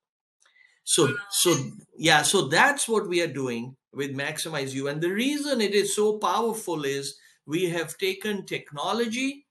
So, 0.84 1.14
so 1.30 1.56
yeah, 1.96 2.22
so 2.22 2.46
that's 2.46 2.88
what 2.88 3.08
we 3.08 3.20
are 3.20 3.32
doing 3.32 3.76
with 3.92 4.16
MaximizeU. 4.16 4.88
And 4.88 5.00
the 5.00 5.10
reason 5.10 5.60
it 5.60 5.74
is 5.74 5.96
so 5.96 6.18
powerful 6.18 6.84
is 6.84 7.18
we 7.44 7.70
have 7.70 7.98
taken 7.98 8.46
technology 8.46 9.46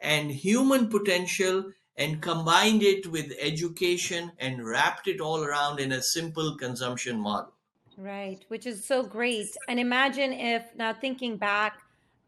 and 0.00 0.30
human 0.30 0.88
potential 0.88 1.72
and 1.96 2.22
combined 2.22 2.82
it 2.82 3.06
with 3.08 3.34
education 3.38 4.32
and 4.38 4.64
wrapped 4.64 5.08
it 5.08 5.20
all 5.20 5.44
around 5.44 5.80
in 5.80 5.92
a 5.92 6.00
simple 6.00 6.56
consumption 6.56 7.18
model. 7.18 7.52
Right, 7.98 8.44
which 8.46 8.64
is 8.64 8.84
so 8.84 9.02
great. 9.02 9.56
And 9.66 9.80
imagine 9.80 10.32
if, 10.32 10.62
now 10.76 10.92
thinking 10.92 11.36
back 11.36 11.80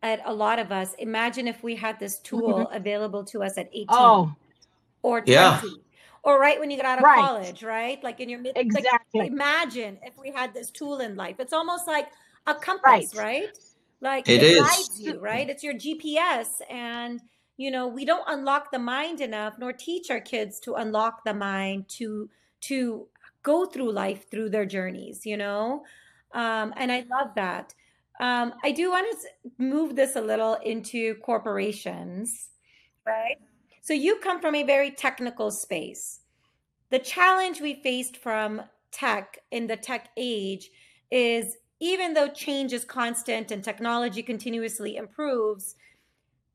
at 0.03 0.21
a 0.25 0.35
lot 0.35 0.59
of 0.59 0.73
us, 0.73 0.95
imagine 0.99 1.47
if 1.47 1.63
we 1.63 1.77
had 1.77 2.01
this 2.01 2.19
tool 2.19 2.55
mm-hmm. 2.55 2.75
available 2.75 3.23
to 3.27 3.45
us 3.45 3.57
at 3.57 3.69
18 3.73 3.87
oh. 3.91 4.35
or 5.03 5.21
20. 5.21 5.31
Yeah. 5.31 5.61
Or 6.25 6.41
right 6.41 6.59
when 6.59 6.73
you 6.73 6.77
got 6.77 6.87
out 6.87 6.99
of 6.99 7.05
right. 7.05 7.25
college, 7.25 7.63
right? 7.63 8.03
Like 8.03 8.19
in 8.19 8.29
your 8.29 8.41
mid 8.41 8.57
exactly. 8.57 9.21
Like, 9.21 9.31
imagine 9.31 9.99
if 10.03 10.19
we 10.19 10.33
had 10.33 10.53
this 10.53 10.71
tool 10.73 10.99
in 10.99 11.15
life. 11.15 11.37
It's 11.39 11.53
almost 11.53 11.87
like 11.87 12.09
a 12.49 12.55
compass, 12.55 13.15
right? 13.15 13.45
right? 13.45 13.59
Like 14.01 14.29
it, 14.29 14.43
it 14.43 14.59
guides 14.59 15.01
you, 15.01 15.21
right? 15.21 15.49
It's 15.49 15.63
your 15.63 15.75
GPS 15.75 16.49
and 16.69 17.21
you 17.57 17.71
know 17.71 17.87
we 17.87 18.05
don't 18.05 18.25
unlock 18.27 18.73
the 18.73 18.79
mind 18.79 19.21
enough 19.21 19.55
nor 19.59 19.73
teach 19.73 20.11
our 20.11 20.21
kids 20.21 20.59
to 20.61 20.75
unlock 20.75 21.25
the 21.25 21.33
mind 21.33 21.89
to 21.89 22.29
to 22.63 23.07
go 23.43 23.67
through 23.67 23.93
life 23.93 24.31
through 24.31 24.51
their 24.51 24.67
journeys 24.67 25.25
you 25.25 25.37
know? 25.37 25.83
Um, 26.33 26.73
and 26.77 26.93
i 26.93 27.05
love 27.11 27.35
that. 27.37 27.75
Um, 28.21 28.55
i 28.63 28.71
do 28.71 28.91
want 28.91 29.07
to 29.11 29.51
move 29.59 29.97
this 29.97 30.17
a 30.17 30.21
little 30.21 30.55
into 30.55 31.15
corporations 31.17 32.51
right? 33.07 33.39
So 33.81 33.95
you 33.95 34.17
come 34.17 34.41
from 34.41 34.55
a 34.55 34.63
very 34.63 34.91
technical 34.91 35.51
space. 35.51 36.21
The 36.91 36.99
challenge 36.99 37.61
we 37.61 37.83
faced 37.83 38.17
from 38.17 38.63
tech 38.93 39.39
in 39.51 39.67
the 39.67 39.77
tech 39.77 40.11
age 40.17 40.71
is 41.11 41.57
even 41.81 42.13
though 42.13 42.29
change 42.29 42.73
is 42.73 42.85
constant 42.85 43.51
and 43.51 43.65
technology 43.65 44.23
continuously 44.23 44.97
improves, 44.97 45.77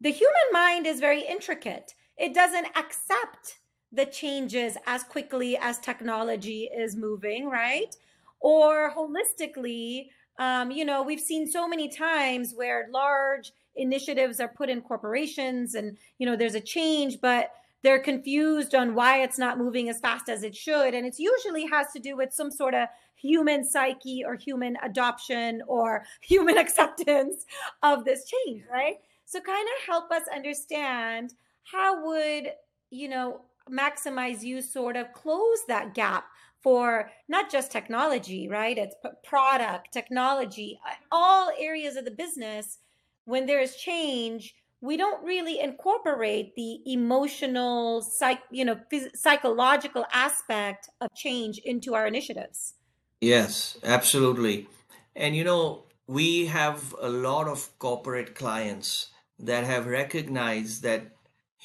the 0.01 0.11
human 0.11 0.35
mind 0.51 0.85
is 0.85 0.99
very 0.99 1.21
intricate. 1.21 1.95
It 2.17 2.33
doesn't 2.33 2.67
accept 2.77 3.59
the 3.95 4.05
changes 4.05 4.77
as 4.85 5.03
quickly 5.03 5.57
as 5.57 5.79
technology 5.79 6.69
is 6.75 6.95
moving, 6.95 7.49
right? 7.49 7.95
Or 8.39 8.93
holistically, 8.93 10.09
um, 10.37 10.71
you 10.71 10.85
know, 10.85 11.01
we've 11.01 11.19
seen 11.19 11.49
so 11.49 11.67
many 11.67 11.87
times 11.87 12.53
where 12.53 12.87
large 12.91 13.53
initiatives 13.75 14.39
are 14.39 14.47
put 14.47 14.69
in 14.69 14.81
corporations 14.81 15.75
and, 15.75 15.97
you 16.17 16.25
know, 16.25 16.35
there's 16.35 16.55
a 16.55 16.61
change, 16.61 17.19
but 17.21 17.51
they're 17.83 17.99
confused 17.99 18.73
on 18.73 18.95
why 18.95 19.21
it's 19.21 19.37
not 19.37 19.57
moving 19.57 19.89
as 19.89 19.99
fast 19.99 20.27
as 20.27 20.43
it 20.43 20.55
should. 20.55 20.93
And 20.93 21.05
it 21.05 21.19
usually 21.19 21.65
has 21.67 21.91
to 21.93 21.99
do 21.99 22.17
with 22.17 22.33
some 22.33 22.51
sort 22.51 22.73
of 22.73 22.87
human 23.15 23.63
psyche 23.63 24.23
or 24.25 24.35
human 24.35 24.77
adoption 24.83 25.61
or 25.67 26.03
human 26.21 26.57
acceptance 26.57 27.45
of 27.83 28.03
this 28.03 28.25
change, 28.25 28.63
right? 28.71 28.95
So 29.25 29.39
kind 29.39 29.67
of 29.77 29.87
help 29.87 30.11
us 30.11 30.23
understand 30.33 31.33
how 31.63 32.05
would, 32.05 32.51
you 32.89 33.09
know, 33.09 33.41
MaximizeU 33.69 34.61
sort 34.61 34.95
of 34.95 35.11
close 35.13 35.59
that 35.67 35.93
gap 35.93 36.25
for 36.61 37.11
not 37.27 37.51
just 37.51 37.71
technology, 37.71 38.47
right? 38.47 38.77
It's 38.77 38.95
product, 39.23 39.91
technology, 39.91 40.79
all 41.11 41.51
areas 41.59 41.95
of 41.95 42.05
the 42.05 42.11
business. 42.11 42.79
When 43.25 43.45
there 43.45 43.59
is 43.59 43.75
change, 43.75 44.55
we 44.81 44.97
don't 44.97 45.23
really 45.23 45.59
incorporate 45.59 46.55
the 46.55 46.79
emotional, 46.85 48.01
psych, 48.01 48.39
you 48.51 48.65
know, 48.65 48.79
phys- 48.91 49.15
psychological 49.15 50.05
aspect 50.11 50.89
of 51.01 51.09
change 51.15 51.59
into 51.59 51.95
our 51.95 52.07
initiatives. 52.07 52.75
Yes, 53.21 53.77
absolutely. 53.83 54.67
And 55.15 55.35
you 55.35 55.43
know, 55.43 55.85
we 56.07 56.45
have 56.47 56.93
a 57.01 57.09
lot 57.09 57.47
of 57.47 57.77
corporate 57.79 58.35
clients 58.35 59.11
that 59.39 59.63
have 59.63 59.87
recognized 59.87 60.83
that 60.83 61.14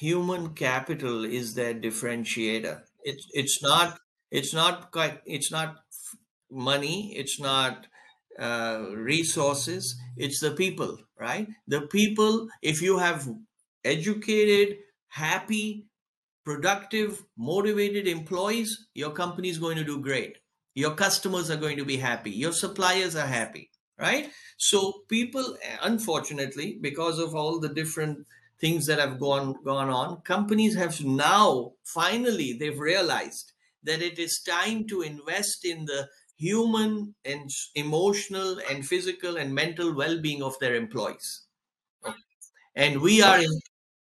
human 0.01 0.53
capital 0.55 1.23
is 1.23 1.53
their 1.53 1.73
differentiator. 1.73 2.75
It's 3.03 3.27
it's 3.41 3.61
not 3.61 3.99
it's 4.31 4.53
not 4.53 4.93
it's 5.25 5.51
not 5.51 5.77
money, 6.49 7.15
it's 7.17 7.39
not 7.39 7.87
uh, 8.39 8.85
resources, 8.95 9.95
it's 10.17 10.39
the 10.39 10.51
people, 10.51 10.97
right? 11.19 11.47
The 11.67 11.81
people, 11.81 12.47
if 12.61 12.81
you 12.81 12.97
have 12.97 13.27
educated, 13.83 14.77
happy, 15.09 15.87
productive, 16.45 17.23
motivated 17.37 18.07
employees, 18.07 18.87
your 18.93 19.11
company 19.11 19.49
is 19.49 19.57
going 19.59 19.77
to 19.77 19.83
do 19.83 19.99
great. 19.99 20.37
Your 20.73 20.95
customers 20.95 21.51
are 21.51 21.57
going 21.57 21.77
to 21.77 21.85
be 21.85 21.97
happy. 21.97 22.31
Your 22.31 22.53
suppliers 22.53 23.15
are 23.15 23.27
happy, 23.27 23.69
right? 23.99 24.31
So 24.57 25.03
people, 25.09 25.57
unfortunately, 25.81 26.79
because 26.81 27.19
of 27.19 27.35
all 27.35 27.59
the 27.59 27.69
different 27.69 28.25
things 28.61 28.85
that 28.87 28.99
have 28.99 29.19
gone 29.19 29.61
gone 29.63 29.89
on, 29.89 30.21
companies 30.21 30.75
have 30.75 31.03
now 31.03 31.73
finally 31.83 32.53
they've 32.53 32.79
realized 32.79 33.51
that 33.83 34.01
it 34.01 34.19
is 34.19 34.41
time 34.41 34.87
to 34.87 35.01
invest 35.01 35.65
in 35.65 35.85
the 35.85 36.09
human 36.37 37.15
and 37.25 37.49
emotional 37.75 38.59
and 38.69 38.87
physical 38.87 39.37
and 39.37 39.53
mental 39.53 39.93
well-being 39.95 40.41
of 40.43 40.57
their 40.59 40.75
employees. 40.75 41.47
And 42.75 43.01
we 43.01 43.21
are 43.21 43.39
in 43.39 43.49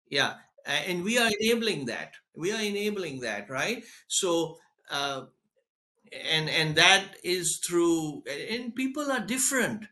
yeah 0.09 0.37
and 0.65 1.03
we 1.03 1.17
are 1.19 1.31
enabling 1.39 1.85
that. 1.87 2.15
We 2.35 2.51
are 2.53 2.61
enabling 2.61 3.21
that 3.21 3.49
right? 3.49 3.83
So 4.07 4.59
uh, 4.89 5.27
and 6.11 6.49
and 6.49 6.75
that 6.77 7.17
is 7.23 7.61
through 7.67 8.23
and 8.29 8.75
people 8.75 9.11
are 9.11 9.25
different. 9.25 9.85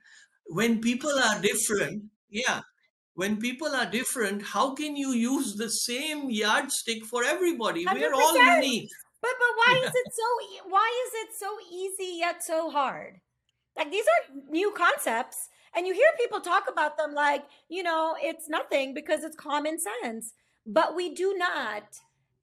When 0.48 0.82
people 0.82 1.12
are 1.12 1.42
different 1.42 2.12
yeah 2.30 2.62
when 3.16 3.38
people 3.38 3.68
are 3.68 3.86
different 3.86 4.42
how 4.42 4.74
can 4.74 4.96
you 4.96 5.12
use 5.12 5.56
the 5.56 5.70
same 5.70 6.30
yardstick 6.30 7.06
for 7.06 7.24
everybody 7.24 7.86
100%. 7.86 7.94
we're 7.94 8.14
all 8.14 8.56
unique 8.56 8.90
but 9.24 9.32
but 9.40 9.56
why 9.56 9.82
is 9.86 9.92
it 9.96 10.14
so 10.14 10.70
why 10.70 11.06
is 11.08 11.14
it 11.24 11.30
so 11.40 11.58
easy 11.72 12.18
yet 12.20 12.44
so 12.44 12.70
hard? 12.70 13.22
Like 13.78 13.90
these 13.90 14.04
are 14.04 14.36
new 14.50 14.72
concepts 14.72 15.48
and 15.74 15.88
you 15.88 15.94
hear 15.94 16.10
people 16.20 16.42
talk 16.42 16.66
about 16.70 16.98
them 16.98 17.14
like, 17.14 17.46
you 17.70 17.84
know, 17.84 18.16
it's 18.20 18.50
nothing 18.50 18.94
because 18.94 19.24
it's 19.24 19.38
common 19.38 19.78
sense. 19.80 20.34
But 20.66 20.94
we 20.94 21.14
do 21.14 21.36
not 21.38 21.84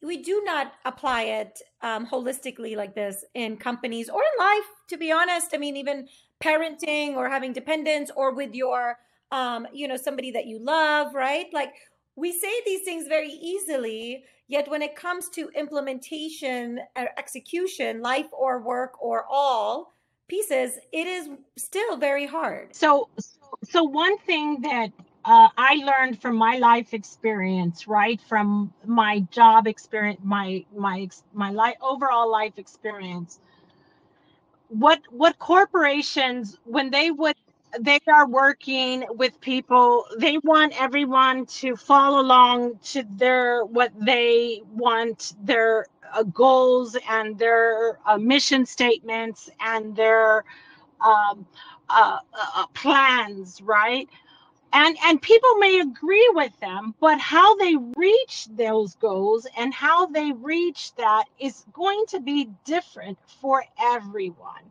we 0.02 0.16
do 0.16 0.42
not 0.46 0.72
apply 0.86 1.24
it 1.24 1.60
um, 1.82 2.06
holistically 2.06 2.74
like 2.74 2.94
this 2.94 3.26
in 3.34 3.58
companies 3.58 4.08
or 4.08 4.22
in 4.22 4.46
life 4.46 4.64
to 4.88 4.96
be 4.96 5.12
honest 5.12 5.48
i 5.52 5.58
mean 5.58 5.76
even 5.76 6.08
parenting 6.42 7.16
or 7.16 7.28
having 7.28 7.52
dependents 7.52 8.10
or 8.16 8.34
with 8.34 8.54
your 8.54 8.96
um, 9.32 9.66
you 9.72 9.88
know 9.88 9.96
somebody 9.96 10.30
that 10.30 10.46
you 10.46 10.58
love 10.58 11.14
right 11.14 11.46
like 11.52 11.72
we 12.16 12.32
say 12.32 12.52
these 12.64 12.82
things 12.82 13.06
very 13.06 13.30
easily 13.30 14.24
Yet 14.50 14.68
when 14.68 14.82
it 14.82 14.96
comes 14.96 15.28
to 15.36 15.48
implementation 15.54 16.80
or 16.96 17.10
execution, 17.16 18.02
life 18.02 18.26
or 18.32 18.60
work 18.60 19.00
or 19.00 19.24
all 19.30 19.92
pieces, 20.26 20.76
it 20.92 21.06
is 21.06 21.28
still 21.56 21.96
very 21.96 22.26
hard. 22.26 22.74
So, 22.74 23.08
so 23.62 23.84
one 23.84 24.18
thing 24.18 24.60
that 24.62 24.90
uh, 25.24 25.48
I 25.56 25.74
learned 25.84 26.20
from 26.20 26.34
my 26.34 26.58
life 26.58 26.94
experience, 26.94 27.86
right, 27.86 28.20
from 28.20 28.72
my 28.84 29.20
job 29.30 29.68
experience, 29.68 30.18
my 30.24 30.64
my 30.76 31.08
my 31.32 31.52
life 31.52 31.76
overall 31.80 32.28
life 32.28 32.54
experience. 32.56 33.38
What 34.66 35.00
what 35.10 35.38
corporations 35.38 36.58
when 36.64 36.90
they 36.90 37.12
would 37.12 37.36
they 37.78 38.00
are 38.08 38.26
working 38.26 39.04
with 39.10 39.40
people. 39.40 40.06
They 40.18 40.38
want 40.38 40.80
everyone 40.80 41.46
to 41.46 41.76
follow 41.76 42.20
along 42.20 42.78
to 42.92 43.04
their 43.16 43.64
what 43.64 43.92
they 43.98 44.62
want 44.72 45.34
their 45.42 45.86
uh, 46.12 46.24
goals 46.24 46.96
and 47.08 47.38
their 47.38 47.98
uh, 48.06 48.18
mission 48.18 48.66
statements 48.66 49.50
and 49.60 49.94
their 49.94 50.44
um, 51.00 51.46
uh, 51.88 52.18
uh 52.34 52.66
plans 52.74 53.60
right? 53.62 54.08
And 54.72 54.96
and 55.04 55.20
people 55.22 55.56
may 55.56 55.80
agree 55.80 56.30
with 56.34 56.58
them 56.60 56.94
but 57.00 57.18
how 57.20 57.56
they 57.56 57.76
reach 57.96 58.48
those 58.52 58.94
goals 58.96 59.46
and 59.56 59.74
how 59.74 60.06
they 60.06 60.32
reach 60.32 60.94
that 60.96 61.24
is 61.40 61.64
going 61.72 62.04
to 62.08 62.20
be 62.20 62.48
different 62.64 63.18
for 63.40 63.64
everyone 63.80 64.69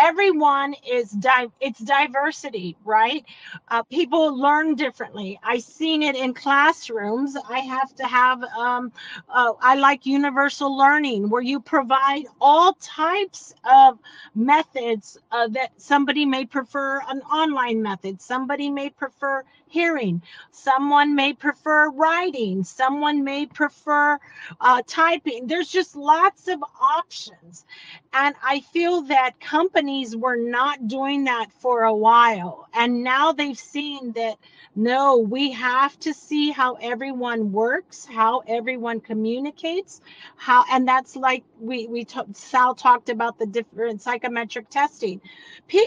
everyone 0.00 0.74
is 0.88 1.10
di- 1.10 1.48
it's 1.60 1.80
diversity 1.80 2.76
right? 2.84 3.24
Uh, 3.68 3.82
people 3.84 4.38
learn 4.38 4.74
differently. 4.76 5.38
I've 5.44 5.62
seen 5.62 6.02
it 6.02 6.16
in 6.16 6.34
classrooms. 6.34 7.36
I 7.50 7.60
have 7.60 7.94
to 7.96 8.06
have 8.06 8.42
um, 8.44 8.92
uh, 9.28 9.52
i 9.60 9.74
like 9.76 10.06
universal 10.06 10.76
learning 10.76 11.30
where 11.30 11.42
you 11.42 11.60
provide 11.60 12.24
all 12.40 12.74
types 12.74 13.54
of 13.70 13.98
methods 14.34 15.18
uh, 15.32 15.48
that 15.48 15.72
somebody 15.80 16.26
may 16.26 16.44
prefer 16.46 17.00
an 17.08 17.20
online 17.22 17.82
method 17.82 18.20
somebody 18.22 18.70
may 18.70 18.90
prefer 18.90 19.44
hearing 19.70 20.22
someone 20.50 21.14
may 21.14 21.32
prefer 21.32 21.90
writing 21.90 22.64
someone 22.64 23.24
may 23.24 23.46
prefer 23.46 24.18
uh, 24.60 24.82
typing 24.86 25.46
there's 25.46 25.68
just 25.68 25.96
lots 25.96 26.48
of 26.48 26.62
options 26.80 27.64
and 28.12 28.34
i 28.44 28.60
feel 28.60 29.02
that 29.02 29.38
companies 29.40 30.16
were 30.16 30.36
not 30.36 30.88
doing 30.88 31.24
that 31.24 31.50
for 31.60 31.84
a 31.84 31.94
while. 31.94 32.68
And 32.74 33.02
now 33.04 33.32
they've 33.32 33.58
seen 33.58 34.12
that 34.12 34.38
no, 34.76 35.18
we 35.18 35.50
have 35.52 35.98
to 36.00 36.14
see 36.14 36.50
how 36.50 36.74
everyone 36.74 37.52
works, 37.52 38.06
how 38.06 38.42
everyone 38.46 39.00
communicates, 39.00 40.00
how, 40.36 40.64
and 40.70 40.86
that's 40.86 41.16
like 41.16 41.44
we, 41.60 41.86
we, 41.88 42.04
t- 42.04 42.20
Sal 42.34 42.74
talked 42.74 43.08
about 43.08 43.38
the 43.38 43.46
different 43.46 44.02
psychometric 44.02 44.70
testing. 44.70 45.20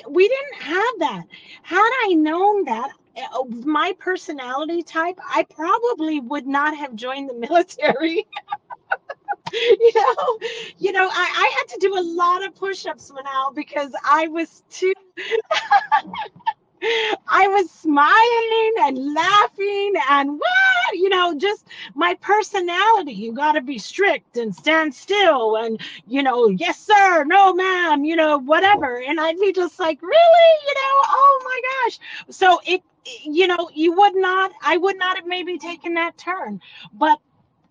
We 0.09 0.27
didn't 0.27 0.61
have 0.61 0.99
that. 0.99 1.23
Had 1.63 1.91
I 2.05 2.13
known 2.13 2.65
that, 2.65 2.91
Uh, 3.15 3.43
my 3.65 3.93
personality 3.99 4.81
type, 4.83 5.19
I 5.23 5.43
probably 5.43 6.19
would 6.19 6.47
not 6.47 6.75
have 6.75 6.95
joined 6.95 7.29
the 7.29 7.33
military. 7.47 8.25
you 9.51 9.91
know, 9.95 10.39
you 10.79 10.91
know, 10.91 11.07
I, 11.07 11.11
I 11.13 11.55
had 11.57 11.67
to 11.75 11.77
do 11.79 11.97
a 11.97 12.01
lot 12.01 12.43
of 12.45 12.55
push-ups 12.55 13.11
now 13.23 13.51
because 13.53 13.91
I 14.03 14.27
was 14.27 14.63
too 14.69 14.93
I 17.29 17.47
was 17.47 17.69
smiling 17.71 18.73
and 18.81 19.13
laughing 19.13 19.93
and 20.09 20.31
what, 20.31 20.93
you 20.93 21.09
know, 21.09 21.33
just 21.37 21.67
my 21.95 22.15
personality. 22.15 23.13
You 23.13 23.31
got 23.33 23.53
to 23.53 23.61
be 23.61 23.77
strict 23.77 24.37
and 24.37 24.53
stand 24.53 24.93
still 24.93 25.55
and, 25.57 25.79
you 26.07 26.23
know, 26.23 26.49
yes, 26.49 26.79
sir, 26.79 27.23
no, 27.25 27.53
ma'am, 27.53 28.03
you 28.03 28.15
know, 28.15 28.37
whatever. 28.39 29.01
And 29.01 29.19
I'd 29.19 29.39
be 29.39 29.53
just 29.53 29.79
like, 29.79 30.01
really, 30.01 30.51
you 30.67 30.73
know, 30.73 31.01
oh 31.05 31.41
my 31.45 31.61
gosh. 31.85 31.99
So 32.35 32.59
it, 32.65 32.83
you 33.23 33.47
know, 33.47 33.69
you 33.73 33.93
would 33.93 34.15
not, 34.15 34.51
I 34.61 34.77
would 34.77 34.97
not 34.97 35.17
have 35.17 35.25
maybe 35.27 35.57
taken 35.57 35.95
that 35.95 36.17
turn. 36.17 36.61
But 36.93 37.19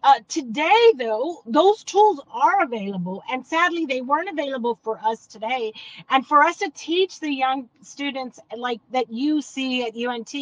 Uh, 0.05 0.19
today, 0.29 0.93
though, 0.97 1.43
those 1.47 1.85
tools 1.85 2.21
are 2.33 2.63
available, 2.63 3.23
and 3.31 3.47
sadly, 3.47 3.87
they 3.87 4.01
weren't 4.01 4.29
available 4.29 4.79
for 4.83 4.99
us 5.05 5.27
today. 5.27 5.73
And 6.11 6.27
for 6.27 6.43
us 6.43 6.59
to 6.59 6.71
teach 6.75 7.21
the 7.21 7.31
young 7.33 7.69
students 7.83 8.41
like 8.57 8.81
that 8.91 9.11
you 9.13 9.43
see 9.43 9.85
at 9.85 9.97
UNT 9.97 10.35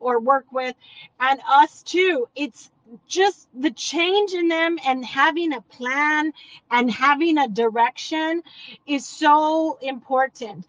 or 0.00 0.20
work 0.20 0.46
with, 0.52 0.74
and 1.20 1.40
us 1.48 1.82
too, 1.84 2.28
it's 2.34 2.70
just 3.06 3.48
the 3.58 3.70
change 3.70 4.32
in 4.32 4.48
them 4.48 4.78
and 4.86 5.04
having 5.04 5.52
a 5.52 5.60
plan 5.60 6.32
and 6.70 6.90
having 6.90 7.38
a 7.38 7.48
direction 7.48 8.42
is 8.86 9.06
so 9.06 9.78
important. 9.82 10.66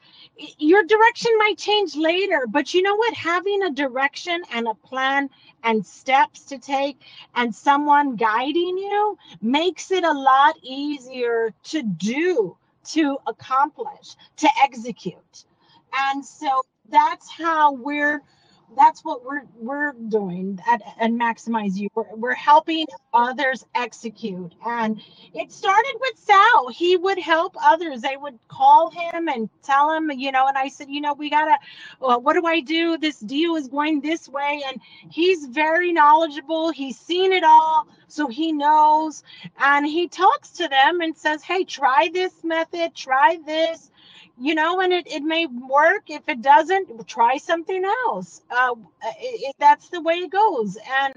Your 0.57 0.83
direction 0.83 1.31
might 1.37 1.57
change 1.57 1.95
later, 1.95 2.45
but 2.47 2.73
you 2.73 2.81
know 2.81 2.95
what? 2.95 3.13
Having 3.13 3.63
a 3.63 3.71
direction 3.71 4.41
and 4.53 4.67
a 4.67 4.73
plan 4.75 5.29
and 5.63 5.85
steps 5.85 6.43
to 6.45 6.57
take 6.57 7.01
and 7.35 7.53
someone 7.53 8.15
guiding 8.15 8.77
you 8.77 9.17
makes 9.41 9.91
it 9.91 10.03
a 10.03 10.11
lot 10.11 10.55
easier 10.63 11.53
to 11.63 11.81
do, 11.83 12.55
to 12.85 13.17
accomplish, 13.27 14.15
to 14.37 14.49
execute. 14.63 15.45
And 16.11 16.25
so 16.25 16.61
that's 16.89 17.29
how 17.29 17.73
we're 17.73 18.21
that's 18.75 19.03
what 19.03 19.23
we're 19.23 19.43
we're 19.55 19.93
doing 19.93 20.59
at 20.67 20.81
and 20.99 21.19
MaximizeU. 21.19 21.87
We're, 21.95 22.15
we're 22.15 22.33
helping 22.33 22.85
others 23.13 23.65
execute. 23.75 24.53
And 24.65 25.01
it 25.33 25.51
started 25.51 25.95
with 25.99 26.17
sal. 26.17 26.67
He 26.69 26.97
would 26.97 27.19
help 27.19 27.55
others. 27.61 28.01
They 28.01 28.17
would 28.17 28.37
call 28.47 28.89
him 28.89 29.29
and 29.29 29.49
tell 29.63 29.91
him 29.91 30.11
you 30.11 30.31
know 30.31 30.47
and 30.47 30.57
i 30.57 30.67
said 30.67 30.87
you 30.89 31.01
know 31.01 31.13
we 31.13 31.29
gotta 31.29 31.57
well, 31.99 32.21
what 32.21 32.33
do 32.33 32.45
i 32.45 32.59
do? 32.59 32.97
This 32.97 33.19
deal 33.19 33.55
is 33.55 33.67
going 33.67 34.01
this 34.01 34.27
way. 34.27 34.61
And 34.67 34.81
he's 35.09 35.45
very 35.45 35.93
knowledgeable. 35.93 36.71
He's 36.71 36.99
seen 36.99 37.31
it 37.31 37.43
all 37.43 37.87
so 38.09 38.27
he 38.27 38.51
knows. 38.51 39.23
And 39.59 39.85
he 39.85 40.07
talks 40.07 40.49
to 40.51 40.67
them 40.67 41.01
and 41.01 41.15
says 41.15 41.41
hey 41.41 41.63
try 41.63 42.09
this 42.13 42.43
method 42.43 42.95
try 42.95 43.37
this 43.45 43.91
you 44.39 44.55
know, 44.55 44.81
and 44.81 44.93
it, 44.93 45.07
it 45.07 45.23
may 45.23 45.45
work. 45.47 46.09
If 46.09 46.27
it 46.29 46.41
doesn't, 46.41 47.07
try 47.07 47.37
something 47.37 47.83
else. 47.85 48.41
Uh, 48.49 48.75
it, 49.19 49.49
it, 49.49 49.55
that's 49.59 49.89
the 49.89 50.01
way 50.01 50.15
it 50.15 50.31
goes, 50.31 50.77
and 51.01 51.13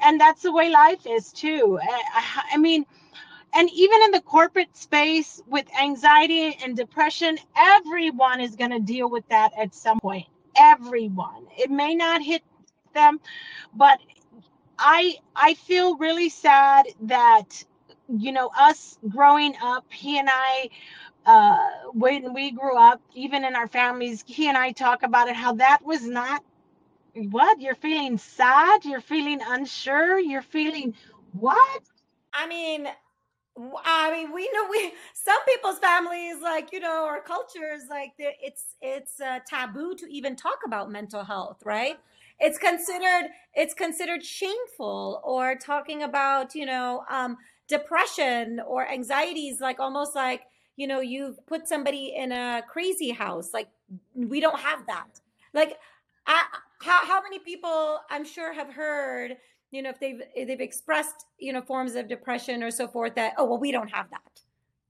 and 0.00 0.20
that's 0.20 0.42
the 0.42 0.52
way 0.52 0.70
life 0.70 1.06
is 1.06 1.32
too. 1.32 1.78
I, 1.82 2.42
I 2.54 2.56
mean, 2.58 2.86
and 3.54 3.70
even 3.72 4.02
in 4.02 4.10
the 4.12 4.20
corporate 4.20 4.76
space 4.76 5.42
with 5.46 5.66
anxiety 5.80 6.56
and 6.62 6.76
depression, 6.76 7.38
everyone 7.56 8.40
is 8.40 8.56
going 8.56 8.70
to 8.72 8.80
deal 8.80 9.08
with 9.10 9.28
that 9.28 9.52
at 9.58 9.74
some 9.74 10.00
point. 10.00 10.26
Everyone. 10.56 11.46
It 11.56 11.70
may 11.70 11.94
not 11.94 12.22
hit 12.22 12.42
them, 12.94 13.20
but 13.74 13.98
I 14.78 15.16
I 15.34 15.54
feel 15.54 15.96
really 15.96 16.28
sad 16.28 16.86
that 17.02 17.64
you 18.08 18.32
know 18.32 18.50
us 18.58 18.98
growing 19.08 19.54
up. 19.62 19.86
He 19.92 20.18
and 20.18 20.28
I 20.30 20.70
uh, 21.26 21.58
when 21.92 22.32
we 22.32 22.52
grew 22.52 22.78
up, 22.78 23.02
even 23.14 23.44
in 23.44 23.56
our 23.56 23.66
families, 23.66 24.24
he 24.26 24.48
and 24.48 24.56
I 24.56 24.72
talk 24.72 25.02
about 25.02 25.28
it, 25.28 25.34
how 25.36 25.54
that 25.54 25.84
was 25.84 26.06
not 26.06 26.42
what 27.14 27.60
you're 27.60 27.74
feeling 27.74 28.16
sad, 28.16 28.84
you're 28.84 29.00
feeling 29.00 29.40
unsure, 29.44 30.18
you're 30.18 30.42
feeling 30.42 30.94
what? 31.32 31.82
I 32.32 32.46
mean, 32.46 32.86
I 33.84 34.12
mean, 34.12 34.32
we 34.32 34.50
know 34.52 34.68
we 34.70 34.92
some 35.14 35.42
people's 35.48 35.78
families, 35.78 36.36
like 36.42 36.72
you 36.72 36.80
know, 36.80 37.04
or 37.06 37.22
cultures, 37.22 37.82
like 37.88 38.12
it's 38.18 38.76
it's 38.80 39.20
uh, 39.20 39.40
taboo 39.48 39.94
to 39.96 40.06
even 40.06 40.36
talk 40.36 40.58
about 40.64 40.90
mental 40.90 41.24
health, 41.24 41.62
right? 41.64 41.96
It's 42.38 42.58
considered 42.58 43.30
it's 43.54 43.74
considered 43.74 44.22
shameful, 44.22 45.22
or 45.24 45.56
talking 45.56 46.02
about 46.02 46.54
you 46.54 46.66
know 46.66 47.04
um, 47.10 47.38
depression 47.66 48.60
or 48.66 48.86
anxieties, 48.86 49.60
like 49.60 49.80
almost 49.80 50.14
like 50.14 50.42
you 50.76 50.86
know 50.86 51.00
you've 51.00 51.44
put 51.46 51.66
somebody 51.66 52.14
in 52.16 52.32
a 52.32 52.62
crazy 52.68 53.10
house 53.10 53.50
like 53.52 53.68
we 54.14 54.40
don't 54.40 54.60
have 54.60 54.86
that. 54.86 55.20
Like 55.54 55.78
I, 56.26 56.44
how, 56.80 57.06
how 57.06 57.22
many 57.22 57.38
people 57.38 57.98
i'm 58.10 58.24
sure 58.24 58.52
have 58.52 58.72
heard 58.72 59.36
you 59.70 59.82
know 59.82 59.90
if 59.90 59.98
they've 59.98 60.20
if 60.34 60.48
they've 60.48 60.60
expressed 60.60 61.26
you 61.38 61.52
know 61.52 61.62
forms 61.62 61.94
of 61.94 62.08
depression 62.08 62.62
or 62.62 62.70
so 62.70 62.86
forth 62.86 63.14
that 63.14 63.34
oh 63.38 63.44
well 63.44 63.58
we 63.58 63.72
don't 63.72 63.88
have 63.88 64.10
that. 64.10 64.40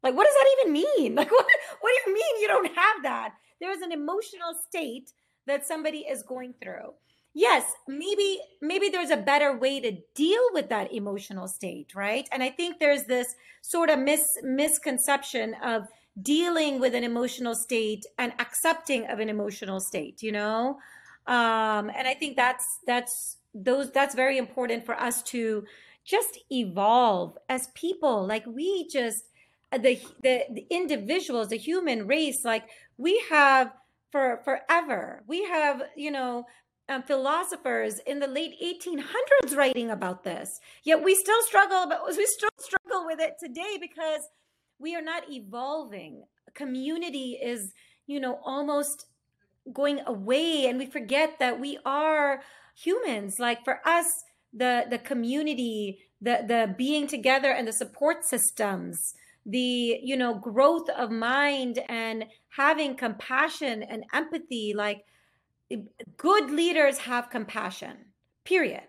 Like 0.02 0.14
what 0.14 0.24
does 0.24 0.34
that 0.34 0.46
even 0.60 0.72
mean? 0.72 1.14
Like 1.16 1.30
what, 1.30 1.46
what 1.80 1.92
do 2.04 2.10
you 2.10 2.14
mean 2.14 2.42
you 2.42 2.48
don't 2.48 2.74
have 2.74 3.02
that? 3.02 3.34
There's 3.60 3.80
an 3.80 3.92
emotional 3.92 4.54
state 4.68 5.12
that 5.46 5.66
somebody 5.66 5.98
is 6.00 6.22
going 6.22 6.54
through 6.60 6.92
yes 7.36 7.64
maybe 7.86 8.40
maybe 8.62 8.88
there's 8.88 9.10
a 9.10 9.16
better 9.16 9.56
way 9.56 9.78
to 9.80 9.92
deal 10.14 10.44
with 10.52 10.68
that 10.68 10.92
emotional 10.92 11.46
state 11.46 11.94
right? 11.94 12.28
And 12.32 12.42
i 12.42 12.50
think 12.50 12.78
there's 12.78 13.04
this 13.04 13.34
sort 13.62 13.90
of 13.90 13.98
mis 13.98 14.38
misconception 14.42 15.54
of 15.62 15.86
dealing 16.22 16.80
with 16.80 16.94
an 16.94 17.04
emotional 17.04 17.54
state 17.54 18.04
and 18.18 18.32
accepting 18.38 19.06
of 19.06 19.18
an 19.18 19.28
emotional 19.28 19.80
state 19.80 20.22
you 20.22 20.32
know? 20.32 20.78
Um 21.26 21.84
and 21.98 22.08
i 22.12 22.14
think 22.14 22.36
that's 22.36 22.80
that's 22.86 23.36
those 23.54 23.90
that's 23.90 24.14
very 24.14 24.38
important 24.38 24.84
for 24.84 24.94
us 24.94 25.22
to 25.22 25.64
just 26.06 26.38
evolve 26.50 27.36
as 27.48 27.68
people. 27.74 28.26
Like 28.26 28.46
we 28.46 28.88
just 28.88 29.24
the 29.72 30.00
the, 30.22 30.44
the 30.50 30.66
individuals 30.70 31.48
the 31.48 31.56
human 31.56 32.06
race 32.06 32.44
like 32.44 32.64
we 32.96 33.22
have 33.28 33.72
for 34.12 34.40
forever. 34.44 35.22
We 35.26 35.44
have 35.44 35.82
you 35.96 36.10
know 36.10 36.46
um, 36.88 37.02
philosophers 37.02 37.98
in 38.06 38.20
the 38.20 38.26
late 38.26 38.54
1800s 38.62 39.56
writing 39.56 39.90
about 39.90 40.24
this. 40.24 40.60
Yet 40.84 41.02
we 41.02 41.14
still 41.14 41.42
struggle, 41.42 41.86
but 41.88 42.00
we 42.16 42.26
still 42.26 42.50
struggle 42.58 43.06
with 43.06 43.20
it 43.20 43.34
today 43.42 43.78
because 43.80 44.22
we 44.78 44.94
are 44.94 45.02
not 45.02 45.30
evolving. 45.30 46.24
Community 46.54 47.38
is, 47.42 47.72
you 48.06 48.20
know, 48.20 48.38
almost 48.44 49.06
going 49.72 50.00
away, 50.06 50.66
and 50.66 50.78
we 50.78 50.86
forget 50.86 51.38
that 51.40 51.60
we 51.60 51.78
are 51.84 52.40
humans. 52.74 53.38
Like 53.38 53.64
for 53.64 53.80
us, 53.86 54.06
the 54.52 54.84
the 54.88 54.98
community, 54.98 55.98
the 56.20 56.44
the 56.46 56.74
being 56.76 57.06
together, 57.06 57.50
and 57.50 57.66
the 57.66 57.72
support 57.72 58.24
systems 58.24 59.14
the 59.48 60.00
you 60.02 60.16
know 60.16 60.34
growth 60.34 60.90
of 60.90 61.10
mind 61.10 61.78
and 61.88 62.24
having 62.48 62.96
compassion 62.96 63.82
and 63.84 64.04
empathy 64.12 64.74
like 64.76 65.04
good 66.16 66.50
leaders 66.50 66.98
have 66.98 67.30
compassion 67.30 67.96
period. 68.44 68.82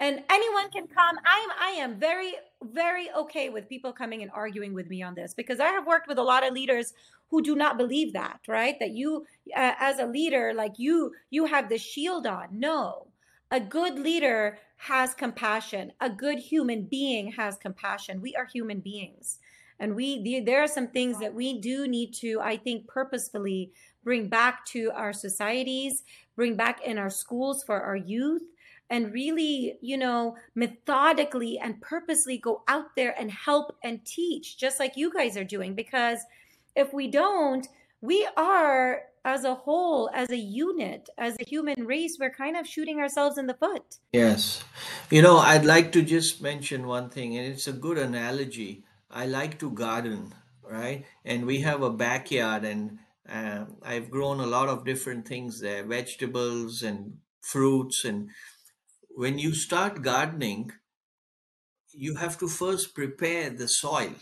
And 0.00 0.22
anyone 0.30 0.70
can 0.70 0.86
come. 0.86 1.16
I'm 1.24 1.50
i 1.60 1.70
am 1.78 1.98
very 1.98 2.34
very 2.62 3.08
okay 3.16 3.50
with 3.50 3.68
people 3.68 3.92
coming 3.92 4.22
and 4.22 4.30
arguing 4.32 4.72
with 4.72 4.88
me 4.88 5.02
on 5.02 5.14
this 5.14 5.34
because 5.34 5.58
i 5.58 5.66
have 5.66 5.86
worked 5.86 6.06
with 6.06 6.18
a 6.18 6.22
lot 6.22 6.46
of 6.46 6.54
leaders 6.54 6.94
who 7.32 7.42
do 7.42 7.56
not 7.56 7.78
believe 7.78 8.12
that 8.12 8.40
right? 8.46 8.78
That 8.78 8.90
you 8.90 9.24
uh, 9.56 9.72
as 9.80 9.98
a 9.98 10.06
leader 10.06 10.52
like 10.54 10.74
you 10.76 11.12
you 11.30 11.46
have 11.46 11.68
the 11.68 11.78
shield 11.78 12.26
on. 12.26 12.48
No. 12.52 13.08
A 13.50 13.60
good 13.60 13.98
leader 13.98 14.58
has 14.76 15.14
compassion. 15.14 15.92
A 16.00 16.08
good 16.08 16.38
human 16.38 16.84
being 16.84 17.32
has 17.32 17.56
compassion. 17.56 18.20
We 18.20 18.34
are 18.34 18.46
human 18.46 18.80
beings. 18.80 19.38
And 19.80 19.94
we 19.96 20.42
there 20.44 20.62
are 20.62 20.68
some 20.68 20.88
things 20.88 21.18
that 21.20 21.34
we 21.34 21.60
do 21.60 21.88
need 21.88 22.12
to 22.14 22.38
i 22.40 22.56
think 22.56 22.86
purposefully 22.86 23.72
bring 24.04 24.28
back 24.28 24.64
to 24.66 24.90
our 24.94 25.12
societies, 25.12 26.02
bring 26.36 26.56
back 26.56 26.82
in 26.84 26.98
our 26.98 27.10
schools 27.10 27.62
for 27.62 27.80
our 27.80 27.96
youth, 27.96 28.42
and 28.90 29.12
really, 29.12 29.78
you 29.80 29.96
know, 29.96 30.36
methodically 30.54 31.58
and 31.58 31.80
purposely 31.80 32.36
go 32.36 32.62
out 32.68 32.94
there 32.94 33.14
and 33.18 33.30
help 33.30 33.76
and 33.82 34.04
teach, 34.04 34.58
just 34.58 34.78
like 34.78 34.96
you 34.96 35.12
guys 35.12 35.36
are 35.36 35.44
doing. 35.44 35.74
Because 35.74 36.18
if 36.76 36.92
we 36.92 37.08
don't, 37.08 37.66
we 38.02 38.28
are 38.36 39.02
as 39.24 39.44
a 39.44 39.54
whole, 39.54 40.10
as 40.12 40.30
a 40.30 40.36
unit, 40.36 41.08
as 41.16 41.36
a 41.40 41.44
human 41.44 41.86
race, 41.86 42.16
we're 42.18 42.28
kind 42.28 42.56
of 42.56 42.66
shooting 42.66 42.98
ourselves 42.98 43.38
in 43.38 43.46
the 43.46 43.54
foot. 43.54 43.98
Yes. 44.12 44.64
You 45.10 45.22
know, 45.22 45.38
I'd 45.38 45.64
like 45.64 45.92
to 45.92 46.02
just 46.02 46.42
mention 46.42 46.86
one 46.86 47.08
thing, 47.08 47.38
and 47.38 47.46
it's 47.46 47.68
a 47.68 47.72
good 47.72 47.98
analogy. 47.98 48.84
I 49.10 49.26
like 49.26 49.58
to 49.60 49.70
garden, 49.70 50.34
right? 50.68 51.04
And 51.24 51.46
we 51.46 51.60
have 51.60 51.82
a 51.82 51.90
backyard, 51.90 52.64
and 52.64 52.98
uh, 53.32 53.66
I've 53.82 54.10
grown 54.10 54.40
a 54.40 54.46
lot 54.46 54.68
of 54.68 54.84
different 54.84 55.26
things 55.26 55.60
there, 55.60 55.84
vegetables 55.84 56.82
and 56.82 57.18
fruits. 57.40 58.04
And 58.04 58.30
when 59.10 59.38
you 59.38 59.54
start 59.54 60.02
gardening, 60.02 60.72
you 61.92 62.16
have 62.16 62.38
to 62.38 62.48
first 62.48 62.94
prepare 62.94 63.50
the 63.50 63.66
soil. 63.68 64.14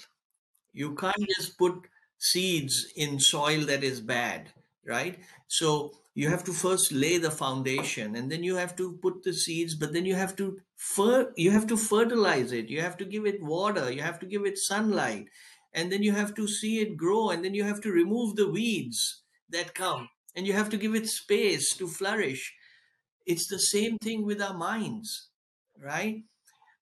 You 0.72 0.94
can't 0.96 1.28
just 1.36 1.58
put 1.58 1.88
seeds 2.18 2.92
in 2.96 3.20
soil 3.20 3.66
that 3.66 3.84
is 3.84 4.00
bad, 4.00 4.52
right? 4.86 5.20
So 5.48 5.92
you 6.14 6.28
have 6.30 6.44
to 6.44 6.52
first 6.52 6.92
lay 6.92 7.18
the 7.18 7.30
foundation 7.30 8.16
and 8.16 8.30
then 8.32 8.44
you 8.44 8.56
have 8.56 8.76
to 8.76 8.98
put 8.98 9.22
the 9.24 9.32
seeds 9.34 9.74
but 9.76 9.92
then 9.92 10.04
you 10.06 10.14
have 10.16 10.36
to 10.36 10.60
fer- 10.76 11.32
you 11.36 11.50
have 11.52 11.66
to 11.68 11.76
fertilize 11.76 12.52
it 12.52 12.68
you 12.68 12.80
have 12.82 12.96
to 12.98 13.04
give 13.04 13.26
it 13.26 13.42
water 13.42 13.92
you 13.92 14.02
have 14.02 14.18
to 14.18 14.26
give 14.26 14.44
it 14.44 14.58
sunlight 14.58 15.28
and 15.72 15.90
then 15.92 16.02
you 16.02 16.12
have 16.12 16.34
to 16.34 16.48
see 16.48 16.80
it 16.80 16.96
grow 16.96 17.30
and 17.30 17.44
then 17.44 17.54
you 17.54 17.64
have 17.64 17.80
to 17.80 17.90
remove 17.90 18.36
the 18.36 18.50
weeds 18.50 19.22
that 19.48 19.74
come 19.74 20.08
and 20.34 20.46
you 20.46 20.52
have 20.52 20.70
to 20.70 20.76
give 20.76 20.94
it 20.94 21.08
space 21.08 21.76
to 21.76 21.86
flourish. 21.86 22.54
It's 23.26 23.48
the 23.48 23.58
same 23.58 23.98
thing 23.98 24.24
with 24.24 24.40
our 24.42 24.56
minds 24.56 25.28
right? 25.82 26.22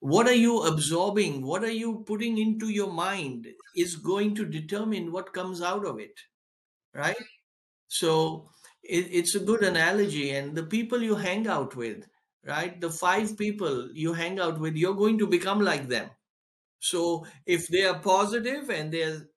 What 0.00 0.26
are 0.26 0.34
you 0.34 0.62
absorbing? 0.62 1.44
What 1.44 1.64
are 1.64 1.70
you 1.70 2.04
putting 2.06 2.38
into 2.38 2.68
your 2.68 2.92
mind 2.92 3.48
is 3.76 3.96
going 3.96 4.34
to 4.36 4.44
determine 4.44 5.12
what 5.12 5.32
comes 5.32 5.62
out 5.62 5.84
of 5.84 5.98
it 5.98 6.18
right? 6.94 7.16
So 7.88 8.50
it, 8.82 9.08
it's 9.10 9.34
a 9.34 9.40
good 9.40 9.62
analogy 9.62 10.30
and 10.30 10.56
the 10.56 10.64
people 10.64 11.02
you 11.02 11.14
hang 11.14 11.46
out 11.46 11.76
with 11.76 12.06
right? 12.44 12.80
The 12.80 12.90
five 12.90 13.36
people 13.36 13.90
you 13.92 14.12
hang 14.12 14.40
out 14.40 14.58
with 14.58 14.76
you're 14.76 14.94
going 14.94 15.18
to 15.18 15.26
become 15.26 15.60
like 15.60 15.88
them 15.88 16.10
so 16.78 17.26
if 17.46 17.68
they 17.68 17.84
are 17.84 17.98
positive 17.98 18.70
and 18.70 18.92
they're 18.92 19.28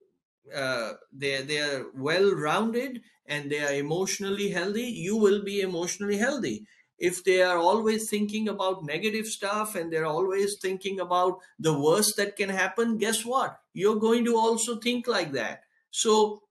uh, 0.54 0.94
they're 1.12 1.44
they're 1.44 1.86
well 1.94 2.32
rounded 2.32 3.02
and 3.26 3.52
they 3.52 3.60
are 3.60 3.74
emotionally 3.74 4.50
healthy 4.50 4.84
you 4.84 5.16
will 5.16 5.44
be 5.44 5.62
emotionally 5.62 6.18
healthy 6.18 6.66
if 7.02 7.24
they 7.24 7.42
are 7.42 7.58
always 7.58 8.10
thinking 8.10 8.48
about 8.48 8.84
negative 8.84 9.26
stuff 9.26 9.74
and 9.74 9.92
they're 9.92 10.06
always 10.06 10.60
thinking 10.62 11.00
about 11.00 11.40
the 11.58 11.74
worst 11.78 12.16
that 12.18 12.36
can 12.36 12.50
happen, 12.50 13.00
guess 13.00 13.26
what? 13.26 13.60
You're 13.74 13.96
going 14.00 14.24
to 14.26 14.38
also 14.38 14.76
think 14.76 15.08
like 15.08 15.32
that. 15.32 15.64
So 15.90 16.44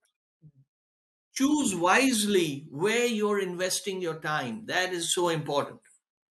choose 1.33 1.75
wisely 1.75 2.67
where 2.69 3.05
you're 3.05 3.39
investing 3.39 4.01
your 4.01 4.19
time. 4.19 4.65
That 4.65 4.93
is 4.93 5.13
so 5.13 5.29
important. 5.29 5.79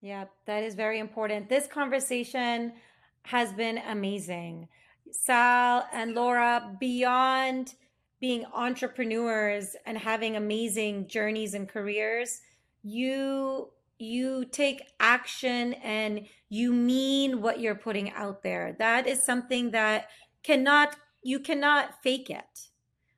Yeah, 0.02 0.26
that 0.46 0.62
is 0.62 0.74
very 0.74 0.98
important. 0.98 1.48
This 1.48 1.66
conversation 1.66 2.74
has 3.22 3.52
been 3.52 3.78
amazing. 3.78 4.68
Sal 5.10 5.86
and 5.92 6.14
Laura, 6.14 6.76
beyond 6.78 7.74
being 8.20 8.44
entrepreneurs 8.54 9.76
and 9.86 9.96
having 9.96 10.36
amazing 10.36 11.08
journeys 11.08 11.54
and 11.54 11.68
careers, 11.68 12.40
you 12.82 13.70
you 13.98 14.46
take 14.46 14.82
action 14.98 15.74
and 15.74 16.26
you 16.48 16.72
mean 16.72 17.42
what 17.42 17.60
you're 17.60 17.74
putting 17.74 18.10
out 18.12 18.42
there. 18.42 18.74
That 18.78 19.06
is 19.06 19.22
something 19.22 19.72
that 19.72 20.08
cannot 20.42 20.96
you 21.22 21.38
cannot 21.38 22.02
fake 22.02 22.30
it. 22.30 22.68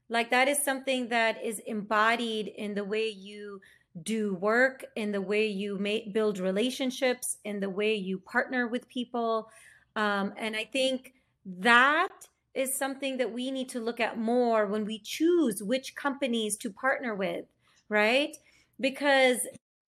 Like 0.08 0.30
that 0.30 0.48
is 0.48 0.62
something 0.62 1.08
that 1.08 1.42
is 1.42 1.60
embodied 1.60 2.48
in 2.48 2.74
the 2.74 2.84
way 2.84 3.08
you 3.08 3.60
do 4.02 4.34
work, 4.34 4.84
in 4.96 5.12
the 5.12 5.20
way 5.20 5.46
you 5.46 5.78
make, 5.78 6.12
build 6.12 6.38
relationships, 6.38 7.38
in 7.44 7.60
the 7.60 7.70
way 7.70 7.94
you 7.94 8.18
partner 8.18 8.66
with 8.66 8.88
people. 8.88 9.48
Um, 9.96 10.32
and 10.36 10.56
I 10.56 10.64
think 10.64 11.14
that 11.44 12.28
is 12.54 12.74
something 12.74 13.16
that 13.16 13.32
we 13.32 13.50
need 13.50 13.68
to 13.70 13.80
look 13.80 14.00
at 14.00 14.18
more 14.18 14.66
when 14.66 14.84
we 14.84 14.98
choose 14.98 15.62
which 15.62 15.94
companies 15.94 16.56
to 16.58 16.70
partner 16.70 17.14
with, 17.14 17.46
right? 17.88 18.36
Because 18.80 19.38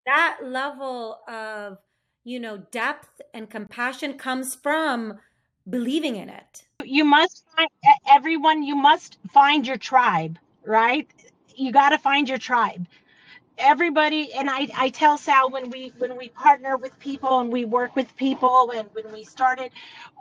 that 0.05 0.39
level 0.43 1.19
of 1.27 1.77
you 2.25 2.39
know 2.39 2.57
depth 2.71 3.21
and 3.33 3.49
compassion 3.49 4.17
comes 4.17 4.55
from 4.55 5.19
believing 5.69 6.15
in 6.15 6.29
it. 6.29 6.63
You 6.83 7.05
must 7.05 7.45
find 7.55 7.69
everyone 8.09 8.63
you 8.63 8.75
must 8.75 9.17
find 9.33 9.65
your 9.67 9.77
tribe 9.77 10.37
right? 10.65 11.07
You 11.55 11.71
got 11.71 11.89
to 11.89 11.97
find 11.97 12.27
your 12.27 12.37
tribe 12.37 12.85
everybody 13.57 14.33
and 14.33 14.49
I, 14.49 14.67
I 14.75 14.89
tell 14.89 15.17
sal 15.17 15.49
when 15.49 15.69
we 15.69 15.93
when 15.97 16.17
we 16.17 16.29
partner 16.29 16.77
with 16.77 16.97
people 16.99 17.39
and 17.39 17.51
we 17.51 17.65
work 17.65 17.95
with 17.95 18.15
people 18.15 18.71
and 18.75 18.87
when 18.93 19.11
we 19.11 19.23
started 19.23 19.71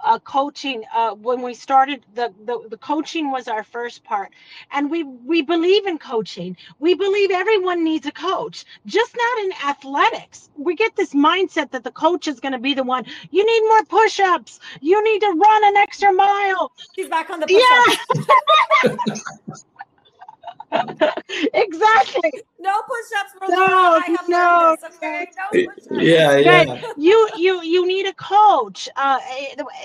uh, 0.05 0.19
coaching 0.19 0.85
uh, 0.95 1.15
when 1.15 1.43
we 1.43 1.55
started 1.55 2.05
the, 2.15 2.33
the 2.45 2.69
the 2.71 2.77
coaching 2.77 3.31
was 3.31 3.49
our 3.49 3.65
first 3.65 4.05
part. 4.05 4.33
And 4.73 4.91
we 4.91 5.05
we 5.05 5.43
believe 5.43 5.87
in 5.87 5.99
coaching. 5.99 6.57
We 6.79 6.95
believe 6.95 7.31
everyone 7.31 7.85
needs 7.85 8.07
a 8.07 8.13
coach 8.13 8.65
just 8.87 9.17
not 9.17 9.45
in 9.45 9.53
athletics. 9.69 10.51
We 10.57 10.75
get 10.75 10.97
this 10.97 11.15
mindset 11.15 11.71
that 11.71 11.85
the 11.85 11.93
coach 11.93 12.29
is 12.29 12.41
going 12.41 12.53
to 12.53 12.59
be 12.59 12.75
the 12.75 12.85
one 12.85 13.05
you 13.31 13.45
need 13.45 13.69
more 13.69 13.85
push-ups. 13.85 14.61
You 14.81 15.03
need 15.05 15.21
to 15.21 15.29
run 15.29 15.65
an 15.65 15.77
extra 15.77 16.13
mile. 16.13 16.73
She's 16.95 17.09
back 17.09 17.31
on 17.31 17.41
the 17.41 17.47
push-ups. 17.47 18.27
yeah. 18.85 18.97
exactly. 21.55 22.33
No 22.59 22.81
push-ups 22.83 23.33
for 23.39 23.49
no, 23.49 23.59
I 23.59 24.17
have 24.17 24.29
no. 24.29 24.77
This, 24.81 24.97
okay? 24.97 25.29
no 25.93 26.01
yeah, 26.01 26.37
yeah. 26.37 26.83
You 26.97 27.29
you 27.37 27.63
you 27.63 27.87
need 27.87 28.07
a 28.07 28.15
coach. 28.15 28.89
Uh, 28.97 29.19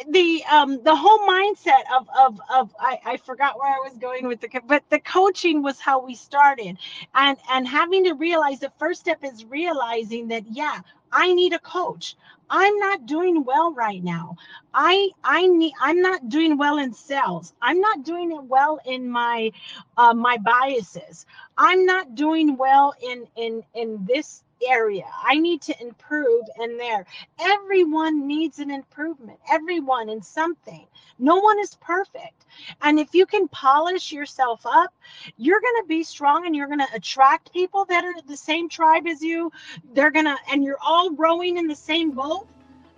the 0.09 0.43
um 0.49 0.81
the 0.83 0.95
whole 0.95 1.19
mindset 1.27 1.83
of 1.95 2.07
of 2.17 2.39
of 2.53 2.75
I, 2.79 2.99
I 3.05 3.17
forgot 3.17 3.59
where 3.59 3.69
I 3.69 3.79
was 3.79 3.97
going 3.97 4.27
with 4.27 4.39
the 4.41 4.49
but 4.67 4.83
the 4.89 4.99
coaching 4.99 5.61
was 5.61 5.79
how 5.79 6.05
we 6.05 6.15
started, 6.15 6.77
and 7.15 7.38
and 7.51 7.67
having 7.67 8.05
to 8.05 8.13
realize 8.13 8.59
the 8.59 8.71
first 8.79 9.01
step 9.01 9.23
is 9.23 9.45
realizing 9.45 10.27
that 10.29 10.43
yeah 10.51 10.79
I 11.11 11.33
need 11.33 11.53
a 11.53 11.59
coach. 11.59 12.15
I'm 12.50 12.78
not 12.80 13.06
doing 13.06 13.43
well 13.43 13.74
right 13.74 14.04
now. 14.04 14.38
I 14.74 15.10
I 15.24 15.48
need 15.48 15.74
I'm 15.82 16.02
not 16.02 16.30
doing 16.30 16.58
well 16.58 16.78
in 16.78 16.93
sales. 16.93 17.54
I'm 17.62 17.80
not 17.82 18.04
doing 18.04 18.32
it 18.32 18.43
well 18.43 18.80
in 18.86 19.10
my 19.10 19.52
uh, 19.98 20.14
my 20.14 20.38
biases. 20.38 21.26
I'm 21.58 21.86
not 21.86 22.16
doing 22.16 22.58
well 22.58 22.93
in 23.02 23.28
in 23.36 23.64
in 23.76 24.06
this 24.08 24.43
area. 24.66 25.05
I 25.24 25.38
need 25.39 25.62
to 25.64 25.82
improve 25.82 26.45
in 26.60 26.78
there. 26.78 27.05
Everyone 27.39 28.28
needs 28.28 28.60
an 28.60 28.72
improvement. 28.72 29.39
Everyone 29.51 30.10
in 30.10 30.22
something. 30.22 30.86
No 31.20 31.38
one 31.38 31.60
is 31.60 31.76
perfect. 31.76 32.45
And 32.82 32.99
if 32.99 33.14
you 33.14 33.26
can 33.26 33.47
polish 33.47 34.12
yourself 34.12 34.62
up, 34.66 34.93
you're 35.38 35.62
going 35.62 35.82
to 35.82 35.88
be 35.88 36.03
strong 36.03 36.45
and 36.45 36.55
you're 36.55 36.68
going 36.68 36.80
to 36.80 36.95
attract 36.95 37.53
people 37.53 37.86
that 37.86 38.03
are 38.03 38.22
the 38.28 38.38
same 38.38 38.70
tribe 38.70 39.08
as 39.08 39.22
you. 39.22 39.51
They're 39.93 40.12
going 40.12 40.26
to, 40.26 40.38
and 40.51 40.64
you're 40.64 40.80
all 40.82 41.12
rowing 41.12 41.58
in 41.58 41.68
the 41.68 41.76
same 41.76 42.12
boat. 42.12 42.47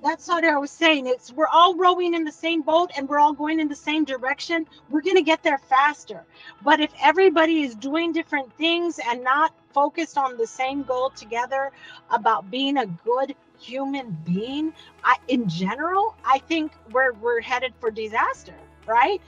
That's 0.01 0.29
what 0.29 0.45
I 0.45 0.57
was 0.57 0.71
saying. 0.71 1.07
It's 1.07 1.33
we're 1.33 1.47
all 1.51 1.75
rowing 1.75 2.13
in 2.13 2.23
the 2.23 2.31
same 2.31 2.61
boat 2.61 2.91
and 2.95 3.07
we're 3.07 3.19
all 3.19 3.33
going 3.33 3.59
in 3.59 3.67
the 3.67 3.75
same 3.75 4.05
direction. 4.05 4.65
We're 4.89 5.01
going 5.01 5.17
to 5.17 5.21
get 5.21 5.43
there 5.43 5.57
faster. 5.57 6.23
But 6.63 6.79
if 6.79 6.91
everybody 7.01 7.63
is 7.63 7.75
doing 7.75 8.13
different 8.13 8.53
things 8.53 8.99
and 9.05 9.23
not 9.23 9.53
focused 9.73 10.17
on 10.17 10.37
the 10.37 10.47
same 10.47 10.83
goal 10.83 11.09
together 11.11 11.71
about 12.11 12.49
being 12.49 12.77
a 12.77 12.85
good 12.85 13.35
human 13.59 14.17
being, 14.25 14.73
I 15.03 15.17
in 15.27 15.47
general, 15.49 16.15
I 16.25 16.39
think 16.39 16.71
we're 16.91 17.13
we're 17.13 17.41
headed 17.41 17.73
for 17.79 17.91
disaster 17.91 18.55
right? 18.89 19.21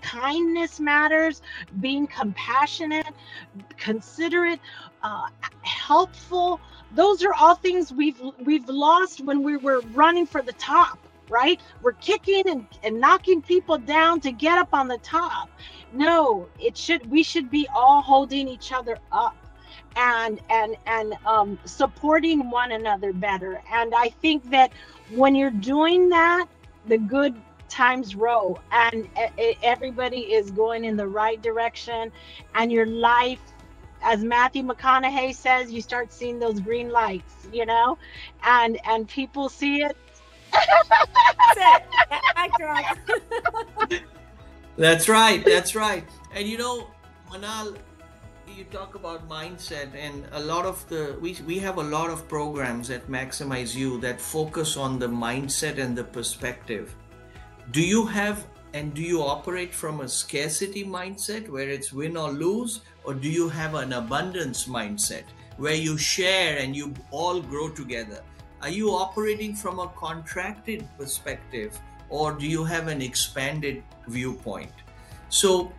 kindness 0.00 0.78
matters, 0.78 1.42
being 1.80 2.06
compassionate, 2.06 3.08
considerate, 3.76 4.60
uh, 5.02 5.26
helpful. 5.62 6.60
Those 6.94 7.24
are 7.24 7.34
all 7.34 7.56
things 7.56 7.92
we've 7.92 8.20
we've 8.44 8.68
lost 8.68 9.20
when 9.24 9.42
we 9.42 9.56
were 9.56 9.80
running 9.92 10.26
for 10.26 10.40
the 10.40 10.52
top, 10.52 10.98
right? 11.28 11.60
We're 11.82 11.92
kicking 11.92 12.48
and, 12.48 12.66
and 12.84 13.00
knocking 13.00 13.42
people 13.42 13.78
down 13.78 14.20
to 14.20 14.30
get 14.30 14.56
up 14.56 14.72
on 14.72 14.86
the 14.86 14.98
top. 14.98 15.50
No, 15.92 16.48
it 16.60 16.76
should 16.76 17.10
we 17.10 17.24
should 17.24 17.50
be 17.50 17.66
all 17.74 18.00
holding 18.00 18.46
each 18.46 18.72
other 18.72 18.98
up 19.10 19.36
and 19.96 20.40
and 20.50 20.76
and 20.86 21.14
um, 21.26 21.58
supporting 21.64 22.50
one 22.50 22.72
another 22.72 23.12
better. 23.12 23.62
And 23.72 23.94
I 23.94 24.08
think 24.08 24.50
that 24.50 24.72
when 25.10 25.34
you're 25.34 25.50
doing 25.50 26.08
that, 26.10 26.46
the 26.86 26.98
good 26.98 27.34
times 27.68 28.14
row 28.14 28.58
and 28.70 29.08
everybody 29.62 30.20
is 30.32 30.52
going 30.52 30.84
in 30.84 30.96
the 30.96 31.06
right 31.06 31.42
direction 31.42 32.12
and 32.54 32.70
your 32.70 32.86
life 32.86 33.40
as 34.02 34.22
matthew 34.22 34.62
mcconaughey 34.62 35.34
says 35.34 35.72
you 35.72 35.82
start 35.82 36.12
seeing 36.12 36.38
those 36.38 36.60
green 36.60 36.90
lights 36.90 37.36
you 37.52 37.66
know? 37.66 37.98
And 38.44 38.78
and 38.86 39.08
people 39.08 39.48
see 39.48 39.82
it. 39.82 39.96
That's 44.76 45.08
right 45.08 45.44
that's 45.44 45.74
right. 45.74 46.04
And 46.34 46.46
you 46.46 46.58
know 46.58 46.88
manal 47.30 47.78
you 48.56 48.64
talk 48.64 48.94
about 48.94 49.28
mindset 49.28 49.94
and 49.94 50.24
a 50.32 50.40
lot 50.40 50.64
of 50.64 50.88
the 50.88 51.14
we, 51.20 51.36
we 51.46 51.58
have 51.58 51.76
a 51.76 51.82
lot 51.82 52.08
of 52.08 52.26
programs 52.26 52.88
at 52.88 53.06
MaximizeU 53.06 54.00
that 54.00 54.18
focus 54.18 54.78
on 54.78 54.98
the 54.98 55.06
mindset 55.06 55.78
and 55.78 55.94
the 55.96 56.04
perspective. 56.04 56.94
Do 57.70 57.82
you 57.82 58.06
have 58.06 58.46
and 58.72 58.94
do 58.94 59.02
you 59.02 59.22
operate 59.22 59.74
from 59.74 60.00
a 60.00 60.08
scarcity 60.08 60.84
mindset 60.84 61.50
where 61.50 61.68
it's 61.68 61.92
win 61.92 62.16
or 62.16 62.30
lose 62.30 62.80
or 63.04 63.12
do 63.12 63.28
you 63.28 63.50
have 63.50 63.74
an 63.74 63.92
abundance 63.92 64.64
mindset 64.64 65.24
where 65.58 65.74
you 65.74 65.98
share 65.98 66.58
and 66.58 66.74
you 66.74 66.94
all 67.10 67.42
grow 67.42 67.68
together? 67.68 68.22
Are 68.62 68.70
you 68.70 68.90
operating 68.90 69.54
from 69.54 69.80
a 69.80 69.88
contracted 69.88 70.88
perspective 70.96 71.78
or 72.08 72.32
do 72.32 72.46
you 72.46 72.64
have 72.64 72.88
an 72.88 73.02
expanded 73.02 73.82
viewpoint? 74.08 74.72
So 75.28 75.72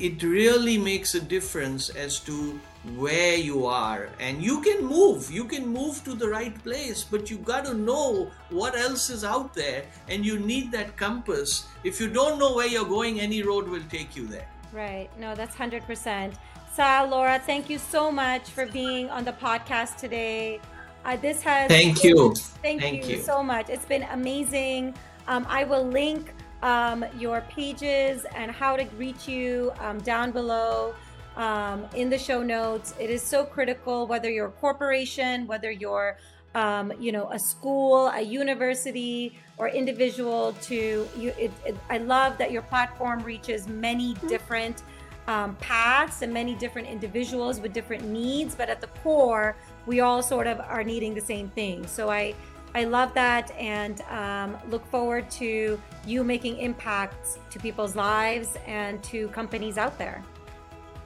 it 0.00 0.22
really 0.22 0.78
makes 0.78 1.14
a 1.14 1.20
difference 1.20 1.90
as 1.90 2.18
to 2.20 2.58
where 2.96 3.36
you 3.36 3.66
are 3.66 4.08
and 4.18 4.42
you 4.42 4.60
can 4.62 4.84
move 4.84 5.30
you 5.30 5.44
can 5.44 5.66
move 5.66 6.02
to 6.02 6.14
the 6.14 6.26
right 6.26 6.62
place 6.64 7.04
but 7.04 7.30
you 7.30 7.36
got 7.36 7.64
to 7.66 7.74
know 7.74 8.30
what 8.48 8.74
else 8.74 9.10
is 9.10 9.22
out 9.22 9.52
there 9.52 9.84
and 10.08 10.24
you 10.24 10.38
need 10.38 10.72
that 10.72 10.96
compass 10.96 11.66
if 11.84 12.00
you 12.00 12.08
don't 12.08 12.38
know 12.38 12.54
where 12.54 12.66
you're 12.66 12.88
going 12.88 13.20
any 13.20 13.42
road 13.42 13.68
will 13.68 13.82
take 13.90 14.16
you 14.16 14.26
there 14.26 14.48
right 14.72 15.10
no 15.18 15.34
that's 15.34 15.54
100% 15.56 16.32
sal 16.72 17.08
laura 17.08 17.38
thank 17.44 17.68
you 17.68 17.78
so 17.78 18.10
much 18.10 18.48
for 18.48 18.64
being 18.64 19.10
on 19.10 19.24
the 19.24 19.32
podcast 19.32 19.96
today 19.96 20.58
Uh, 21.04 21.16
this 21.16 21.42
has. 21.42 21.68
Thank 21.68 22.04
you. 22.04 22.34
Thank, 22.62 22.80
Thank 22.80 23.08
you, 23.08 23.16
you. 23.16 23.22
so 23.22 23.42
much. 23.42 23.70
It's 23.70 23.86
been 23.86 24.04
amazing. 24.12 24.94
Um, 25.28 25.46
I 25.48 25.64
will 25.64 25.86
link 25.86 26.34
um, 26.62 27.04
your 27.18 27.40
pages 27.42 28.26
and 28.34 28.50
how 28.50 28.76
to 28.76 28.84
reach 28.96 29.28
you 29.28 29.72
um, 29.80 29.98
down 30.00 30.30
below 30.30 30.94
um, 31.36 31.86
in 31.94 32.10
the 32.10 32.18
show 32.18 32.42
notes. 32.42 32.94
It 32.98 33.10
is 33.10 33.22
so 33.22 33.44
critical 33.44 34.06
whether 34.06 34.30
you're 34.30 34.48
a 34.48 34.52
corporation, 34.52 35.46
whether 35.46 35.70
you're 35.70 36.18
um, 36.54 36.92
you 36.98 37.12
know 37.12 37.30
a 37.30 37.38
school, 37.38 38.08
a 38.08 38.20
university, 38.20 39.38
or 39.56 39.68
individual. 39.68 40.52
To 40.62 41.08
you, 41.16 41.32
it, 41.38 41.52
it, 41.64 41.76
I 41.88 41.98
love 41.98 42.38
that 42.38 42.50
your 42.50 42.62
platform 42.62 43.22
reaches 43.22 43.68
many 43.68 44.14
different 44.28 44.82
um, 45.28 45.54
paths 45.56 46.22
and 46.22 46.32
many 46.32 46.54
different 46.56 46.88
individuals 46.88 47.60
with 47.60 47.72
different 47.72 48.04
needs, 48.04 48.54
but 48.54 48.68
at 48.68 48.80
the 48.80 48.88
core, 49.02 49.54
we 49.86 50.00
all 50.00 50.22
sort 50.22 50.46
of 50.48 50.58
are 50.60 50.82
needing 50.82 51.14
the 51.14 51.20
same 51.20 51.48
thing. 51.50 51.86
So 51.86 52.10
I 52.10 52.34
I 52.74 52.84
love 52.84 53.14
that 53.14 53.50
and 53.52 54.00
um, 54.02 54.56
look 54.70 54.86
forward 54.86 55.30
to 55.32 55.80
you 56.06 56.24
making 56.24 56.58
impacts 56.58 57.38
to 57.50 57.58
people's 57.58 57.96
lives 57.96 58.56
and 58.66 59.02
to 59.04 59.28
companies 59.28 59.76
out 59.76 59.98
there. 59.98 60.22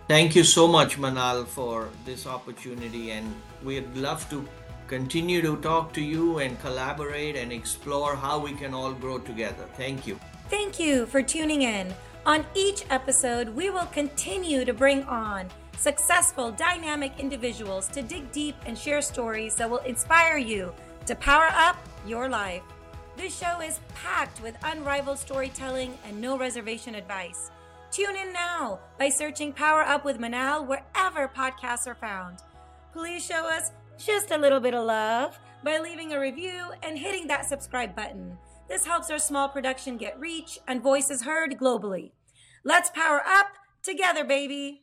Thank 0.06 0.36
you 0.36 0.44
so 0.44 0.68
much, 0.68 0.98
Manal, 0.98 1.46
for 1.46 1.88
this 2.04 2.26
opportunity, 2.26 3.12
and 3.12 3.34
we'd 3.62 3.96
love 3.96 4.28
to 4.28 4.46
continue 4.86 5.40
to 5.40 5.56
talk 5.62 5.94
to 5.94 6.02
you 6.02 6.40
and 6.40 6.60
collaborate 6.60 7.36
and 7.36 7.50
explore 7.50 8.14
how 8.14 8.38
we 8.38 8.52
can 8.52 8.74
all 8.74 8.92
grow 8.92 9.18
together. 9.18 9.64
Thank 9.78 10.06
you. 10.06 10.20
Thank 10.50 10.78
you 10.78 11.06
for 11.06 11.22
tuning 11.22 11.62
in. 11.62 11.94
On 12.26 12.44
each 12.54 12.84
episode, 12.90 13.48
we 13.48 13.70
will 13.70 13.86
continue 13.86 14.66
to 14.66 14.74
bring 14.74 15.04
on 15.04 15.48
successful, 15.78 16.50
dynamic 16.50 17.12
individuals 17.18 17.88
to 17.88 18.02
dig 18.02 18.30
deep 18.30 18.56
and 18.66 18.76
share 18.76 19.00
stories 19.00 19.54
that 19.56 19.68
will 19.68 19.78
inspire 19.78 20.36
you 20.36 20.72
to 21.07 21.14
power 21.14 21.48
up 21.52 21.76
your 22.07 22.28
life. 22.28 22.62
This 23.16 23.38
show 23.38 23.61
is 23.61 23.80
packed 23.94 24.42
with 24.42 24.57
unrivaled 24.64 25.18
storytelling 25.18 25.96
and 26.07 26.20
no 26.20 26.36
reservation 26.36 26.94
advice. 26.94 27.50
Tune 27.90 28.16
in 28.16 28.32
now 28.32 28.80
by 28.98 29.09
searching 29.09 29.52
Power 29.52 29.82
Up 29.82 30.05
with 30.05 30.18
Manal 30.18 30.66
wherever 30.66 31.28
podcasts 31.28 31.86
are 31.86 31.94
found. 31.94 32.38
Please 32.92 33.24
show 33.24 33.46
us 33.48 33.70
just 33.98 34.32
a 34.32 34.38
little 34.38 34.61
bit 34.61 34.74
of 34.74 34.84
love 34.84 35.38
by 35.62 35.78
leaving 35.78 36.12
a 36.12 36.18
review 36.18 36.72
and 36.82 36.98
hitting 36.98 37.28
that 37.28 37.46
subscribe 37.46 37.94
button. 37.94 38.36
This 38.68 38.84
helps 38.84 39.11
our 39.11 39.18
small 39.18 39.48
production 39.48 39.96
get 39.96 40.18
reach 40.18 40.59
and 40.66 40.82
voices 40.82 41.22
heard 41.22 41.57
globally. 41.61 42.11
Let's 42.64 42.90
power 42.90 43.22
up 43.24 43.52
together, 43.82 44.24
baby. 44.24 44.82